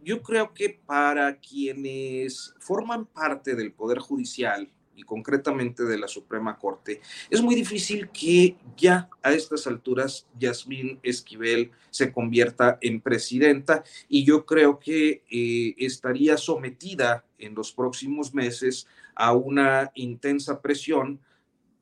[0.04, 6.58] Yo creo que para quienes forman parte del Poder Judicial y concretamente de la Suprema
[6.58, 7.00] Corte,
[7.30, 14.24] es muy difícil que ya a estas alturas Yasmín Esquivel se convierta en presidenta y
[14.24, 21.20] yo creo que eh, estaría sometida en los próximos meses a una intensa presión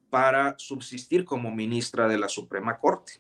[0.09, 3.14] para subsistir como ministra de la Suprema Corte.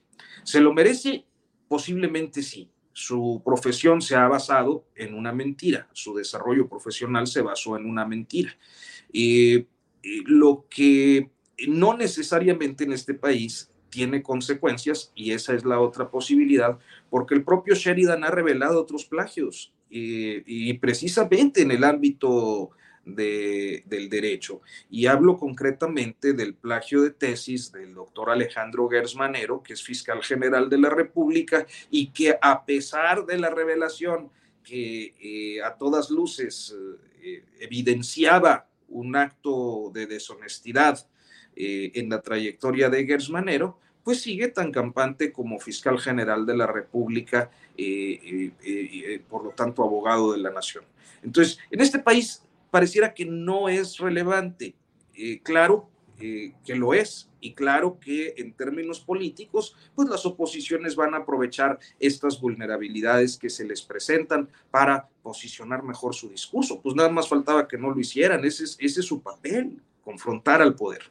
[0.44, 1.24] ¿Se lo merece?
[1.68, 7.76] Posiblemente sí su profesión se ha basado en una mentira, su desarrollo profesional se basó
[7.76, 8.56] en una mentira.
[9.12, 9.66] y
[10.02, 11.30] lo que
[11.68, 16.78] no necesariamente en este país tiene consecuencias, y esa es la otra posibilidad,
[17.10, 22.70] porque el propio Sheridan ha revelado otros plagios, y precisamente en el ámbito
[23.04, 24.60] del derecho.
[24.90, 30.68] Y hablo concretamente del plagio de tesis del doctor Alejandro Gersmanero, que es fiscal general
[30.68, 34.30] de la República y que a pesar de la revelación
[34.62, 36.74] que eh, a todas luces
[37.22, 41.06] eh, evidenciaba un acto de deshonestidad
[41.56, 46.66] eh, en la trayectoria de Gersmanero, pues sigue tan campante como fiscal general de la
[46.66, 47.50] República,
[49.28, 50.84] por lo tanto abogado de la nación.
[51.22, 54.74] Entonces, en este país pareciera que no es relevante.
[55.14, 55.90] Eh, claro
[56.22, 61.18] eh, que lo es y claro que en términos políticos, pues las oposiciones van a
[61.18, 66.82] aprovechar estas vulnerabilidades que se les presentan para posicionar mejor su discurso.
[66.82, 71.04] Pues nada más faltaba que no lo hicieran, ese es, su papel, confrontar al poder.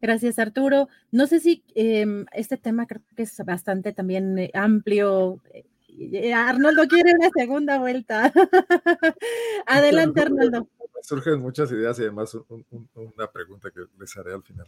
[0.00, 0.88] Gracias, Arturo.
[1.10, 5.40] No sé si em, este tema creo que es bastante también eh, amplio.
[6.34, 8.32] Arnoldo quiere una segunda vuelta.
[9.66, 10.68] Adelante, Arnoldo.
[11.02, 12.36] Surgen muchas ideas y además
[12.94, 14.66] una pregunta que les haré al final.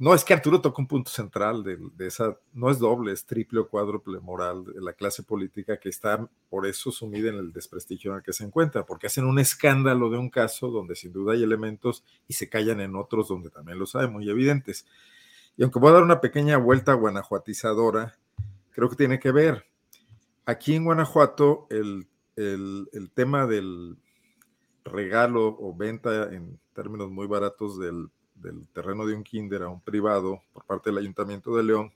[0.00, 3.58] No, es que Arturo toca un punto central de, esa, no es doble, es triple
[3.58, 8.12] o cuádruple moral de la clase política que está por eso sumida en el desprestigio
[8.12, 11.32] en el que se encuentra, porque hacen un escándalo de un caso donde sin duda
[11.32, 14.86] hay elementos y se callan en otros donde también los hay, muy evidentes.
[15.56, 18.16] Y aunque voy a dar una pequeña vuelta guanajuatizadora,
[18.70, 19.66] creo que tiene que ver.
[20.48, 23.98] Aquí en Guanajuato, el, el tema del
[24.82, 28.08] regalo o venta en términos muy baratos del,
[28.72, 31.92] terreno de un kinder a un privado por parte del Ayuntamiento de León,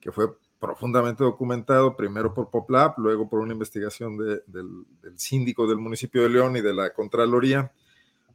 [0.00, 4.86] que fue profundamente documentado, primero por POPLAP, luego por una investigación del,
[5.16, 7.72] síndico del municipio de León y de la Contraloría,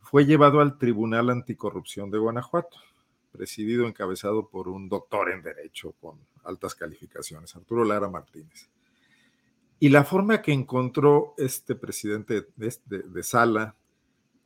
[0.01, 2.77] fue llevado al Tribunal Anticorrupción de Guanajuato,
[3.31, 8.69] presidido, encabezado por un doctor en Derecho con altas calificaciones, Arturo Lara Martínez.
[9.83, 13.75] Y la forma que encontró este presidente de, sala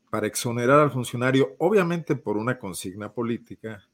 [0.10, 3.86] para exonerar al funcionario, obviamente por una consigna política,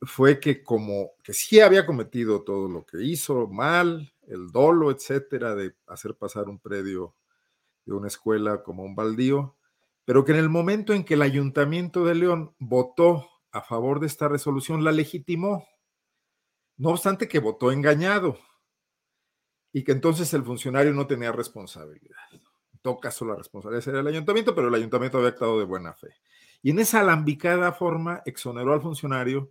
[0.00, 5.54] fue que como que sí había cometido todo lo que hizo mal, el dolo, etcétera,
[5.54, 7.14] de hacer pasar un predio
[7.86, 9.54] de una escuela como un baldío,
[10.04, 14.08] pero que en el momento en que el ayuntamiento de León votó a favor de
[14.08, 15.68] esta resolución, la legitimó,
[16.78, 18.36] no obstante que votó engañado
[19.72, 22.18] y que entonces el funcionario no tenía responsabilidad.
[22.32, 25.94] En todo caso, la responsabilidad era el ayuntamiento, pero el ayuntamiento había actuado de buena
[25.94, 26.08] fe.
[26.62, 29.50] Y en esa alambicada forma exoneró al funcionario,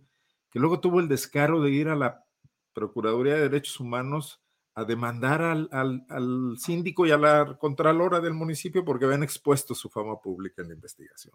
[0.50, 2.24] que luego tuvo el descaro de ir a la
[2.72, 4.42] Procuraduría de Derechos Humanos
[4.74, 9.90] a demandar al, al, síndico y a la contralora del municipio porque habían expuesto su
[9.90, 11.34] fama pública en la investigación.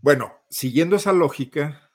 [0.00, 1.91] Bueno, siguiendo esa lógica,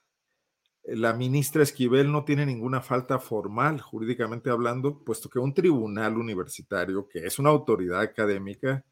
[0.88, 7.10] la ministra Esquivel no tiene ninguna falta formal, jurídicamente hablando, puesto que un tribunal universitario,
[7.10, 8.86] que es una autoridad académica,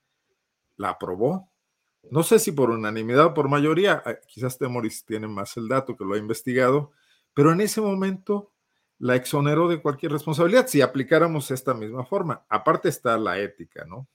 [0.75, 1.49] la aprobó.
[2.11, 5.95] No sé si por unanimidad o por mayoría, ah, quizás Temoris tiene más el dato
[5.95, 6.91] que lo ha investigado,
[7.33, 8.51] pero en ese momento
[8.99, 12.45] la exoneró de cualquier responsabilidad si aplicáramos esta misma forma.
[12.49, 14.07] Aparte está la ética, ¿no?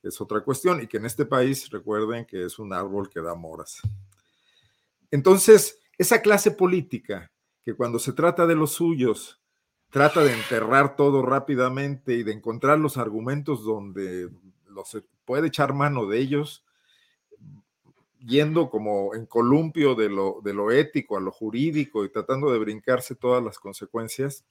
[0.00, 3.34] Es otra cuestión y que en este país recuerden que es un árbol que da
[3.34, 3.80] moras.
[5.10, 7.32] Entonces, esa clase política
[7.64, 9.40] que cuando se trata de los suyos
[9.90, 14.30] trata de enterrar todo rápidamente y de encontrar los argumentos donde
[14.68, 16.64] los puede echar mano de ellos,
[18.18, 23.42] yendo como en columpio de lo, ético a lo jurídico y tratando de brincarse todas
[23.42, 24.44] las consecuencias,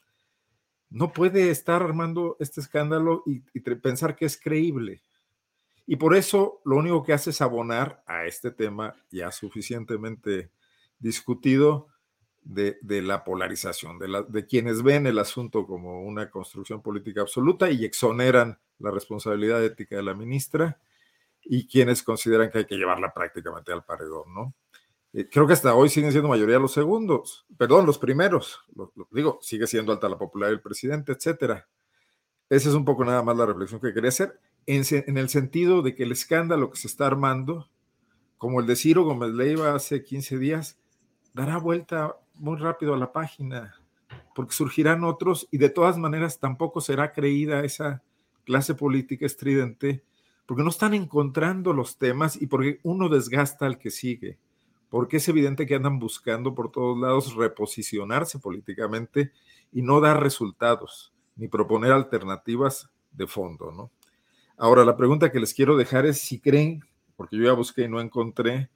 [0.90, 5.02] no puede estar armando este escándalo y, y pensar que es creíble.
[5.88, 10.50] Y por eso lo único que hace es abonar a este tema ya suficientemente
[11.00, 11.88] discutido
[12.44, 17.86] de, la polarización, de, de, quienes ven el asunto como una construcción política absoluta y
[17.86, 20.80] exoneran la responsabilidad ética de la ministra
[21.44, 24.54] y quienes consideran que hay que llevarla prácticamente al paredón, ¿no?
[25.14, 28.60] Eh, creo que hasta hoy siguen siendo mayoría los segundos, perdón, los primeros,
[29.12, 31.68] digo, sigue siendo alta la popularidad del presidente, etcétera.
[32.50, 35.82] Esa es un poco nada más la reflexión que quería hacer, en, en el sentido
[35.82, 37.70] de que el escándalo que se está armando,
[38.38, 40.78] como el de Ciro Gómez Leiva hace 15 días,
[41.36, 43.76] dará vuelta muy rápido a la página,
[44.34, 48.02] porque surgirán otros y de todas maneras tampoco será creída esa
[48.46, 50.02] clase política estridente,
[50.46, 54.38] porque no están encontrando los temas y porque uno desgasta al que sigue,
[54.90, 59.34] porque es evidente que andan buscando por todos lados reposicionarse políticamente
[59.74, 63.92] y no dar resultados, ni proponer alternativas de fondo, ¿no?
[64.56, 66.82] Ahora, la pregunta que les quiero dejar es si creen,
[67.18, 68.70] porque yo ya busqué y no encontré,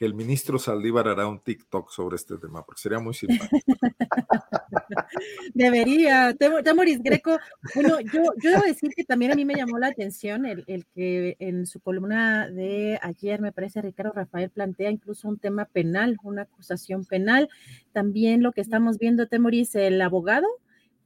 [0.00, 3.56] el ministro Saldívar hará un TikTok sobre este tema, porque sería muy simpático.
[5.54, 6.34] Debería.
[6.34, 7.38] Temoris Greco,
[7.74, 10.86] bueno, yo, yo debo decir que también a mí me llamó la atención el, el,
[10.86, 16.16] que en su columna de ayer, me parece, Ricardo Rafael plantea incluso un tema penal,
[16.22, 17.48] una acusación penal.
[17.92, 20.46] También lo que estamos viendo, Temoris, el abogado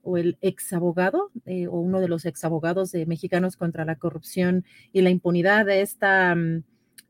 [0.03, 3.97] o el ex abogado eh, o uno de los ex abogados de mexicanos contra la
[3.97, 6.35] corrupción y la impunidad de esta...
[6.35, 6.63] Mm,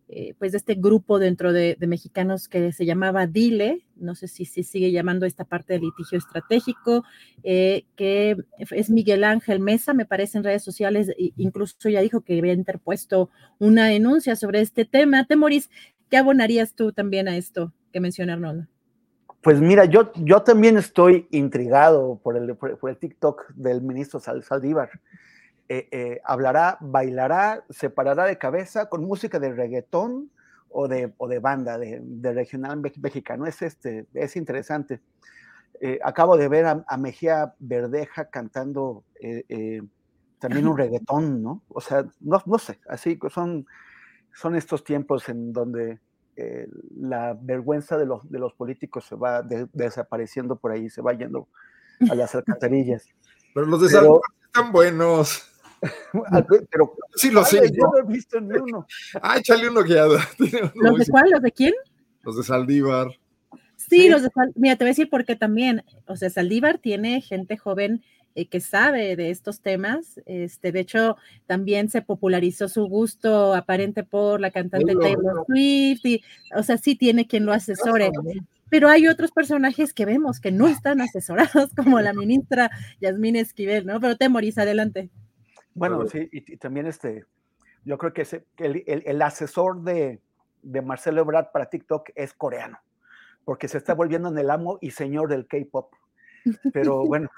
[0.09, 4.45] eh, pues de este grupo dentro de, mexicanos que se llamaba DILE, no sé si
[4.45, 7.03] se sigue llamando esta parte del litigio estratégico,
[7.43, 8.37] eh, que
[8.71, 13.31] es Miguel Ángel Mesa, me parece en redes sociales, incluso ya dijo que había interpuesto
[13.59, 15.27] una denuncia sobre este tema.
[15.27, 15.71] Temoris,
[16.09, 18.69] ¿qué abonarías tú también a esto que menciona Arnoldo?
[19.47, 24.91] Pues mira, yo, yo también estoy intrigado por el, por, el TikTok del ministro Saldívar.
[25.69, 30.31] Eh, eh, hablará, bailará, se parará de cabeza con música de reggaetón
[30.69, 33.47] o de, o de banda, de, regional mexicano.
[33.47, 35.01] Es, este, es interesante.
[35.81, 39.03] Eh, acabo de ver a, Mejía Verdeja cantando
[40.39, 41.63] también un reggaetón, ¿no?
[41.69, 43.67] O sea, no, no sé, así son,
[44.33, 45.99] son estos tiempos en donde
[46.97, 51.49] la vergüenza de los, de los políticos se va desapareciendo por ahí, se va yendo
[52.09, 53.09] a las alcantarillas.
[53.55, 55.56] Pero los de Pero, están buenos.
[56.71, 57.71] Pero sí lo sé.
[57.73, 58.87] Yo no he visto ni uno.
[59.23, 59.95] Ah, échale uno que
[60.75, 61.31] ¿Los de cuál?
[61.31, 61.75] ¿Los de quién?
[62.23, 63.09] Los de Saldívar.
[63.77, 64.23] Sí, los
[64.55, 68.03] mira, te voy a decir porque también, o sea, Saldívar tiene gente joven
[68.35, 70.21] eh, que sabe de estos temas.
[70.27, 71.17] Este, de hecho,
[71.47, 76.23] también se popularizó su gusto aparente por la cantante Taylor Swift, y,
[76.55, 78.11] o sea, sí tiene quien lo asesore.
[78.69, 82.71] Pero hay otros personajes que vemos que no están asesorados, como la ministra
[83.01, 84.01] Yasmín Esquivel, ¿no?
[84.01, 85.09] Pero te morís, adelante.
[85.77, 87.27] Bueno, sí, y, también este,
[87.85, 90.23] yo creo que, ese, el, el, asesor de,
[90.63, 92.79] de Marcelo Ebrard para TikTok es coreano,
[93.45, 95.93] porque se está volviendo en el amo y señor del K-pop.
[96.73, 97.29] Pero bueno,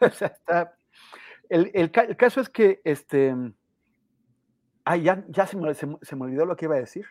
[1.48, 3.34] el, el, caso es que, este,
[4.84, 7.06] ay, ya, ya se, me, se, me, olvidó lo que iba a decir.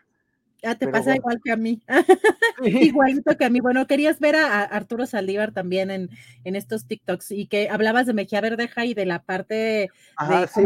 [0.64, 1.82] Ya te pasa igual que a mí.
[2.64, 3.60] Igualito que a mí.
[3.60, 6.10] Bueno, querías ver a, Arturo Saldívar también en,
[6.44, 9.90] en, estos TikToks y que hablabas de Mejía Verdeja y de la parte de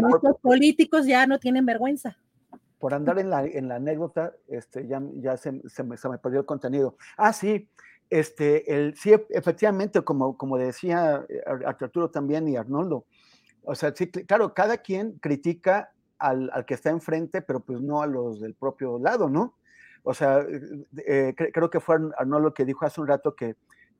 [0.00, 2.16] los políticos ya no tienen vergüenza.
[2.78, 6.18] Por andar en la, en la anécdota, este, ya, ya se, se, me, se me
[6.18, 6.96] perdió el contenido.
[7.16, 7.68] Ah, sí,
[8.10, 13.06] este, el, sí, efectivamente, como, como decía eh, Arturo también y Arnoldo,
[13.62, 18.02] o sea, sí, claro, cada quien critica al, al, que está enfrente, pero pues no
[18.02, 19.54] a los del propio lado, ¿no?
[20.02, 23.56] O sea, eh, eh, creo que fue Arnoldo que dijo hace un rato que,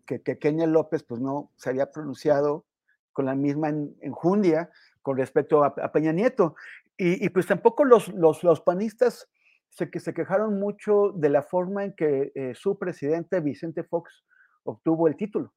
[0.06, 2.64] que, Kenia López pues no se había pronunciado
[3.12, 3.68] con la misma
[4.00, 4.70] enjundia
[5.02, 6.54] con respecto a, Peña Nieto.
[6.96, 9.28] Y, pues tampoco los, los, los panistas
[9.70, 14.24] se, que se quejaron mucho de la forma en que eh, su presidente, Vicente Fox,
[14.64, 15.52] obtuvo el título.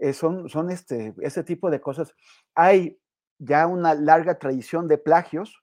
[0.00, 2.14] Eh, son son este, ese tipo de cosas.
[2.54, 2.98] Hay
[3.38, 5.62] ya una larga tradición de plagios.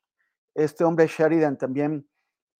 [0.54, 2.08] Este hombre Sheridan también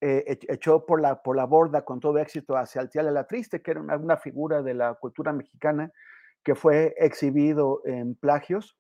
[0.08, 3.72] eh, echó por la, por la borda con todo éxito hacia Altiala la Triste, que
[3.72, 5.92] era una, una, figura de la cultura mexicana
[6.44, 8.78] que fue exhibido en plagios.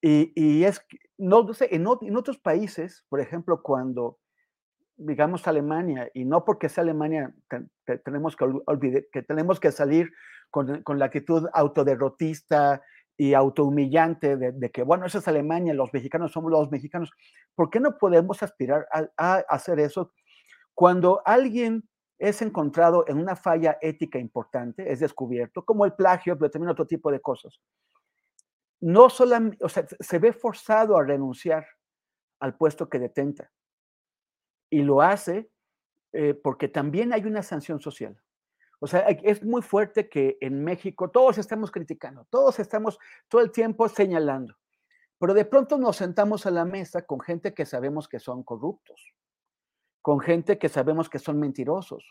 [0.00, 0.84] Y, y es,
[1.16, 4.18] no, sé, en, en otros países, por ejemplo, cuando
[4.96, 10.10] digamos, Alemania, y no porque sea Alemania que, tenemos que, olvidar, que tenemos que salir
[10.50, 12.82] con, con, la actitud autoderrotista
[13.16, 17.12] y autohumillante de, de, que, bueno, esa es Alemania, los mexicanos somos los mexicanos.
[17.54, 20.10] ¿Por qué no podemos aspirar a, a hacer eso
[20.78, 21.88] cuando alguien
[22.20, 26.86] es encontrado en una falla ética importante, es descubierto, como el plagio, pero también otro
[26.86, 27.60] tipo de cosas?
[28.78, 31.66] No solamente, o sea, se ve forzado a renunciar
[32.38, 33.50] al puesto que detenta
[34.70, 35.50] y lo hace
[36.12, 38.16] eh, porque también hay una sanción social.
[38.78, 43.50] O sea, es muy fuerte que en México todos estamos criticando, todos estamos todo el
[43.50, 44.54] tiempo señalando,
[45.18, 49.12] pero de pronto nos sentamos a la mesa con gente que sabemos que son corruptos,
[50.02, 52.04] con gente que sabemos que son mentirosos.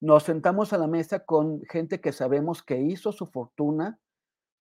[0.00, 3.98] Nos sentamos a la mesa con gente que sabemos que hizo su fortuna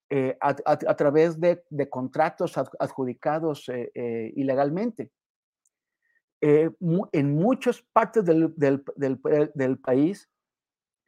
[0.09, 5.11] eh, a, través de, contratos adjudicados eh, ilegalmente.
[6.45, 6.69] Eh,
[7.13, 10.29] en muchas partes del, país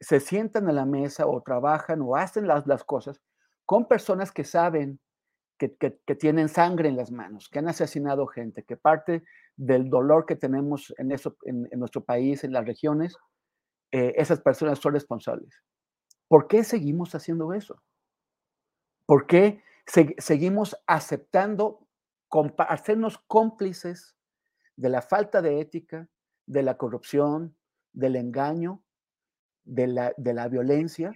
[0.00, 3.20] se sientan a la mesa o trabajan o hacen las cosas
[3.66, 4.98] con personas que saben
[5.56, 5.68] que,
[6.18, 9.24] tienen sangre en las manos, que han asesinado gente, que parte
[9.56, 13.16] del dolor que tenemos en, eso, en, nuestro país, en las regiones,
[13.90, 15.62] eh, esas personas son responsables.
[16.28, 17.82] ¿Por qué seguimos haciendo eso?
[19.06, 19.62] ¿Por qué
[20.18, 21.86] seguimos aceptando
[22.58, 24.16] hacernos cómplices
[24.74, 26.08] de la falta de ética,
[26.44, 27.56] de la corrupción,
[27.92, 28.82] del engaño,
[29.64, 31.12] de la, de la violencia,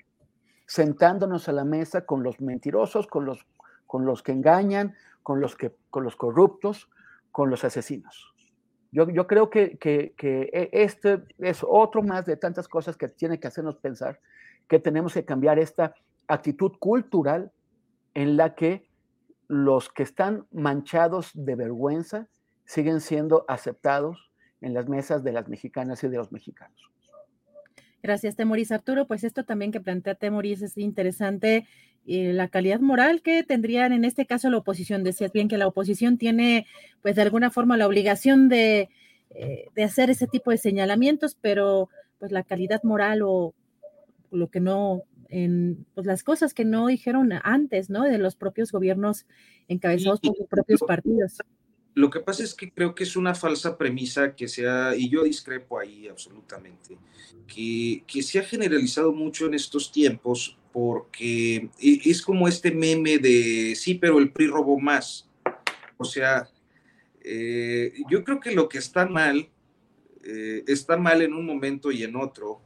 [0.66, 3.44] sentándonos a la mesa con los mentirosos, con los,
[3.90, 4.94] con los que engañan,
[5.24, 6.88] con los, que, con los corruptos,
[7.32, 8.32] con los asesinos.
[8.92, 13.40] Yo, yo creo que, que, e, este es otro más de tantas cosas que tiene
[13.40, 14.20] que hacernos pensar
[14.68, 15.92] que tenemos que cambiar esta
[16.28, 17.50] actitud cultural
[18.14, 18.88] en la que
[19.48, 22.28] los que están manchados de vergüenza
[22.66, 24.30] siguen siendo aceptados
[24.60, 26.80] en las mesas de las mexicanas y de los mexicanos.
[28.04, 28.70] Gracias, Temoris.
[28.70, 31.66] Arturo, pues esto también que plantea Temoris es interesante,
[32.06, 35.04] eh, la calidad moral que tendrían en este caso la oposición.
[35.04, 36.66] Decías bien que la oposición tiene,
[37.02, 38.88] pues de alguna forma, la obligación de,
[39.30, 43.54] eh, de hacer ese tipo de señalamientos, pero pues la calidad moral o
[44.30, 48.04] lo que no, en pues las cosas que no dijeron antes, ¿no?
[48.04, 49.26] De los propios gobiernos
[49.68, 51.38] encabezados por sus propios partidos.
[52.00, 55.10] Lo que pasa es que creo que es una falsa premisa que se ha, y
[55.10, 56.96] yo discrepo ahí absolutamente,
[57.46, 63.18] que, que se ha generalizado mucho en estos tiempos porque e, es como este meme
[63.18, 65.28] de sí, pero el PRI robó más.
[65.98, 66.48] O sea,
[67.22, 69.50] eh, yo creo que lo que está mal,
[70.24, 72.62] eh, está mal en un momento y en otro.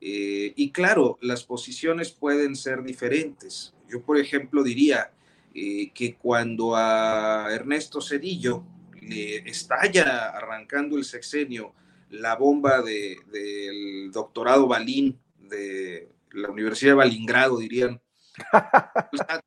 [0.00, 3.74] Eh, y claro, las posiciones pueden ser diferentes.
[3.88, 5.10] Yo, por ejemplo, diría,
[5.54, 8.64] eh, que cuando a Ernesto Cedillo
[9.00, 11.74] le estalla arrancando el sexenio
[12.10, 18.00] la bomba del doctorado Balín de la Universidad de Balingrado, dirían.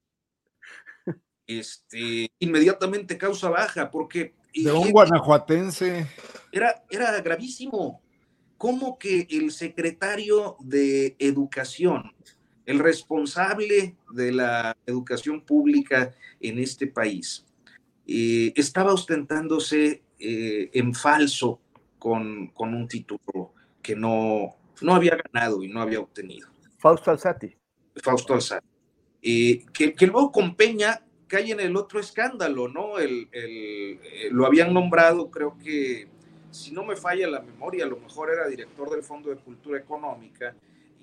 [1.48, 4.34] este, inmediatamente causa baja, porque...
[4.54, 6.08] De un guanajuatense.
[6.52, 8.02] Era, era gravísimo.
[8.58, 12.14] ¿Cómo que el secretario de Educación,
[12.66, 17.46] el responsable de la educación pública en este país,
[18.08, 21.60] eh, estaba ostentándose eh, en falso
[22.00, 26.50] con, con, un título que no, no había ganado y no había obtenido.
[26.78, 27.56] Fausto Alzati.
[28.02, 28.68] Fausto Alzati.
[29.22, 33.00] Eh, que, que, luego con Peña cae en el otro escándalo, ¿no?
[33.00, 34.00] El, el,
[34.32, 36.08] lo habían nombrado, creo que,
[36.52, 39.80] si no me falla la memoria, a lo mejor era director del Fondo de Cultura
[39.80, 40.54] Económica,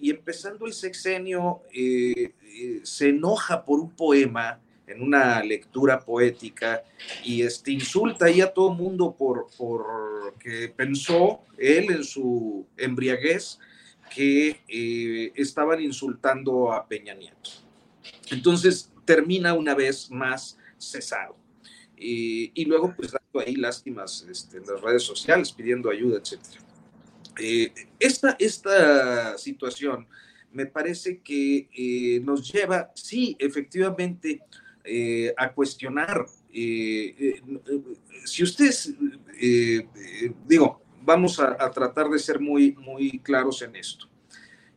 [0.01, 6.83] y empezando el sexenio eh, eh, se enoja por un poema en una lectura poética
[7.25, 13.59] y este, insulta ahí a todo mundo por, por que pensó él en su embriaguez
[14.15, 17.51] que eh, estaban insultando a Peña Nieto.
[18.31, 21.37] Entonces termina una vez más cesado.
[21.97, 26.39] Eh, y luego, pues, dando ahí lástimas este, en las redes sociales, pidiendo ayuda, etc.
[27.41, 30.07] Eh, esta, esta situación
[30.53, 34.43] me parece que eh, nos lleva, sí, efectivamente,
[35.37, 36.27] a cuestionar.
[36.51, 38.93] si ustedes,
[40.47, 44.10] digo, vamos a, a, tratar de ser muy, muy claros en esto.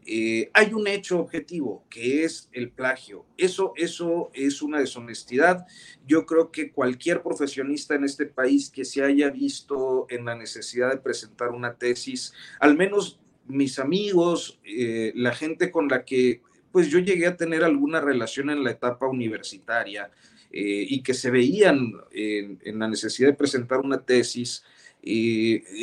[0.06, 3.26] Eh, hay un hecho objetivo que es el plagio.
[3.38, 5.66] Eso, eso es una deshonestidad.
[6.06, 10.92] Yo creo que cualquier profesionista en este país que se haya visto en la necesidad
[10.92, 16.90] de presentar una tesis, al menos mis amigos, eh, la gente con la que pues
[16.90, 20.10] yo llegué a tener alguna relación en la etapa universitaria
[20.52, 24.64] eh, y que se veían en, en, la necesidad de presentar una tesis,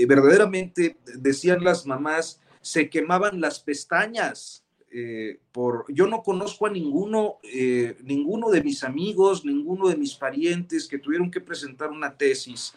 [0.08, 4.64] verdaderamente decían las mamás, se quemaban las pestañas.
[4.92, 10.14] Eh, por, yo no conozco a ninguno, eh, ninguno de mis amigos, ninguno de mis
[10.14, 12.74] parientes que tuvieron que presentar una tesis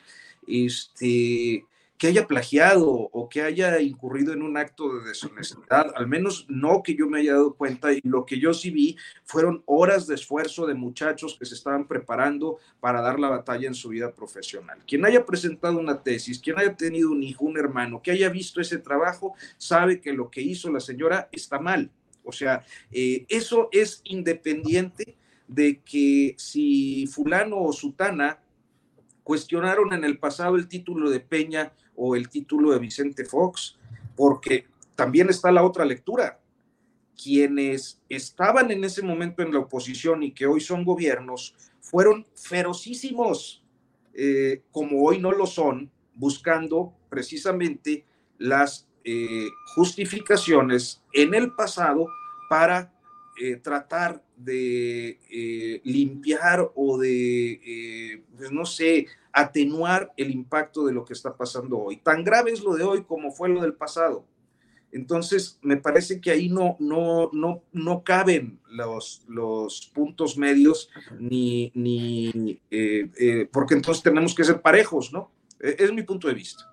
[0.47, 1.65] este,
[2.03, 6.83] que haya plagiado o que haya incurrido en un acto de deshonestidad, al menos no
[6.83, 10.15] que yo me haya dado cuenta, y lo que yo sí vi fueron horas de
[10.15, 14.79] esfuerzo de muchachos que se estaban preparando para dar la batalla en su vida profesional.
[14.85, 18.59] Quien haya presentado una tesis, quien haya tenido un hijo, un hermano, que haya visto
[18.59, 21.89] ese trabajo, sabe que lo que hizo la señora está mal.
[22.25, 25.15] O sea, eh, eso es independiente
[25.47, 28.41] de que si fulano o sutana
[29.23, 33.77] cuestionaron en el pasado el título de Peña o el título de Vicente Fox,
[34.15, 34.65] porque
[34.95, 36.39] también está la otra lectura.
[37.21, 43.63] Quienes estaban en ese momento en la oposición y que hoy son gobiernos, fueron ferocísimos,
[44.13, 48.05] eh, como hoy no lo son, buscando precisamente
[48.37, 52.07] las eh, justificaciones en el pasado
[52.49, 52.93] para
[53.41, 61.13] eh, tratar de limpiar o de, pues no sé, atenuar el impacto de lo que
[61.13, 61.97] está pasando hoy.
[61.97, 64.25] Tan grave es lo de hoy como fue lo del pasado.
[64.93, 70.89] Entonces, me parece que ahí no, no, no, no caben los, los puntos medios,
[71.19, 75.31] ni, ni eh, eh, porque entonces tenemos que ser parejos, ¿no?
[75.59, 76.71] E, es mi punto de vista.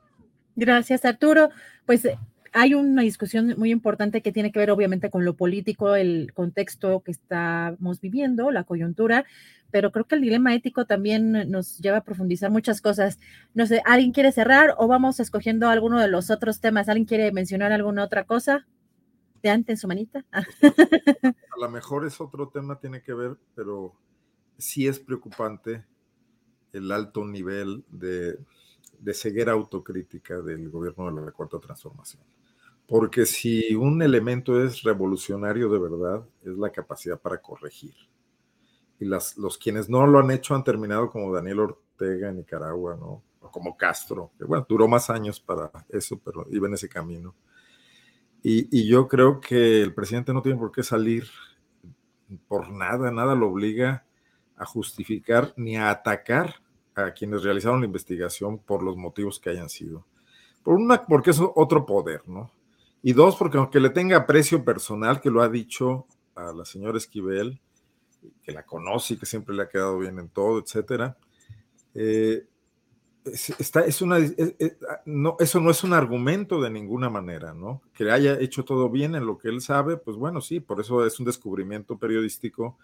[0.55, 1.49] Gracias, Arturo.
[1.87, 2.07] Pues
[2.53, 7.01] hay una discusión muy importante que tiene que ver obviamente con lo político, el contexto
[7.01, 9.25] que estamos viviendo, la coyuntura,
[9.71, 13.19] pero creo que el dilema ético también nos lleva a profundizar muchas cosas.
[13.55, 16.89] No sé, ¿alguien quiere cerrar o vamos escogiendo alguno de los otros temas?
[16.89, 18.67] ¿Alguien quiere mencionar alguna otra cosa?
[19.43, 20.25] De antes, su manita.
[20.33, 23.95] a lo mejor es otro tema, tiene que ver, pero
[24.59, 25.85] sí es preocupante
[26.73, 28.39] el alto nivel de,
[28.99, 32.23] de ceguera autocrítica del gobierno de la Cuarta Transformación.
[32.91, 37.95] Porque si un elemento es revolucionario de verdad, es la capacidad para corregir
[38.99, 42.97] y las, los quienes no lo han hecho han terminado como Daniel Ortega en Nicaragua,
[42.97, 43.23] ¿no?
[43.41, 47.37] O como Castro, que bueno, duró más años para eso, pero iba en ese camino.
[48.43, 51.29] Y, y, yo creo que el presidente no tiene por qué salir
[52.49, 54.05] por nada, nada lo obliga
[54.57, 56.57] a justificar ni a atacar
[56.97, 60.07] a quienes realizaron la investigación por los motivos que hayan sido.
[60.65, 62.51] Por una, porque es otro poder, ¿no?
[63.03, 66.99] Y dos, porque aunque le tenga aprecio personal, que lo ha dicho a la señora
[66.99, 67.61] Esquivel,
[68.43, 71.17] que la conoce y que siempre le ha quedado bien en todo, etcétera.
[71.95, 72.45] Eh,
[73.25, 74.19] está, es una,
[75.05, 77.83] no, eso no es un argumento de ninguna manera, ¿no?
[77.95, 81.05] Que haya hecho todo bien en lo que él sabe, pues bueno, sí, por eso
[81.07, 82.79] es un descubrimiento periodístico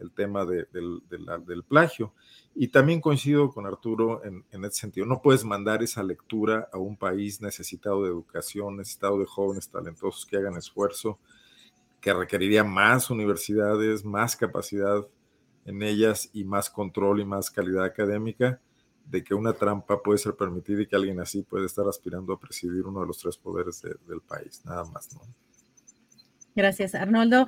[0.00, 2.12] el tema de, del, del, plagio.
[2.54, 5.06] Y también coincido con Arturo en, en ese sentido.
[5.06, 10.26] No puedes mandar esa lectura a un país necesitado de educación, necesitado de jóvenes talentosos
[10.26, 11.18] que hagan esfuerzo
[12.06, 15.04] que requeriría más universidades, más capacidad
[15.64, 18.60] en ellas y más control y más calidad académica,
[19.06, 22.38] de que una trampa puede ser permitida y que alguien así puede estar aspirando a
[22.38, 25.22] presidir uno de los tres poderes del país, nada más, ¿no?
[26.54, 27.46] Gracias, Arnoldo.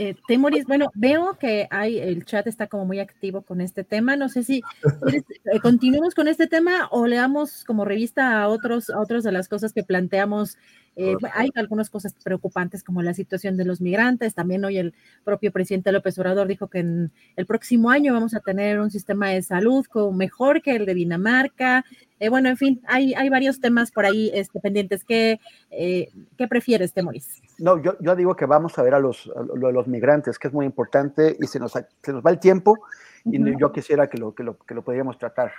[0.00, 4.14] Eh, Temoris, bueno, veo que hay, el chat está como muy activo con este tema.
[4.14, 4.62] No sé si
[5.52, 9.48] eh, continuemos con este tema o leamos como revista a otros, a otros de las
[9.48, 10.56] cosas que planteamos
[11.00, 14.34] eh, hay algunas cosas preocupantes como la situación de los migrantes.
[14.34, 18.40] También hoy el propio presidente López Obrador dijo que en el próximo año vamos a
[18.40, 21.84] tener un sistema de salud mejor que el de Dinamarca.
[22.18, 25.04] Eh, bueno, en fin, hay, hay varios temas por ahí este, pendientes.
[25.04, 25.38] ¿Qué,
[25.70, 27.42] eh, ¿Qué prefieres, Temoris?
[27.58, 30.66] No, yo, yo digo que vamos a ver a los, los migrantes, que es muy
[30.66, 32.76] importante y se nos, se nos va el tiempo
[33.24, 35.52] y yo quisiera que lo, que lo, que lo podríamos tratar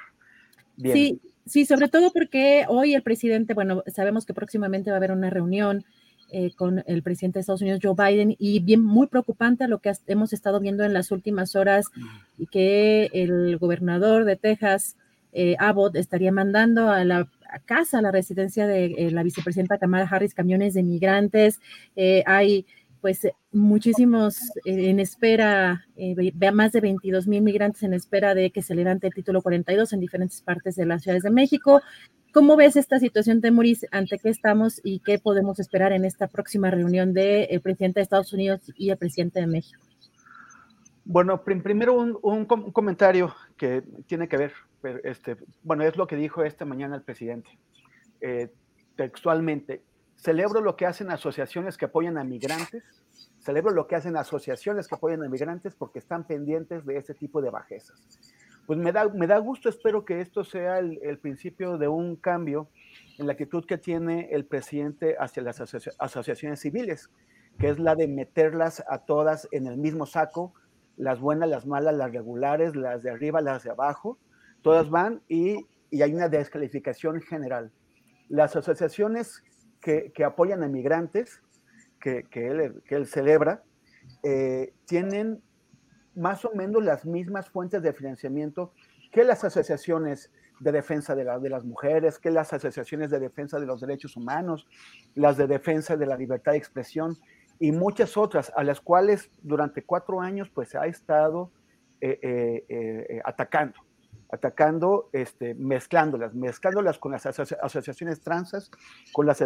[0.75, 0.95] bien.
[0.95, 5.11] Sí, Sí, sobre todo porque hoy el presidente, bueno, sabemos que próximamente va a haber
[5.11, 5.83] una reunión
[6.31, 9.91] eh, con el presidente de Estados Unidos, Joe Biden, y bien muy preocupante lo que
[10.05, 11.87] hemos estado viendo en las últimas horas
[12.51, 14.95] que el gobernador de Texas,
[15.33, 17.27] eh, Abbott, estaría mandando a la
[17.65, 21.59] casa, a la residencia de eh, la vicepresidenta Kamala Harris, camiones de migrantes.
[22.27, 22.67] hay
[23.01, 28.51] pues eh, muchísimos eh, en espera, eh, más de 22 mil migrantes en espera de
[28.51, 31.81] que se levante el título 42 en diferentes partes de las ciudades de México.
[32.33, 33.85] ¿Cómo ves esta situación, Temuris?
[33.91, 38.33] ¿Ante qué estamos y qué podemos esperar en esta próxima reunión del presidente de Estados
[38.33, 39.81] Unidos y el presidente de México?
[41.05, 44.53] Bueno, primero un, comentario que tiene que ver,
[45.03, 47.49] este, bueno, es lo que dijo esta mañana el presidente.
[48.95, 49.81] textualmente,
[50.19, 52.83] celebro lo que hacen asociaciones que apoyan a migrantes,
[53.39, 57.41] celebro lo que hacen asociaciones que apoyan a migrantes porque están pendientes de ese tipo
[57.41, 57.97] de bajezas.
[58.67, 62.69] Pues me da, me da gusto, espero que esto sea el, principio de un cambio
[63.17, 65.59] en la actitud que tiene el presidente hacia las
[65.97, 67.09] asociaciones civiles,
[67.57, 70.53] que es la de meterlas a todas en el mismo saco,
[70.97, 74.19] las buenas, las malas, las regulares, las de arriba, las de abajo,
[74.61, 77.71] todas van y, y hay una descalificación general.
[78.27, 79.43] Las asociaciones
[79.81, 81.41] que, apoyan a migrantes,
[81.99, 83.63] que, él, celebra,
[84.23, 85.41] eh, tienen
[86.15, 88.73] más o menos las mismas fuentes de financiamiento
[89.11, 93.65] que las asociaciones de defensa de, de, las mujeres, que las asociaciones de defensa de
[93.65, 94.67] los derechos humanos,
[95.15, 97.17] las de defensa de la libertad de expresión
[97.59, 101.51] y muchas otras a las cuales durante cuatro años pues se ha estado
[102.01, 103.79] eh, eh, atacando
[104.29, 108.69] atacando, este, mezclándolas, mezclándolas con las asociaciones transas,
[109.11, 109.41] con las,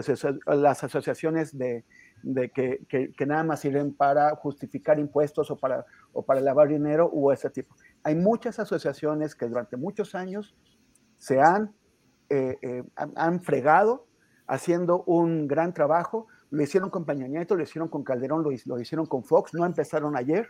[0.45, 1.85] las asociaciones de,
[2.21, 7.05] de que, que, nada más sirven para justificar impuestos o para, o para lavar dinero
[7.05, 7.75] o ese tipo.
[8.03, 10.53] Hay muchas asociaciones que durante muchos años
[11.17, 11.73] se han,
[12.29, 14.05] eh, eh, han, fregado
[14.47, 16.27] haciendo un gran trabajo.
[16.49, 19.65] Lo hicieron con Peña Nieto, lo hicieron con Calderón, lo, lo hicieron con Fox, no
[19.65, 20.49] empezaron ayer,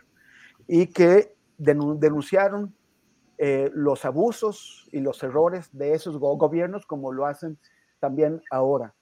[0.66, 2.74] y que denunciaron
[3.38, 7.58] eh, los abusos y los errores de esos gobiernos como lo hacen
[7.98, 8.94] también ahora.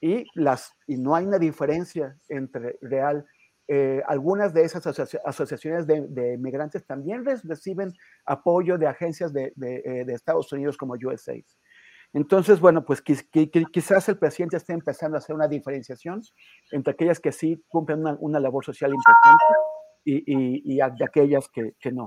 [0.00, 3.26] Y, las, y no hay una diferencia entre real.
[3.66, 4.86] Eh, algunas de esas
[5.24, 7.92] asociaciones de, migrantes también reciben
[8.24, 11.44] apoyo de agencias de, eh, de, Estados Unidos como USAID.
[12.14, 16.22] Entonces, bueno, pues quizás el presidente esté empezando a hacer una diferenciación
[16.72, 19.44] entre aquellas que sí cumplen una, labor social importante
[20.04, 22.06] y, y, y de aquellas que, que no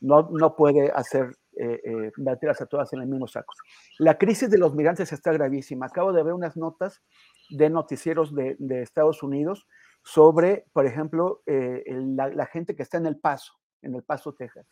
[0.00, 3.52] no, no puede hacer eh, eh, meterlas a todas en el mismo saco.
[3.98, 5.86] La crisis de los migrantes está gravísima.
[5.86, 7.02] Acabo de ver unas notas
[7.50, 9.66] de noticieros de, Estados Unidos
[10.02, 13.52] sobre, por ejemplo, eh, la, gente que está en El Paso,
[13.82, 14.66] en El Paso, Texas.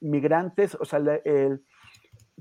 [0.00, 1.00] Migrantes, o sea,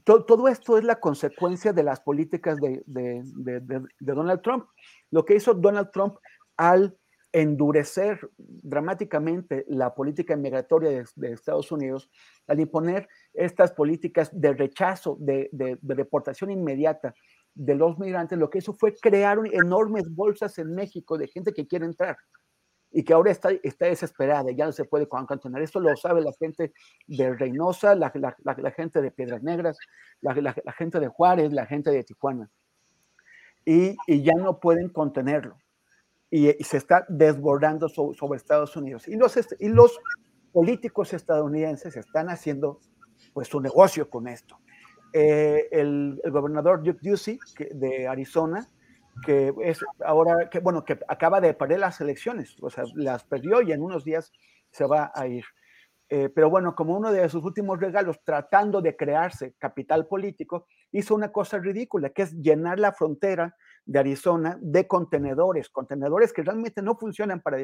[0.03, 4.65] todo esto es la consecuencia de las políticas de, de, Donald Trump.
[5.11, 6.15] Lo que hizo Donald Trump
[6.57, 6.97] al
[7.33, 12.09] endurecer dramáticamente la política migratoria de, Estados Unidos
[12.47, 15.49] al imponer estas políticas de rechazo, de,
[15.81, 17.15] deportación inmediata
[17.55, 21.67] de los migrantes, lo que hizo fue crear enormes bolsas en México de gente que
[21.67, 22.17] quiere entrar
[22.91, 25.63] y que ahora está, está desesperada, ya no se puede contener.
[25.63, 26.71] Esto lo sabe la gente
[27.07, 28.11] de Reynosa, la,
[28.75, 29.77] gente de Piedras Negras,
[30.21, 32.51] la, gente de Juárez, la gente de Tijuana.
[33.65, 35.57] y ya no pueden contenerlo
[36.35, 39.07] y, se está desbordando sobre Estados Unidos.
[39.07, 39.99] Y los, y los
[40.51, 42.79] políticos estadounidenses están haciendo
[43.33, 44.57] pues su negocio con esto.
[45.13, 47.37] Eh, el, gobernador Duke Ducey
[47.75, 48.67] de Arizona,
[49.23, 53.61] que es ahora, que bueno, que acaba de perder las elecciones, o sea, las perdió
[53.61, 54.31] y en unos días
[54.71, 55.45] se va a ir.
[56.09, 61.13] Eh, pero bueno, como uno de sus últimos regalos, tratando de crearse capital político, hizo
[61.13, 63.55] una cosa ridícula, que es llenar la frontera
[63.85, 67.57] de Arizona de contenedores, contenedores que realmente no funcionan para,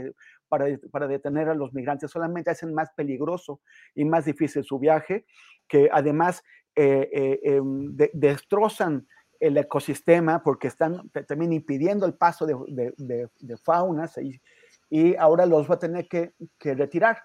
[0.47, 3.61] para, para, detener a los migrantes, solamente hacen más peligroso
[3.95, 5.25] y más difícil su viaje,
[5.67, 6.43] que además
[6.75, 9.07] eh, eh, em, destrozan
[9.39, 12.55] el ecosistema porque están también impidiendo el paso de,
[12.97, 14.41] de, de faunas y,
[14.89, 17.17] y, ahora los va a tener que, que retirar.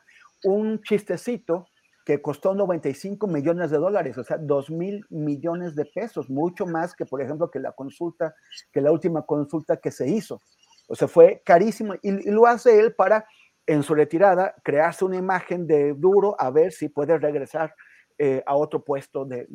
[0.44, 1.66] Un chistecito
[2.04, 6.94] que costó 95 millones de dólares, o sea, 2 mil millones de pesos, mucho más
[6.94, 8.34] que, por ejemplo, que la consulta,
[8.72, 10.40] que la última consulta que se hizo.
[10.86, 13.26] O sea, fue carísimo y, lo hace él para,
[13.66, 17.74] en su retirada, crearse una imagen de duro a ver si puede regresar
[18.18, 19.46] eh, a otro puesto de,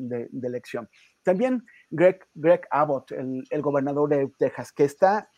[0.41, 0.89] elección.
[1.21, 5.29] También Greg, Greg Abbott, el, gobernador de Texas, que está,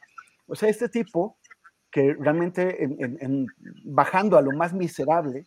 [0.48, 1.38] o sea, este tipo
[1.92, 3.48] que realmente en,
[3.84, 5.46] bajando a lo más miserable,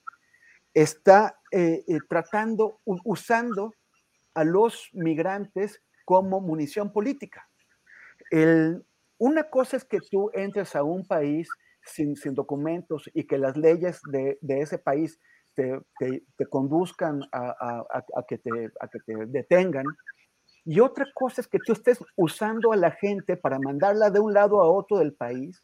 [0.75, 3.75] está eh, eh, tratando, usando
[4.35, 7.49] a los migrantes como munición política.
[9.19, 11.49] una cosa es que tú entres a un país
[11.85, 15.21] sin, documentos y que las leyes de, ese país
[15.55, 15.79] te,
[16.51, 17.85] conduzcan a,
[18.27, 18.51] que te,
[18.81, 19.87] a que te detengan.
[20.65, 24.35] Y otra cosa es que tú estés usando a la gente para mandarla de un
[24.35, 25.63] lado a otro del país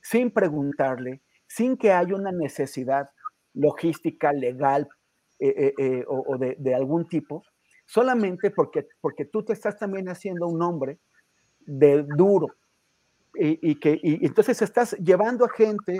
[0.00, 3.10] sin preguntarle, sin que haya una necesidad
[3.52, 4.88] logística, legal
[5.40, 7.44] eh, eh, eh, o, de, algún tipo,
[7.86, 10.98] solamente porque, porque tú te estás también haciendo un hombre
[11.60, 12.48] de duro.
[13.40, 15.96] Y, que y entonces estás llevando a gente,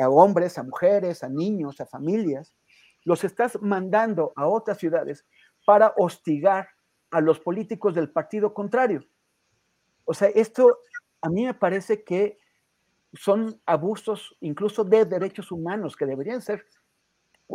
[0.00, 2.54] a, hombres, a mujeres, a niños, a familias,
[3.02, 5.26] los estás mandando a otras ciudades
[5.64, 6.68] para hostigar
[7.10, 9.04] a los políticos del partido contrario.
[10.04, 10.78] O sea, esto
[11.20, 12.38] a mí me parece que
[13.14, 16.64] son abusos incluso de derechos humanos que deberían ser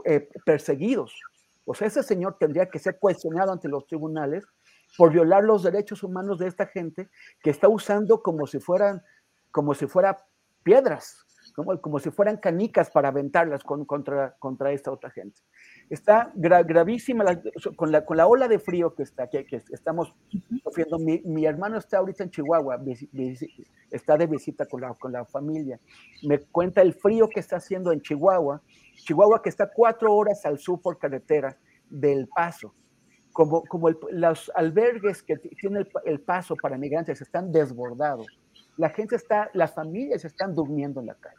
[0.06, 1.20] eh, perseguidos.
[1.66, 4.46] O sea, ese señor tendría que ser cuestionado ante los tribunales
[4.98, 7.10] por violar los derechos humanos de esta gente
[7.42, 9.02] que está usando como si fueran,
[9.52, 10.18] como si fuera
[10.64, 15.42] piedras, como, como si fueran canicas para aventarlas contra, contra esta otra gente.
[15.92, 17.26] Está gravísima
[17.76, 20.16] con, la, con la ola de frío que, está, que, que estamos
[20.64, 20.98] sufriendo.
[20.98, 22.80] Mi, mi, hermano está ahorita en Chihuahua,
[23.92, 25.80] está de visita con la, con la familia.
[26.24, 28.62] Me cuenta el frío que está haciendo en Chihuahua
[29.04, 31.58] Chihuahua que está cuatro horas al sur por carretera
[31.90, 32.74] del Paso.
[33.34, 38.28] Como, como los albergues que tiene el, paso para migrantes están desbordados,
[38.76, 41.38] la gente está, las familias están durmiendo en la calle.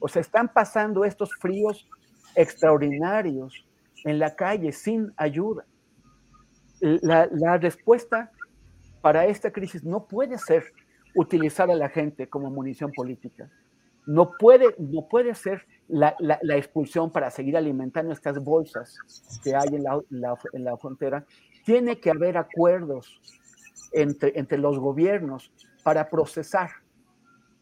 [0.00, 1.86] O sea, están pasando estos fríos
[2.34, 3.67] extraordinarios
[4.04, 5.64] en la calle sin ayuda.
[6.80, 8.30] La, la, respuesta
[9.00, 10.72] para esta crisis no puede ser
[11.14, 13.50] utilizar a la gente como munición política.
[14.06, 16.16] No puede, no puede ser la,
[16.56, 18.96] expulsión para seguir alimentando estas bolsas
[19.42, 21.26] que hay en la, frontera,
[21.64, 23.20] tiene que haber acuerdos
[23.92, 25.52] entre, entre los gobiernos
[25.82, 26.70] para procesar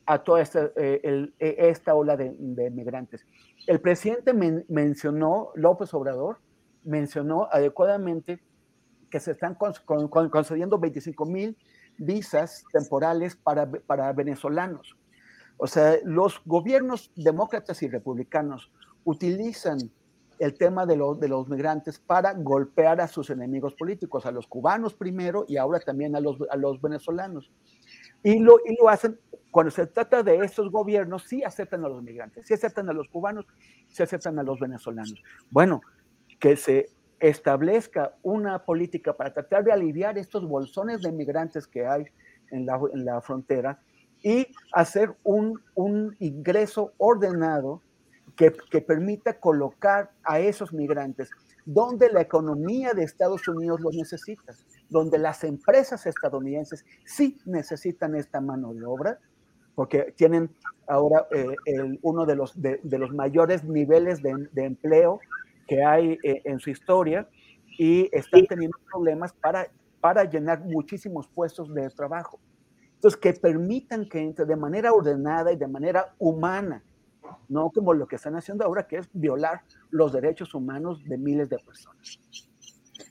[0.06, 2.30] a toda esta, eh, e, esta ola de,
[2.70, 3.26] migrantes.
[3.66, 4.32] El presidente
[4.68, 6.38] mencionó, López Obrador,
[6.84, 8.40] mencionó adecuadamente
[9.10, 11.56] que se están concediendo 25 mil
[11.98, 14.96] visas temporales para, para venezolanos.
[15.56, 18.70] O sea, los gobiernos demócratas y republicanos
[19.04, 19.78] utilizan
[20.38, 24.94] el tema de, de los migrantes para golpear a sus enemigos políticos, a los cubanos
[24.94, 27.50] primero y ahora también a los, a los venezolanos.
[28.22, 29.18] Y lo, y lo hacen
[29.56, 33.08] cuando se trata de estos gobiernos, sí aceptan a los migrantes, sí aceptan a los
[33.08, 33.46] cubanos,
[33.88, 35.14] sí aceptan a los venezolanos.
[35.50, 35.80] Bueno,
[36.38, 36.90] que se
[37.20, 42.04] establezca una política para tratar de aliviar estos bolsones de migrantes que hay
[42.50, 43.80] en la, frontera
[44.22, 47.80] y hacer un, un ingreso ordenado
[48.36, 51.30] que, que, permita colocar a esos migrantes
[51.64, 54.52] donde la economía de Estados Unidos los necesita,
[54.88, 59.18] donde las empresas estadounidenses sí necesitan esta mano de obra,
[59.74, 60.50] porque tienen
[60.86, 65.20] ahora eh, el, uno de los, de, de, los mayores niveles de, de empleo
[65.66, 67.28] que hay eh, en su historia
[67.78, 69.68] y están teniendo problemas para,
[70.00, 72.38] para llenar muchísimos puestos de trabajo.
[72.94, 76.82] Entonces, que permitan que entre de manera ordenada y de manera humana,
[77.48, 81.48] no como lo que están haciendo ahora, que es violar los derechos humanos de miles
[81.50, 82.20] de personas.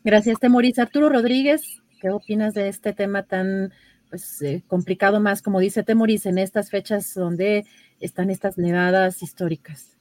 [0.06, 0.78] Gracias, Temoris.
[0.78, 3.74] Arturo Rodríguez, ¿qué opinas de este tema tan
[4.12, 7.66] pues, eh, complicado más, como dice Temoris, en estas fechas donde
[8.00, 9.98] están estas nevadas históricas?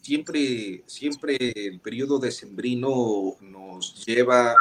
[0.00, 4.54] Siempre, siempre el periodo decembrino nos lleva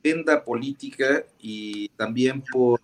[0.00, 2.80] agenda política y también por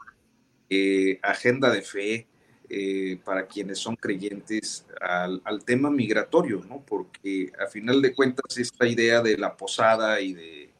[0.70, 2.28] eh, agenda de fe
[2.68, 6.84] eh, para quienes son creyentes al, tema migratorio, ¿no?
[6.86, 10.73] Porque a final de cuentas esta idea de la posada y, de,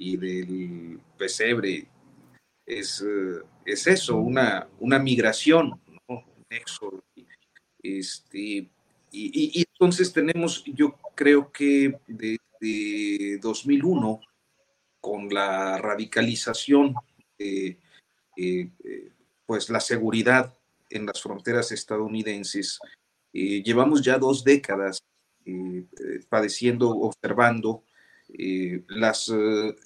[0.00, 1.86] y del pesebre
[2.64, 7.04] es, eh, es eso, una, una migración, un éxodo.
[7.82, 8.66] Este,
[9.12, 14.20] y, entonces tenemos, yo creo que desde 2001,
[15.02, 16.94] con la radicalización,
[17.38, 17.76] eh,
[19.44, 20.56] pues la seguridad
[20.88, 22.78] en las fronteras estadounidenses,
[23.32, 25.02] llevamos ya dos décadas
[26.30, 27.84] padeciendo, observando
[28.88, 29.32] las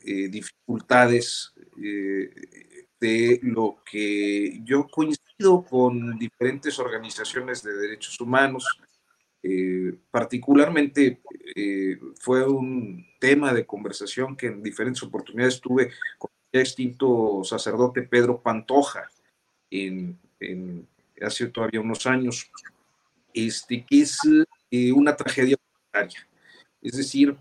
[0.04, 1.52] dificultades
[3.00, 8.64] de lo que yo coincido con diferentes organizaciones de derechos humanos,
[9.42, 11.20] eh, particularmente
[11.54, 18.02] eh, fue un tema de conversación que en diferentes oportunidades tuve con el extinto sacerdote
[18.02, 19.10] Pedro Pantoja
[19.70, 20.18] en,
[21.20, 22.50] hace todavía unos años,
[23.34, 24.18] este, que es
[24.70, 25.56] eh, una tragedia
[25.92, 26.26] humanitaria.
[26.80, 27.36] Es decir,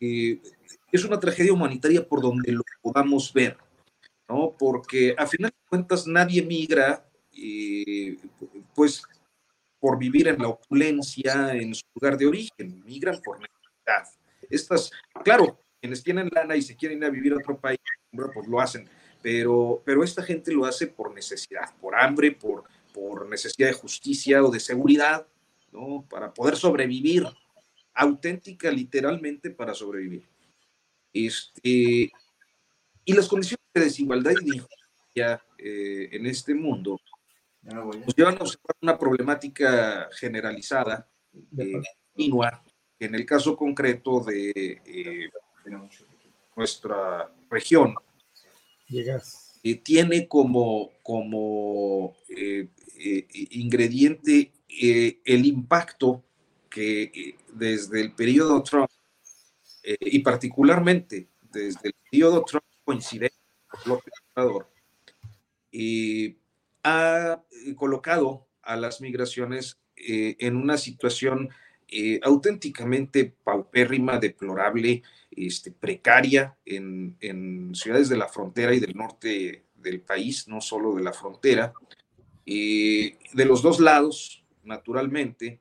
[0.00, 3.56] es una tragedia humanitaria por donde lo podamos ver
[4.30, 4.54] ¿no?
[4.56, 7.04] Porque a final de cuentas nadie migra,
[7.36, 8.16] eh,
[8.74, 9.02] pues,
[9.80, 14.20] por vivir en la opulencia en su lugar de origen, migran por necesidad.
[14.48, 14.90] Estas,
[15.24, 17.78] claro, quienes tienen lana y se quieren ir a vivir a otro país,
[18.12, 18.88] pues lo hacen,
[19.20, 24.44] pero, pero esta gente lo hace por necesidad, por hambre, por, por necesidad de justicia
[24.44, 25.26] o de seguridad,
[25.72, 26.04] ¿no?
[26.08, 27.24] Para poder sobrevivir,
[28.00, 30.24] auténtica, literalmente, para sobrevivir.
[31.12, 32.10] Este,
[33.04, 37.00] y las condiciones de desigualdad y de injusticia eh, en este mundo
[37.62, 41.06] nos llevan a observar una problemática generalizada,
[41.58, 41.82] eh,
[42.14, 42.64] continua,
[42.98, 45.28] en el caso concreto de eh,
[46.56, 47.94] nuestra región,
[49.82, 52.16] tiene como, como
[53.50, 54.52] ingrediente
[55.24, 56.24] el impacto
[56.70, 58.90] que desde el periodo Trump,
[59.82, 63.40] y particularmente desde el periodo Trump coincidente
[65.70, 66.36] y
[66.82, 71.50] ha eh, colocado a las migraciones eh, en una situación
[71.88, 80.00] eh, auténticamente paupérrima, deplorable, este, precaria en, ciudades de la frontera y del norte del
[80.00, 81.72] país, no solo de la frontera,
[82.44, 85.60] de los dos lados, naturalmente,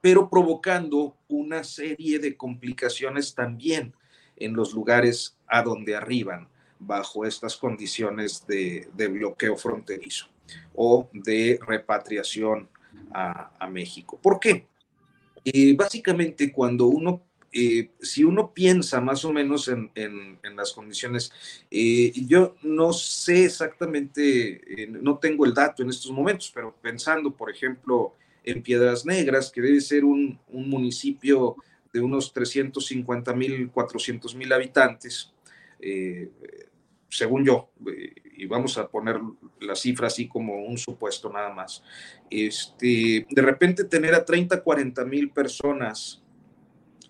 [0.00, 3.94] pero provocando una serie de complicaciones también
[4.36, 6.48] en los lugares a donde arriban
[6.80, 10.26] bajo estas condiciones de, bloqueo fronterizo
[10.74, 12.68] o de repatriación
[13.12, 14.18] a, México.
[14.20, 14.66] ¿Por qué?
[15.44, 17.22] Eh, básicamente cuando uno,
[17.52, 21.32] eh, si uno piensa más o menos en, las condiciones,
[21.70, 27.50] eh, yo no sé exactamente, no tengo el dato en estos momentos, pero pensando, por
[27.50, 28.14] ejemplo,
[28.44, 31.56] en Piedras Negras, que debe ser un, un municipio
[31.92, 35.32] de unos 350 mil, 400 mil habitantes,
[35.80, 36.30] eh,
[37.08, 39.20] según yo, eh, y vamos a poner
[39.60, 41.82] la cifra así como un supuesto nada más,
[42.30, 46.22] este, de repente tener a 30, 40 mil personas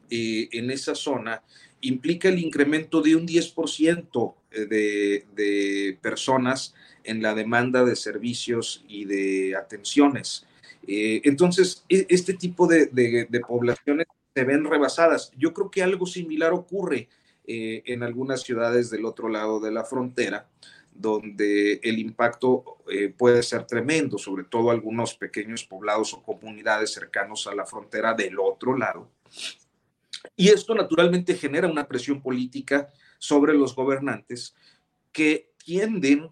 [0.08, 1.42] eh, en esa zona
[1.82, 6.74] implica el incremento de un 10% de, de personas
[7.04, 10.46] en la demanda de servicios y de atenciones.
[10.86, 12.86] Entonces, e, este tipo de,
[13.46, 15.32] poblaciones se ven rebasadas.
[15.36, 17.08] Yo creo que algo similar ocurre
[17.46, 20.48] eh, en algunas ciudades del otro lado de la frontera,
[20.92, 27.46] donde el impacto eh, puede ser tremendo, sobre todo algunos pequeños poblados o comunidades cercanos
[27.46, 29.10] a la frontera del otro lado.
[30.36, 32.88] Y esto naturalmente genera una presión política
[33.18, 34.54] sobre los gobernantes
[35.12, 36.30] que tienden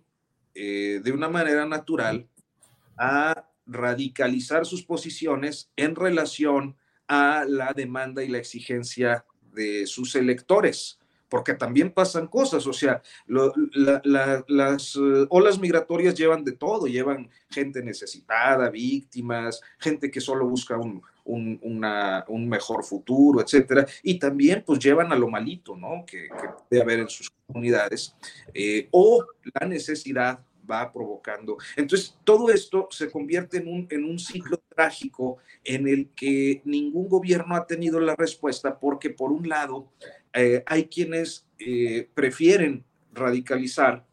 [0.55, 2.27] eh, de una manera natural
[2.97, 6.77] a radicalizar sus posiciones en relación
[7.07, 13.03] a la demanda y la exigencia de sus electores, porque también pasan cosas, o sea,
[13.27, 20.79] las eh, olas migratorias llevan de todo, llevan gente necesitada, víctimas, gente que solo busca
[20.79, 21.03] un,
[22.49, 26.05] mejor futuro, etcétera, y también pues llevan a lo malito, ¿no?
[26.07, 28.15] Que, que debe haber en sus comunidades,
[28.55, 29.25] eh, o
[29.61, 30.41] la necesidad
[30.71, 31.57] va provocando.
[31.77, 37.09] Entonces, todo esto se convierte en un, en un ciclo trágico en el que ningún
[37.09, 39.91] gobierno ha tenido la respuesta porque, por un lado,
[40.33, 44.05] eh, hay quienes eh, prefieren radicalizar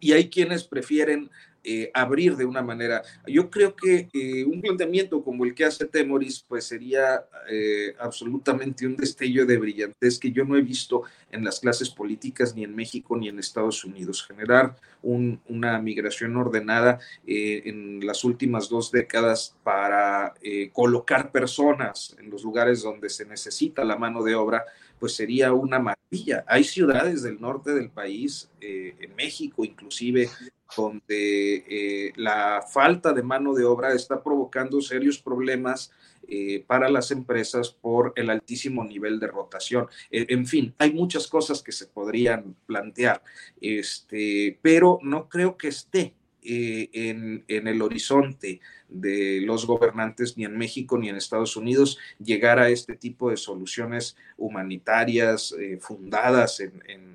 [0.00, 1.30] y hay quienes prefieren
[1.64, 3.02] eh, abrir de una manera.
[3.24, 8.84] Yo creo que eh, un planteamiento como el que hace Temoris, pues sería eh, absolutamente
[8.84, 12.74] un destello de brillantez que yo no he visto en las clases políticas ni en
[12.74, 14.26] México ni en Estados Unidos.
[14.26, 20.34] Generar una migración ordenada en las últimas dos décadas para
[20.72, 24.64] colocar personas en los lugares donde se necesita la mano de obra,
[25.00, 26.44] pues sería una maravilla.
[26.46, 30.28] Hay ciudades del norte del país, en México inclusive,
[30.76, 35.92] donde eh, la falta de mano de obra está provocando serios problemas
[36.28, 39.88] eh, para las empresas por el altísimo nivel de rotación.
[40.10, 43.22] E, en fin, hay muchas cosas que se podrían plantear,
[43.60, 50.58] este, pero no creo que esté eh, en, el horizonte de los gobernantes ni en
[50.58, 57.12] México ni en Estados Unidos llegar a este tipo de soluciones humanitarias fundadas en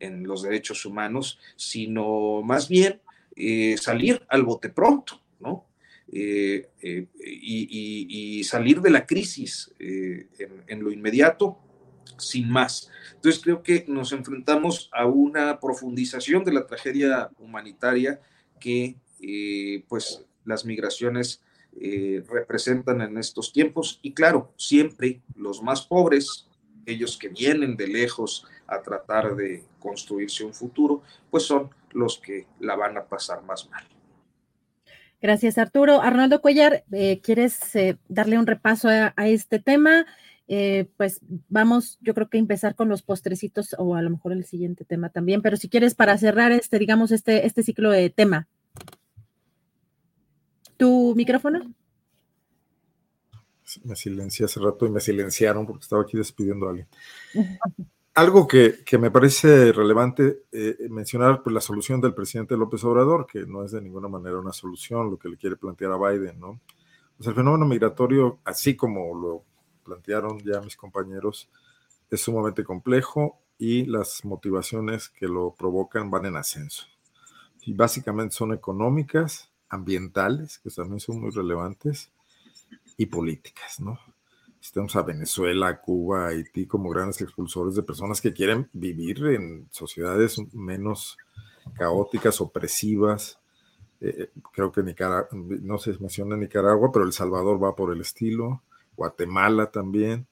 [0.00, 3.00] los derechos humanos, sino más bien
[3.36, 5.66] eh, salir al bote pronto, ¿no?
[6.12, 11.58] Eh, eh, y, salir de la crisis en, lo inmediato
[12.18, 12.90] sin más.
[13.14, 18.20] Entonces creo que nos enfrentamos a una profundización de la tragedia humanitaria
[18.58, 18.96] que
[19.88, 26.48] pues las migraciones representan en estos tiempos y claro, siempre los más pobres,
[26.86, 32.46] ellos que vienen de lejos a tratar de construirse un futuro, pues son los que
[32.60, 33.84] la van a pasar más mal.
[35.20, 36.00] Gracias, Arturo.
[36.00, 40.06] Arnoldo Cuellar, eh, ¿quieres eh, darle un repaso a, este tema?
[40.48, 44.44] Eh, pues vamos, yo creo que empezar con los postrecitos o a lo mejor el
[44.44, 48.48] siguiente tema también, pero si quieres para cerrar este, digamos, este, este ciclo de tema.
[50.76, 51.60] ¿Tu micrófono?
[53.84, 56.88] Me silencié hace rato y me silenciaron porque estaba aquí despidiendo a alguien.
[58.20, 63.46] Algo que, me parece relevante eh, mencionar, pues la solución del presidente López Obrador, que
[63.46, 66.60] no es de ninguna manera una solución lo que le quiere plantear a Biden, ¿no?
[67.16, 69.44] Pues el fenómeno migratorio, así como lo
[69.84, 71.48] plantearon ya mis compañeros,
[72.10, 76.84] es sumamente complejo y las motivaciones que lo provocan van en ascenso.
[77.62, 82.12] Y básicamente son económicas, ambientales, que también son muy relevantes,
[82.98, 83.98] y políticas, ¿no?
[84.60, 90.36] Estamos a Venezuela, Cuba, Haití como grandes expulsores de personas que quieren vivir en sociedades
[90.52, 91.16] menos
[91.74, 93.38] caóticas, opresivas.
[94.00, 98.62] Eh, creo que Nicaragua, no se menciona Nicaragua, pero El Salvador va por el estilo,
[98.96, 100.26] Guatemala también.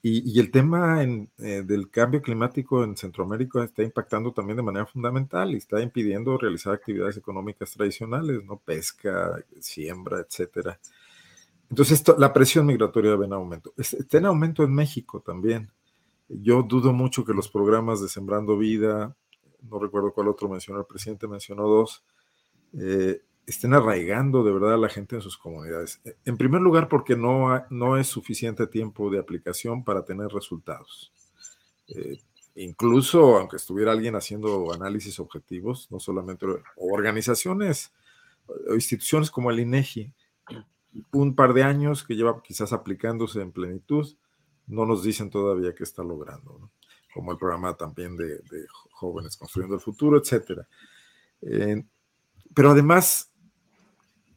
[0.00, 5.50] Y, el tema eh, del cambio climático en Centroamérica está impactando también de manera fundamental
[5.50, 8.58] y está impidiendo realizar actividades económicas tradicionales, ¿no?
[8.58, 10.78] Pesca, siembra, etcétera.
[11.70, 13.74] Entonces, la presión migratoria va en aumento.
[13.76, 15.70] Está en aumento en México también.
[16.28, 19.16] Yo dudo mucho que los programas de Sembrando Vida,
[19.62, 22.04] no recuerdo cuál otro mencionó, el presidente mencionó dos,
[22.78, 26.00] eh, estén arraigando de verdad a la gente en sus comunidades.
[26.24, 31.12] En primer lugar, porque no, no es suficiente tiempo de aplicación para tener resultados.
[31.88, 32.18] Eh,
[32.54, 36.46] incluso aunque estuviera alguien haciendo análisis objetivos, no solamente
[36.76, 37.92] organizaciones
[38.46, 40.12] o instituciones como el INEGI,
[41.12, 44.06] un par de años que lleva quizás aplicándose en plenitud,
[44.66, 46.70] no nos dicen todavía qué está logrando,
[47.14, 48.40] como el programa también de,
[48.90, 50.62] jóvenes construyendo el futuro, etc.
[52.54, 53.32] Pero además,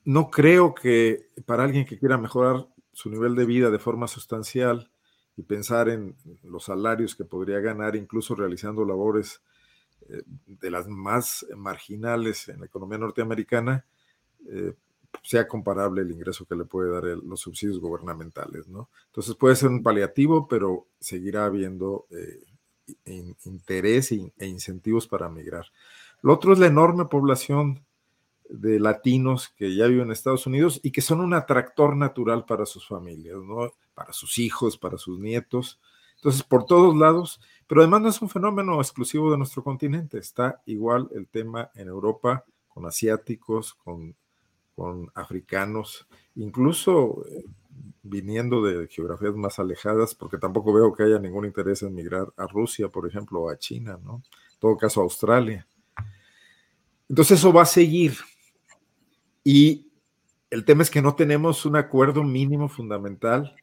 [0.06, 4.92] no creo que para alguien que quiera mejorar su nivel de vida de forma sustancial
[5.38, 9.42] y pensar en los salarios que podría ganar, incluso realizando labores
[10.10, 13.86] eh, de las más marginales en la economía norteamericana,
[14.50, 14.74] eh,
[15.24, 18.90] sea comparable el ingreso que le puede dar los subsidios gubernamentales, ¿no?
[19.08, 22.44] Entonces puede ser un paliativo, pero seguirá habiendo eh,
[23.46, 25.66] interés e incentivos para migrar.
[26.22, 27.84] Lo otro es la enorme población
[28.50, 32.66] de latinos que ya viven en Estados Unidos y que son un atractor natural para
[32.66, 33.72] sus familias, ¿no?
[33.94, 35.80] Para sus hijos, para sus nietos.
[36.16, 40.62] Entonces, por todos lados, pero además no es un fenómeno exclusivo de nuestro continente, está
[40.66, 44.16] igual el tema en Europa con asiáticos, con
[44.76, 47.44] con africanos, incluso eh,
[48.04, 52.48] viniendo de geografías más alejadas, porque tampoco veo que haya ningún interés en migrar a
[52.48, 54.24] Rusia, por ejemplo, o a China, ¿no?
[54.54, 55.68] En todo caso, a Australia.
[57.08, 58.14] Entonces eso va a seguir.
[59.44, 59.92] Y
[60.50, 63.56] el tema es que no tenemos un acuerdo mínimo fundamental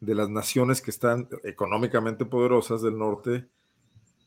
[0.00, 3.46] de las naciones que están económicamente poderosas del norte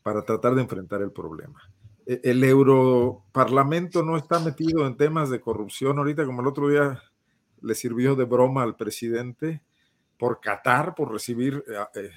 [0.02, 1.60] para tratar de enfrentar el problema.
[2.06, 7.02] E-, el Europarlamento no está metido en temas de corrupción ahorita, como el otro día
[7.60, 9.62] le sirvió de broma al presidente
[10.18, 12.10] por Qatar, por recibir eh, eh,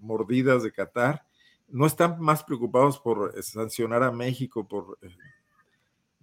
[0.00, 1.24] mordidas de Qatar.
[1.68, 4.98] No están más preocupados por eh, sancionar a México por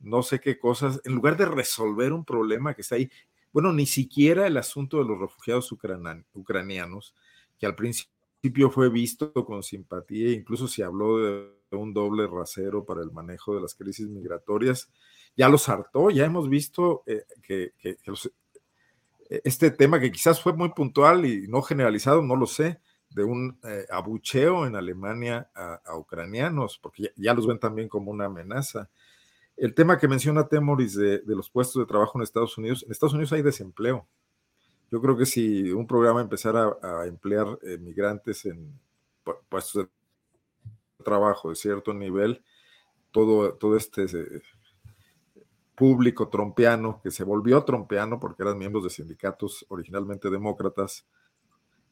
[0.01, 3.11] no sé qué cosas, en lugar de resolver un problema que está ahí,
[3.51, 7.15] bueno, ni siquiera el asunto de los refugiados ucranianos,
[7.57, 13.01] que al principio fue visto con simpatía, incluso se habló de un doble rasero para
[13.01, 14.89] el manejo de las crisis migratorias,
[15.35, 17.73] ya los hartó, ya hemos visto eh, que,
[19.29, 23.59] este tema que quizás fue muy puntual y no generalizado, no lo sé, de un
[23.63, 28.89] eh, abucheo en Alemania a, ucranianos, porque ya, los ven también como una amenaza.
[29.57, 33.13] El tema que menciona Temoris de, los puestos de trabajo en Estados Unidos, en Estados
[33.13, 34.07] Unidos hay desempleo.
[34.91, 38.79] Yo creo que si un programa empezara a, emplear eh, migrantes en
[39.49, 39.89] puestos de
[41.03, 42.43] trabajo de cierto nivel,
[43.11, 44.41] todo, todo este eh,
[45.75, 51.07] público trompeano, que se volvió trompeano porque eran miembros de sindicatos originalmente demócratas,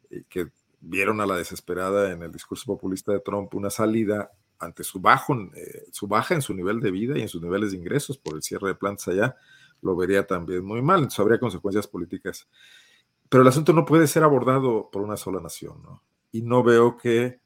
[0.10, 4.84] y que vieron a la desesperada en el discurso populista de Trump una salida ante
[4.84, 7.78] su, bajo, eh, su baja en su nivel de vida y en sus niveles de
[7.78, 9.36] ingresos por el cierre de plantas allá,
[9.82, 11.00] lo vería también muy mal.
[11.00, 12.48] Entonces habría consecuencias políticas.
[13.30, 16.04] Pero el asunto no puede ser abordado por una sola nación, ¿no?
[16.32, 17.40] Y no veo que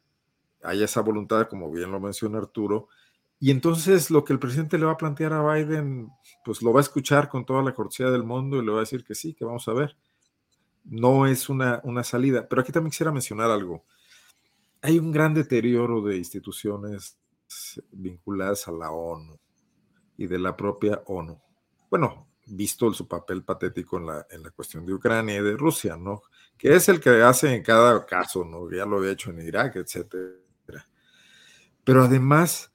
[0.64, 2.88] haya esa voluntad, como bien lo menciona Arturo.
[3.40, 6.10] Y entonces lo que el presidente le va a plantear a Biden,
[6.46, 8.82] pues lo va a escuchar con toda la cortesía del mundo y le va a
[8.82, 9.98] decir que sí, que vamos a ver.
[10.84, 12.48] No es una, una salida.
[12.48, 13.84] Pero aquí también quisiera mencionar algo
[14.82, 17.18] hay un gran deterioro de instituciones
[17.92, 19.40] vinculadas a la ONU
[20.18, 21.40] y de la propia ONU.
[21.90, 25.98] Bueno, visto su papel patético en la, en la cuestión de Ucrania y de Rusia,
[25.98, 26.24] ¿no?
[26.58, 28.72] Que es el que hace en cada caso, ¿no?
[28.72, 30.30] Ya lo había hecho en Irak, etcétera.
[31.84, 32.72] Pero además,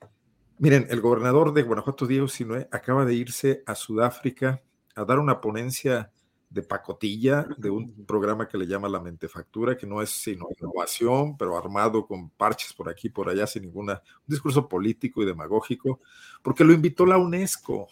[0.58, 4.62] miren, el gobernador de Guanajuato, Diego Sinue, acaba de irse a Sudáfrica
[4.94, 6.10] a dar una ponencia
[6.48, 11.36] de pacotilla de un programa que le llama la mentefactura, que no es sino innovación,
[11.36, 16.00] pero armado con parches por aquí, por allá, sin ninguna, un discurso político y demagógico,
[16.42, 17.88] porque lo invitó la UNESCO.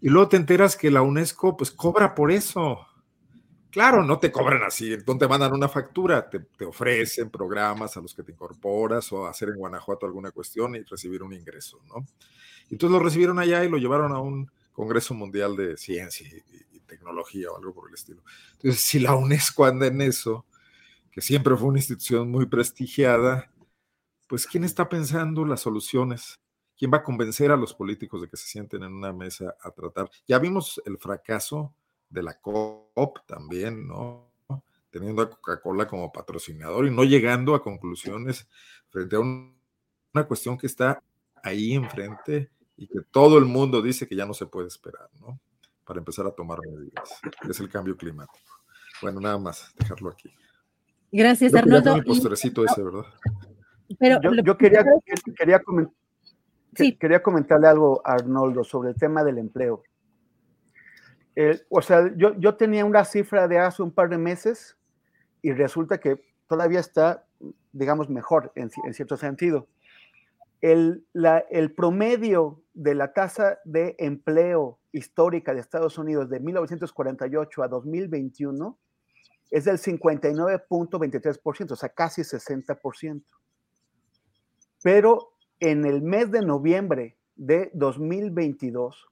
[0.00, 2.86] Y luego te enteras que la UNESCO pues cobra por eso.
[3.70, 8.14] Claro, no te cobran así, entonces te mandan una factura, te, ofrecen programas a los
[8.14, 12.04] que te incorporas o hacer en Guanajuato alguna cuestión y recibir un ingreso, ¿no?
[12.68, 17.52] Entonces lo recibieron allá y lo llevaron a un Congreso Mundial de Ciencia y, tecnología
[17.52, 18.20] o algo por el estilo.
[18.54, 20.44] Entonces, si la UNESCO anda en eso,
[21.12, 23.48] que siempre fue una institución muy prestigiada,
[24.26, 26.34] pues ¿quién está pensando las soluciones?
[26.76, 29.70] ¿Quién va a convencer a los políticos de que se sienten en una mesa a
[29.70, 30.10] tratar?
[30.26, 31.72] Ya vimos el fracaso
[32.10, 34.30] de la COP también, ¿no?
[34.90, 38.48] Teniendo a Coca-Cola como patrocinador y no llegando a conclusiones
[38.90, 41.02] frente a una cuestión que está
[41.42, 45.38] ahí enfrente y que todo el mundo dice que ya no se puede esperar, ¿no?
[45.90, 47.20] para empezar a tomar medidas.
[47.48, 48.46] Es el cambio climático.
[49.02, 50.32] Bueno, nada más, dejarlo aquí.
[51.10, 52.00] Gracias, Arnoldo.
[52.04, 53.06] postrecito ese, ¿verdad?
[53.98, 54.84] Pero yo, quería,
[55.36, 55.60] quería,
[56.96, 59.82] quería comentarle algo a Arnoldo sobre el tema del empleo.
[61.68, 64.76] O sea, yo, yo tenía una cifra de hace un par de meses
[65.42, 67.26] y resulta que todavía está,
[67.72, 69.68] digamos, mejor en, en cierto sentido.
[70.60, 77.62] El, la, el promedio de la tasa de empleo histórica de Estados Unidos de 1948
[77.62, 78.78] a 2021
[79.50, 83.24] es del 59.23%, o sea, casi 60%.
[84.82, 89.08] Pero en el mes de noviembre de 2022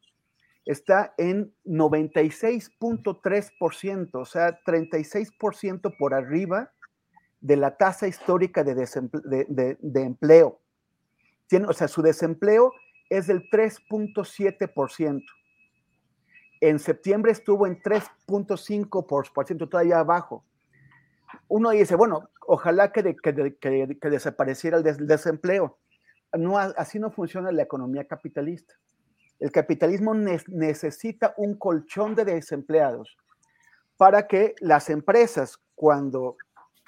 [0.69, 6.71] está en 96.3%, o sea, 36% por arriba
[7.41, 10.61] de la tasa histórica de, de empleo.
[11.47, 12.73] Tiene, o sea, su desempleo
[13.09, 15.25] es del 3.7%.
[16.61, 20.45] En septiembre estuvo en 3.5%, todavía abajo.
[21.49, 25.79] Uno dice, bueno, ojalá que, que, desapareciera el, desempleo.
[26.37, 28.75] No, así no funciona la economía capitalista.
[29.39, 33.17] El capitalismo necesita un colchón de desempleados
[33.97, 36.37] para que las empresas, cuando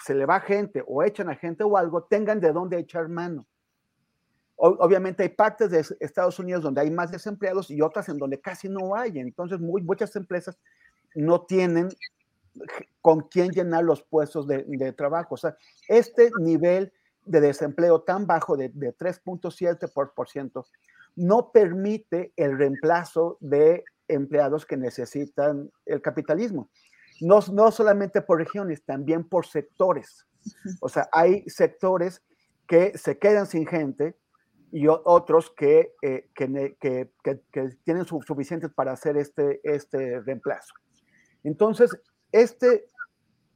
[0.05, 3.47] se le va gente o echan a gente o algo, tengan de dónde echar mano.
[4.57, 8.69] Obviamente hay partes de Estados Unidos donde hay más desempleados y otras en donde casi
[8.69, 9.19] no hay.
[9.19, 10.59] Entonces muchas empresas
[11.15, 11.89] no tienen
[13.01, 15.35] con quién llenar los puestos de, trabajo.
[15.35, 15.57] O sea,
[15.89, 16.93] este nivel
[17.25, 20.65] de desempleo tan bajo de, de 3.7%
[21.17, 26.71] no permite el reemplazo de empleados que necesitan el capitalismo.
[27.21, 30.27] No, no solamente por regiones, también por sectores.
[30.81, 32.23] O sea, hay sectores
[32.67, 34.17] que se quedan sin gente
[34.73, 40.73] y otros que, eh, que, que, que, tienen suficientes para hacer este, este reemplazo.
[41.43, 41.91] Entonces,
[42.33, 42.87] este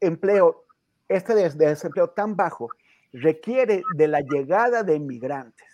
[0.01, 0.65] empleo,
[1.09, 2.69] este desempleo tan bajo,
[3.13, 5.74] requiere de la llegada de inmigrantes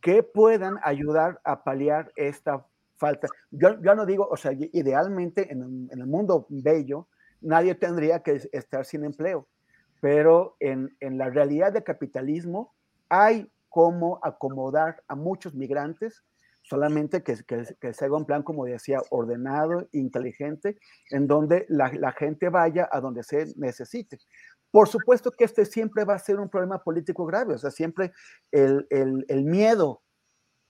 [0.00, 2.64] que puedan ayudar a paliar esta
[2.96, 3.28] falta.
[3.50, 7.08] Yo, yo no digo, o sea, idealmente en, el mundo bello,
[7.40, 9.46] nadie tendría que estar sin empleo,
[10.00, 12.74] pero en, la realidad del capitalismo
[13.08, 16.24] hay cómo acomodar a muchos migrantes,
[16.62, 20.78] solamente que, se haga un plan, como decía, ordenado, inteligente,
[21.10, 24.18] en donde la, gente vaya a donde se necesite.
[24.70, 28.12] Por supuesto que este siempre va a ser un problema político grave, o sea, siempre
[28.52, 30.02] el, el, miedo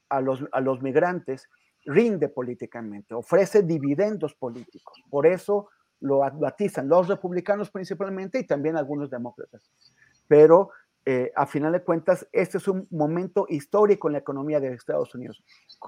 [0.08, 1.48] a los, a los migrantes
[1.84, 5.02] rinde políticamente, ofrece dividendos políticos.
[5.10, 5.68] Por eso
[6.00, 9.70] lo batizan los republicanos principalmente y también algunos demócratas.
[10.28, 10.70] Pero
[11.10, 15.14] eh, a final de cuentas, este es un momento histórico en la economía de Estados
[15.14, 15.42] Unidos.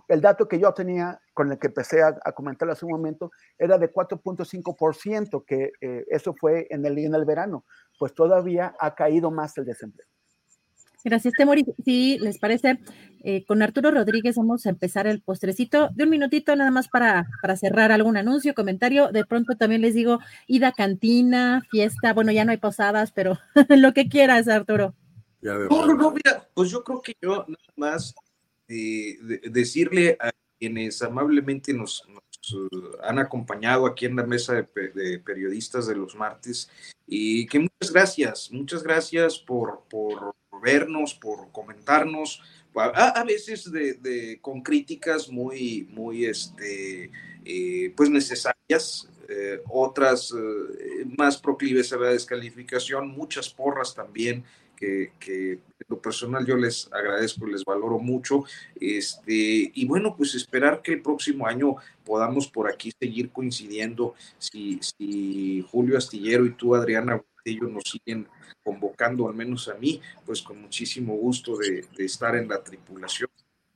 [0.09, 3.31] El dato que yo tenía, con el que empecé a, a comentar hace un momento,
[3.59, 7.67] era de 4.5%, que eh, eso fue en el, en el verano,
[7.99, 10.07] pues todavía ha caído más el desempleo.
[11.05, 11.67] Gracias, Temori.
[11.85, 12.79] Si les parece,
[13.23, 17.27] eh, con Arturo Rodríguez vamos a empezar el postrecito de un minutito nada más para,
[17.43, 19.09] para cerrar algún anuncio, comentario.
[19.09, 23.39] De pronto también les digo, ida cantina, fiesta, bueno, ya no hay posadas, pero
[23.69, 24.95] lo que quieras, Arturo.
[25.43, 28.15] No, no, no, mira, pues yo creo que yo nada más
[28.69, 34.55] eh, de, decirle a quienes amablemente nos, nos uh, han acompañado aquí en la mesa
[34.55, 36.69] de, de, periodistas de los martes
[37.07, 42.43] y que muchas gracias, muchas gracias por, por vernos, por comentarnos,
[42.75, 47.11] a, a veces de, de, con críticas muy, muy, este,
[47.45, 54.45] eh, pues necesarias, eh, otras eh, más proclives a la descalificación, muchas porras también
[54.81, 58.45] que, que, lo personal yo les agradezco, les valoro mucho.
[58.81, 64.15] Este, y bueno, pues esperar que el próximo año podamos por aquí seguir coincidiendo.
[64.39, 68.29] Si, si Julio Astillero y tú, Adriana ellos nos siguen
[68.63, 73.31] convocando, al menos a mí, pues con muchísimo gusto de, de estar en la tripulación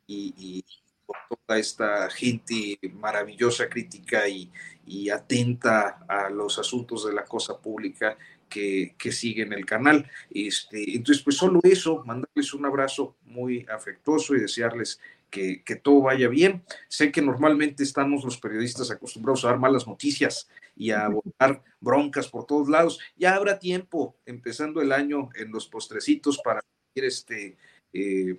[0.07, 0.65] y, y,
[1.07, 4.51] con toda esta gente maravillosa, crítica y,
[4.87, 8.17] y atenta a los asuntos de la cosa pública
[8.55, 10.09] que, que siguen el canal.
[10.31, 16.03] Este, entonces, pues solo eso, mandarles un abrazo muy afectuoso y desearles que, que, todo
[16.03, 16.63] vaya bien.
[16.87, 22.29] Sé que normalmente estamos los periodistas acostumbrados a dar malas noticias y a botar broncas
[22.29, 23.01] por todos lados.
[23.17, 26.61] Ya habrá tiempo, empezando el año en los postrecitos, para
[26.95, 27.57] ir este,
[27.93, 28.39] eh,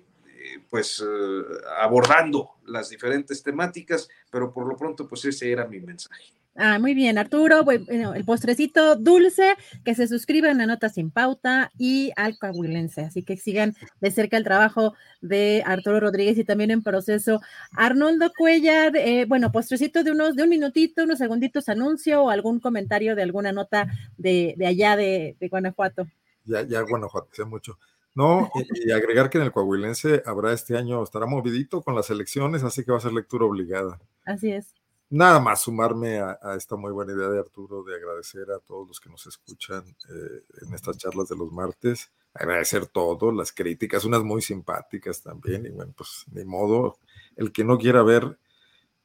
[0.70, 1.44] pues uh,
[1.78, 6.32] abordando las diferentes temáticas, pero por lo pronto, pues ese era mi mensaje.
[6.58, 7.64] Ah, muy bien, Arturo.
[7.64, 13.02] Bueno, el postrecito dulce, que se suscriban a Notas Sin Pauta y al Coahuilense.
[13.02, 17.40] Así que sigan de cerca el trabajo de Arturo Rodríguez y también en proceso
[17.72, 18.96] Arnoldo Cuellar.
[18.96, 23.22] Eh, bueno, postrecito de unos, de un minutito, unos segunditos, anuncio o algún comentario de
[23.22, 26.06] alguna nota de, de allá de, de, Guanajuato.
[26.44, 27.78] Ya, ya, Guanajuato, sea mucho.
[28.14, 32.08] No, y, y, agregar que en el Coahuilense habrá este año, estará movidito con las
[32.08, 34.00] elecciones, así que va a ser lectura obligada.
[34.24, 34.72] Así es
[35.10, 38.88] nada más sumarme a, a, esta muy buena idea de Arturo de agradecer a todos
[38.88, 44.04] los que nos escuchan eh, en estas charlas de los martes, agradecer todo, las críticas,
[44.04, 46.98] unas muy simpáticas también, y bueno, pues ni modo,
[47.36, 48.38] el que no quiera ver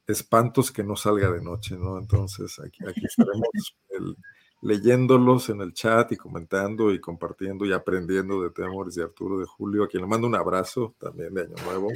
[0.06, 1.98] espantos que no salga de noche, ¿no?
[1.98, 3.48] Entonces aquí, aquí estaremos
[3.90, 4.16] el,
[4.62, 9.46] leyéndolos en el chat y comentando y compartiendo y aprendiendo de Temores de Arturo de
[9.46, 11.88] Julio, a quien le mando un abrazo también de Año Nuevo,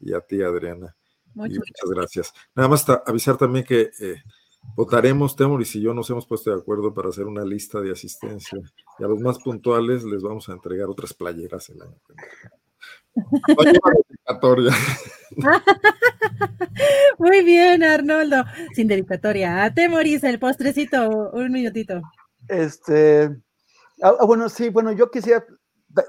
[0.00, 0.94] y a ti, Adriana.
[1.34, 2.32] Muchas, muchas gracias.
[2.54, 4.22] Nada más avisar también que eh,
[4.74, 8.58] votaremos, Temoris y yo nos hemos puesto de acuerdo para hacer una lista de asistencia
[8.98, 12.14] y a los más puntuales les vamos a entregar otras playeras el año que
[17.18, 18.44] Muy bien, Arnoldo.
[18.74, 19.64] Sin dedicatoria.
[19.64, 22.00] A Temoris, el postrecito, un minutito.
[22.46, 23.30] Este,
[24.02, 25.44] ah, bueno, sí, bueno, yo quisiera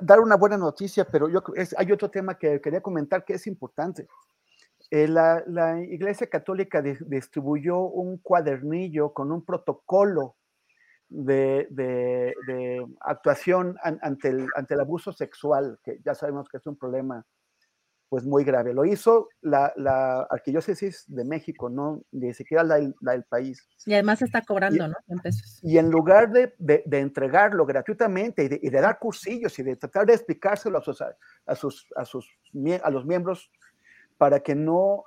[0.01, 3.47] dar una buena noticia, pero yo es, hay otro tema que quería comentar que es
[3.47, 4.07] importante.
[4.91, 10.35] Eh, la, la, Iglesia Católica di, distribuyó un cuadernillo con un protocolo
[11.07, 16.57] de, de, de actuación an, ante, el, ante el abuso sexual, que ya sabemos que
[16.57, 17.25] es un problema
[18.09, 18.73] pues muy grave.
[18.73, 23.69] Lo hizo la, la Arquidiócesis de México, no ni siquiera la, del país.
[23.85, 24.95] Y además está cobrando, y, ¿no?
[25.07, 25.59] En pesos.
[25.61, 29.63] Y en lugar de, de, de entregarlo gratuitamente y de, y de, dar cursillos y
[29.63, 32.27] de tratar de explicárselo a sus, a sus, a sus
[32.83, 33.51] a los miembros
[34.19, 35.05] para que no,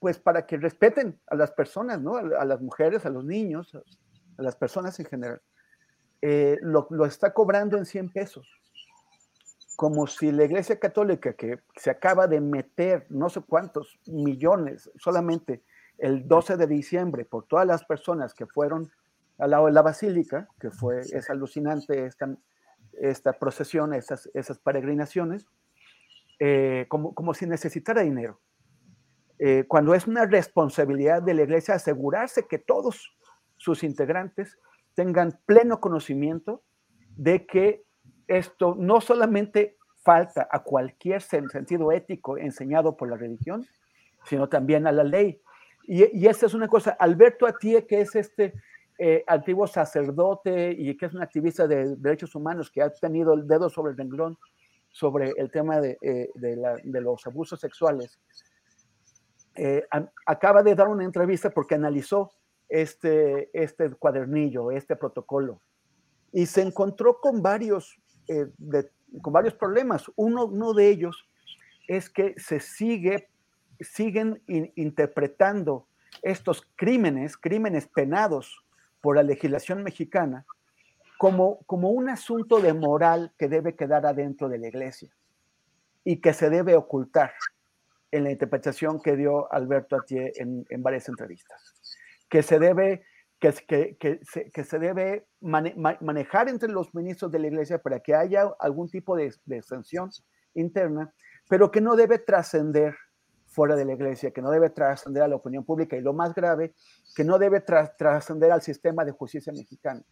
[0.00, 2.16] pues para que respeten a las personas, ¿no?
[2.16, 3.72] A, a las mujeres, a los niños,
[4.36, 5.40] a las personas en general.
[6.20, 8.50] Eh, lo, lo, está cobrando en 100 pesos.
[9.76, 15.62] Como si la Iglesia Católica, que se acaba de meter no sé cuántos millones solamente
[15.98, 18.90] el 12 de diciembre por todas las personas que fueron
[19.38, 22.36] al lado de la basílica, que fue, es alucinante esta,
[22.94, 25.46] esta procesión, esas, esas peregrinaciones,
[26.40, 28.40] eh, como, como si necesitara dinero
[29.38, 33.16] eh, cuando es una responsabilidad de la iglesia asegurarse que todos
[33.56, 34.58] sus integrantes
[34.94, 36.62] tengan pleno conocimiento
[37.16, 37.84] de que
[38.26, 43.66] esto no solamente falta a cualquier sentido ético enseñado por la religión,
[44.24, 45.40] sino también a la ley.
[45.84, 48.54] Y, y esta es una cosa, Alberto Atie, que es este
[49.00, 53.46] eh, antiguo sacerdote y que es un activista de derechos humanos que ha tenido el
[53.46, 54.36] dedo sobre el renglón
[54.90, 58.18] sobre el tema de, eh, de, los abusos sexuales,
[59.58, 59.86] eh,
[60.26, 62.30] acaba de dar una entrevista porque analizó
[62.68, 65.60] este, este cuadernillo, este protocolo,
[66.32, 67.98] y se encontró con varios,
[69.22, 70.10] con varios problemas.
[70.16, 71.26] Uno, uno de ellos
[71.86, 73.28] es que se sigue
[73.80, 75.86] siguen interpretando
[76.22, 78.64] estos crímenes, crímenes penados
[79.00, 80.46] por la legislación mexicana,
[81.18, 85.10] como, como un asunto de moral que debe quedar adentro de la iglesia
[86.04, 87.32] y que se debe ocultar
[88.10, 91.74] en la interpretación que dio Alberto Atié en, varias entrevistas,
[92.28, 93.04] que se debe,
[93.38, 98.00] que, que, que, se, que se, debe manejar entre los ministros de la iglesia para
[98.00, 100.10] que haya algún tipo de, de sanción
[100.54, 101.12] interna,
[101.48, 102.94] pero que no debe trascender
[103.46, 106.34] fuera de la iglesia, que no debe trascender a la opinión pública y lo más
[106.34, 106.74] grave,
[107.14, 110.02] que no debe trascender al sistema de justicia mexicano.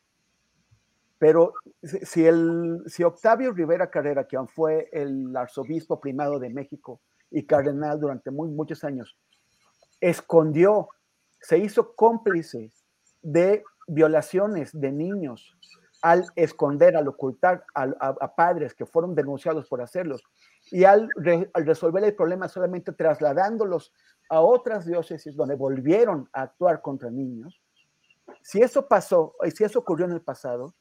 [1.19, 7.45] Pero si, el, si Octavio Rivera Carrera, quien fue el arzobispo primado de México y
[7.45, 9.17] cardenal durante muy, muchos años,
[10.01, 10.89] escondió,
[11.41, 12.73] se hizo cómplice
[13.23, 15.57] de violaciones de niños
[16.03, 20.23] al esconder, al ocultar a padres que fueron denunciados por hacerlos,
[20.71, 21.09] y al,
[21.55, 23.93] resolver el problema solamente trasladándolos
[24.29, 27.61] a otras diócesis donde volvieron a actuar contra niños,
[28.43, 30.75] si eso pasó, y si eso ocurrió en el pasado,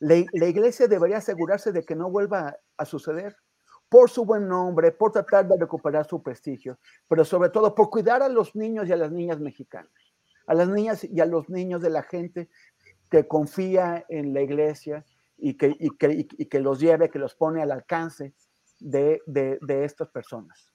[0.00, 3.36] la, iglesia debería asegurarse de que no vuelva a, suceder
[3.88, 6.78] por su buen nombre, por tratar de recuperar su prestigio,
[7.08, 9.92] pero sobre todo por cuidar a los niños y a las niñas mexicanas,
[10.46, 12.48] a las niñas y a los niños de la gente
[13.10, 15.04] que confía en la iglesia
[15.36, 18.34] y que, que, que los lleve, que los pone al alcance
[18.80, 20.72] de, de, estas personas.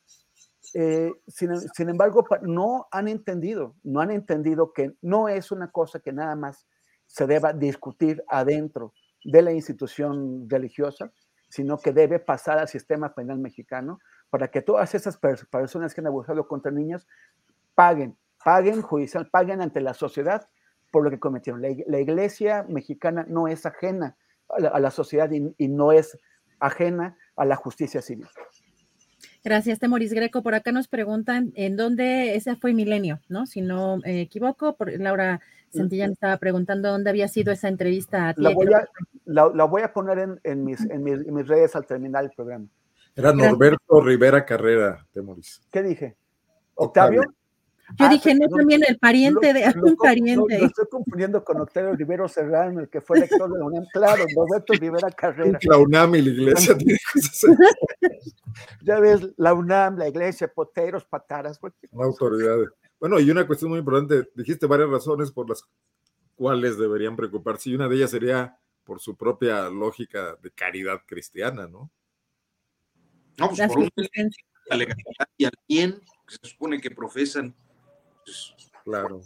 [0.74, 6.14] Eh, sin, embargo, no han entendido, no han entendido que no es una cosa que
[6.14, 6.68] nada más
[7.08, 11.12] se deba discutir adentro de la institución religiosa,
[11.50, 14.00] sino que debe pasar al sistema penal mexicano
[14.30, 17.08] para que todas esas personas que han abusado contra niños
[17.76, 20.48] paguen, paguen judicial, paguen ante la sociedad
[20.92, 21.62] por lo que cometieron.
[21.62, 24.16] La, iglesia mexicana no es ajena
[24.48, 26.18] a la, sociedad y, no es
[26.60, 28.28] ajena a la justicia civil.
[29.44, 30.42] Gracias, Temoris Greco.
[30.42, 33.46] Por acá nos preguntan en dónde ese fue Milenio, ¿no?
[33.46, 35.40] Si no me equivoco, por, Laura
[35.72, 38.34] Santillán estaba preguntando dónde había sido esa entrevista.
[38.38, 38.88] la, voy a,
[39.26, 42.66] la, voy a, poner en, mis, en, mis, redes al terminar el programa.
[43.16, 45.62] Era Norberto Rivera Carrera, Temoris.
[45.72, 46.16] ¿Qué dije?
[46.76, 47.24] ¿Octavio?
[47.98, 50.60] Yo ah, dije, no, también el pariente de un pariente.
[50.60, 53.86] Lo, estoy confundiendo con Octavio Rivero Serrano, el que fue elector de la UNAM.
[53.92, 55.58] Claro, Roberto Rivera Carrera.
[55.64, 56.78] La UNAM y la iglesia.
[58.82, 61.60] ya ves, la UNAM, la iglesia, poteros, pataras.
[61.94, 62.70] Autoridades.
[63.00, 65.64] Bueno, y una cuestión muy importante, dijiste varias razones por las
[66.36, 71.68] cuales deberían preocuparse, y una de ellas sería por su propia lógica de caridad cristiana,
[71.68, 71.92] ¿no?
[73.38, 73.90] No, pues por un,
[74.70, 77.56] la legalidad y al bien que se supone que profesan
[78.84, 79.22] Claro.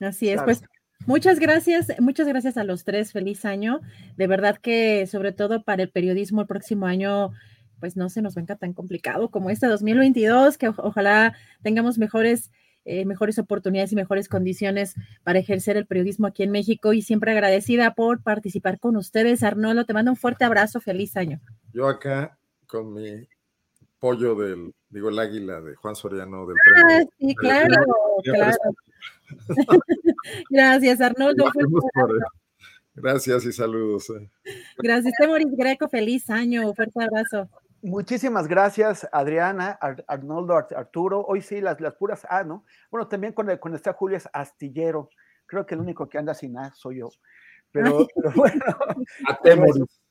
[0.00, 0.62] Así es, pues
[1.06, 3.80] muchas gracias, muchas gracias a los tres, feliz año.
[4.16, 7.32] De verdad que sobre todo para el periodismo el próximo año,
[7.80, 12.50] pues no se nos venga tan complicado como este 2022, que ojalá tengamos mejores,
[12.84, 17.32] eh, mejores oportunidades y mejores condiciones para ejercer el periodismo aquí en México y siempre
[17.32, 19.42] agradecida por participar con ustedes.
[19.42, 21.40] Arnoldo, te mando un fuerte abrazo, feliz año.
[21.72, 23.26] Yo acá con mi
[24.02, 27.86] pollo del, digo, el águila de Juan Soriano del ah, Sí, claro,
[28.24, 28.58] claro.
[30.50, 31.44] Gracias, Arnoldo.
[32.96, 34.10] Gracias y saludos.
[34.10, 34.28] Eh.
[34.78, 37.48] Gracias, Temoris Greco, feliz año, fuerte abrazo.
[37.80, 41.24] Muchísimas gracias, Adriana, Arnoldo, Arturo.
[41.24, 42.64] Hoy sí, las, las puras A, ¿no?
[42.90, 45.10] Bueno, también con, el, con esta Julio es astillero.
[45.46, 47.10] Creo que el único que anda sin A soy yo.
[47.70, 48.64] Pero, pero bueno.
[49.28, 50.01] A Temoris.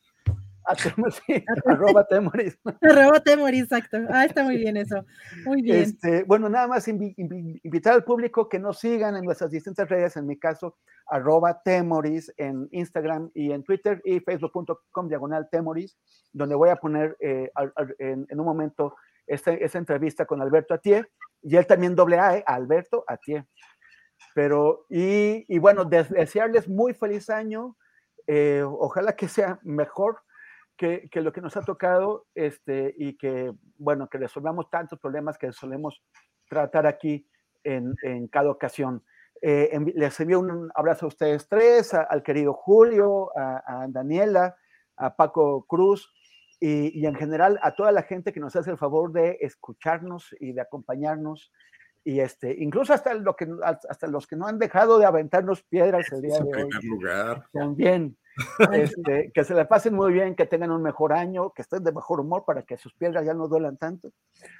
[1.66, 2.60] arroba Temoris.
[2.82, 3.98] Arroba Temoris, exacto.
[4.10, 5.06] Ah, está muy bien eso.
[5.46, 5.78] Muy bien.
[5.78, 10.28] Este, bueno, nada más invitar al público que nos sigan en nuestras distintas redes, en
[10.28, 15.98] mi caso, arroba Temoris en Instagram y en Twitter y facebook.com diagonal Temoris,
[16.32, 17.52] donde voy a poner eh,
[18.00, 18.96] en, un momento
[19.28, 21.06] esta, esta, entrevista con Alberto Atié
[21.42, 22.44] y él también doble A, ¿eh?
[22.46, 23.46] Alberto Atié.
[24.36, 27.76] Pero, y, y bueno, desearles muy feliz año.
[28.28, 30.22] Eh, ojalá que sea mejor
[30.82, 35.52] que, lo que nos ha tocado este, y que, bueno, que resolvamos tantos problemas que
[35.52, 36.02] solemos
[36.50, 37.28] tratar aquí
[37.64, 39.04] en, en cada ocasión.
[39.44, 44.56] Eh, les envío un abrazo a ustedes tres, al querido Julio, a, Daniela,
[44.98, 46.12] a Paco Cruz
[46.60, 50.54] y, en general a toda la gente que nos hace el favor de escucharnos y
[50.54, 51.52] de acompañarnos
[52.04, 56.12] y este, incluso hasta, lo que, hasta los que no han dejado de aventarnos piedras
[56.12, 56.70] el día de hoy.
[56.84, 57.48] Lugar.
[57.52, 58.18] También.
[58.72, 61.92] Este, que se la pasen muy bien, que tengan un mejor año, que estén de
[61.92, 64.10] mejor humor para que sus piedras ya no duelan tanto.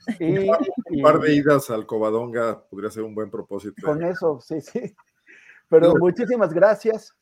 [0.20, 3.82] Y, un par de idas al Covadonga podría ser un buen propósito.
[3.82, 4.94] Con eso, sí, sí.
[5.70, 7.16] Pero muchísimas gracias.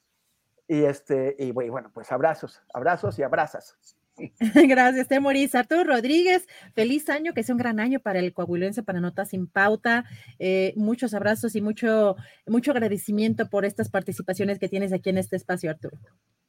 [0.68, 3.78] Y este, y bueno, pues abrazos, abrazos y abrazas.
[4.68, 5.56] Gracias, Temoris.
[5.56, 9.48] Arturo Rodríguez, feliz año, que sea un gran año para el coahuilense, para Notas sin
[9.48, 10.06] Pauta.
[10.40, 12.16] Eh, muchos abrazos y mucho,
[12.46, 15.98] mucho agradecimiento por estas participaciones que tienes aquí en este espacio, Arturo.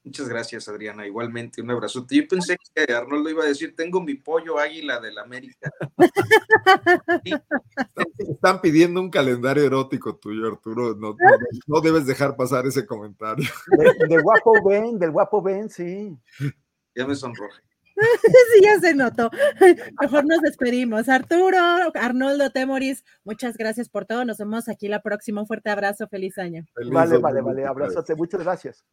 [0.02, 1.07] Muchas gracias, Adriana.
[1.07, 2.07] Igualmente, un abrazo.
[2.08, 5.70] Yo pensé que Arnoldo iba a decir, tengo mi pollo águila del América.
[8.18, 10.94] Están pidiendo un calendario erótico tuyo, Arturo.
[10.94, 11.16] No, no,
[11.66, 13.47] no debes dejar pasar ese comentario.
[13.76, 16.16] De, de guapo Ben, del guapo Ben, sí.
[16.94, 17.62] Ya me sonroje.
[18.54, 19.30] sí, ya se notó.
[20.00, 21.08] Mejor nos despedimos.
[21.08, 21.58] Arturo,
[21.94, 24.24] Arnoldo, Temoris, muchas gracias por todo.
[24.24, 25.40] Nos vemos aquí la próxima.
[25.40, 26.08] Un fuerte abrazo.
[26.08, 26.64] Feliz año.
[26.74, 27.66] Feliz vale, vale, vale.
[27.66, 28.14] Abrazote.
[28.14, 28.84] Muchas gracias.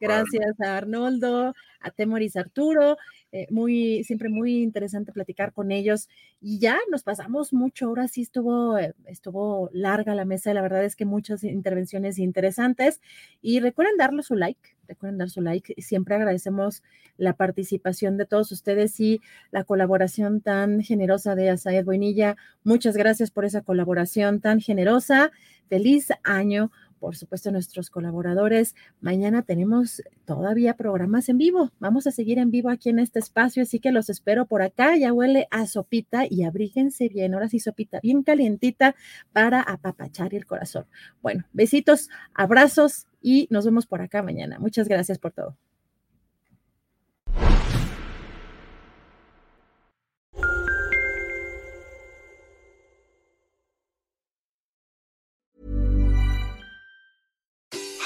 [0.00, 2.96] Gracias a Arnoldo, a Temoris Arturo.
[3.30, 6.08] Eh, muy, siempre muy interesante platicar con ellos.
[6.40, 7.86] Y ya nos pasamos mucho.
[7.86, 10.54] Ahora sí estuvo, eh, estuvo larga la mesa.
[10.54, 13.00] La verdad es que muchas intervenciones interesantes.
[13.42, 14.76] Y recuerden darle su like.
[14.86, 15.74] Recuerden dar su like.
[15.82, 16.82] Siempre agradecemos
[17.18, 19.20] la participación de todos ustedes y
[19.50, 22.36] la colaboración tan generosa de Asaed Boinilla.
[22.64, 25.32] Muchas gracias por esa colaboración tan generosa.
[25.68, 28.74] Feliz año por supuesto, nuestros colaboradores.
[29.00, 31.70] Mañana tenemos todavía programas en vivo.
[31.78, 34.96] Vamos a seguir en vivo aquí en este espacio, así que los espero por acá.
[34.96, 37.34] Ya huele a sopita y abríguense bien.
[37.34, 38.94] Ahora sí, sopita bien calientita
[39.32, 40.86] para apapachar el corazón.
[41.22, 44.58] Bueno, besitos, abrazos y nos vemos por acá mañana.
[44.58, 45.67] Muchas gracias por todo.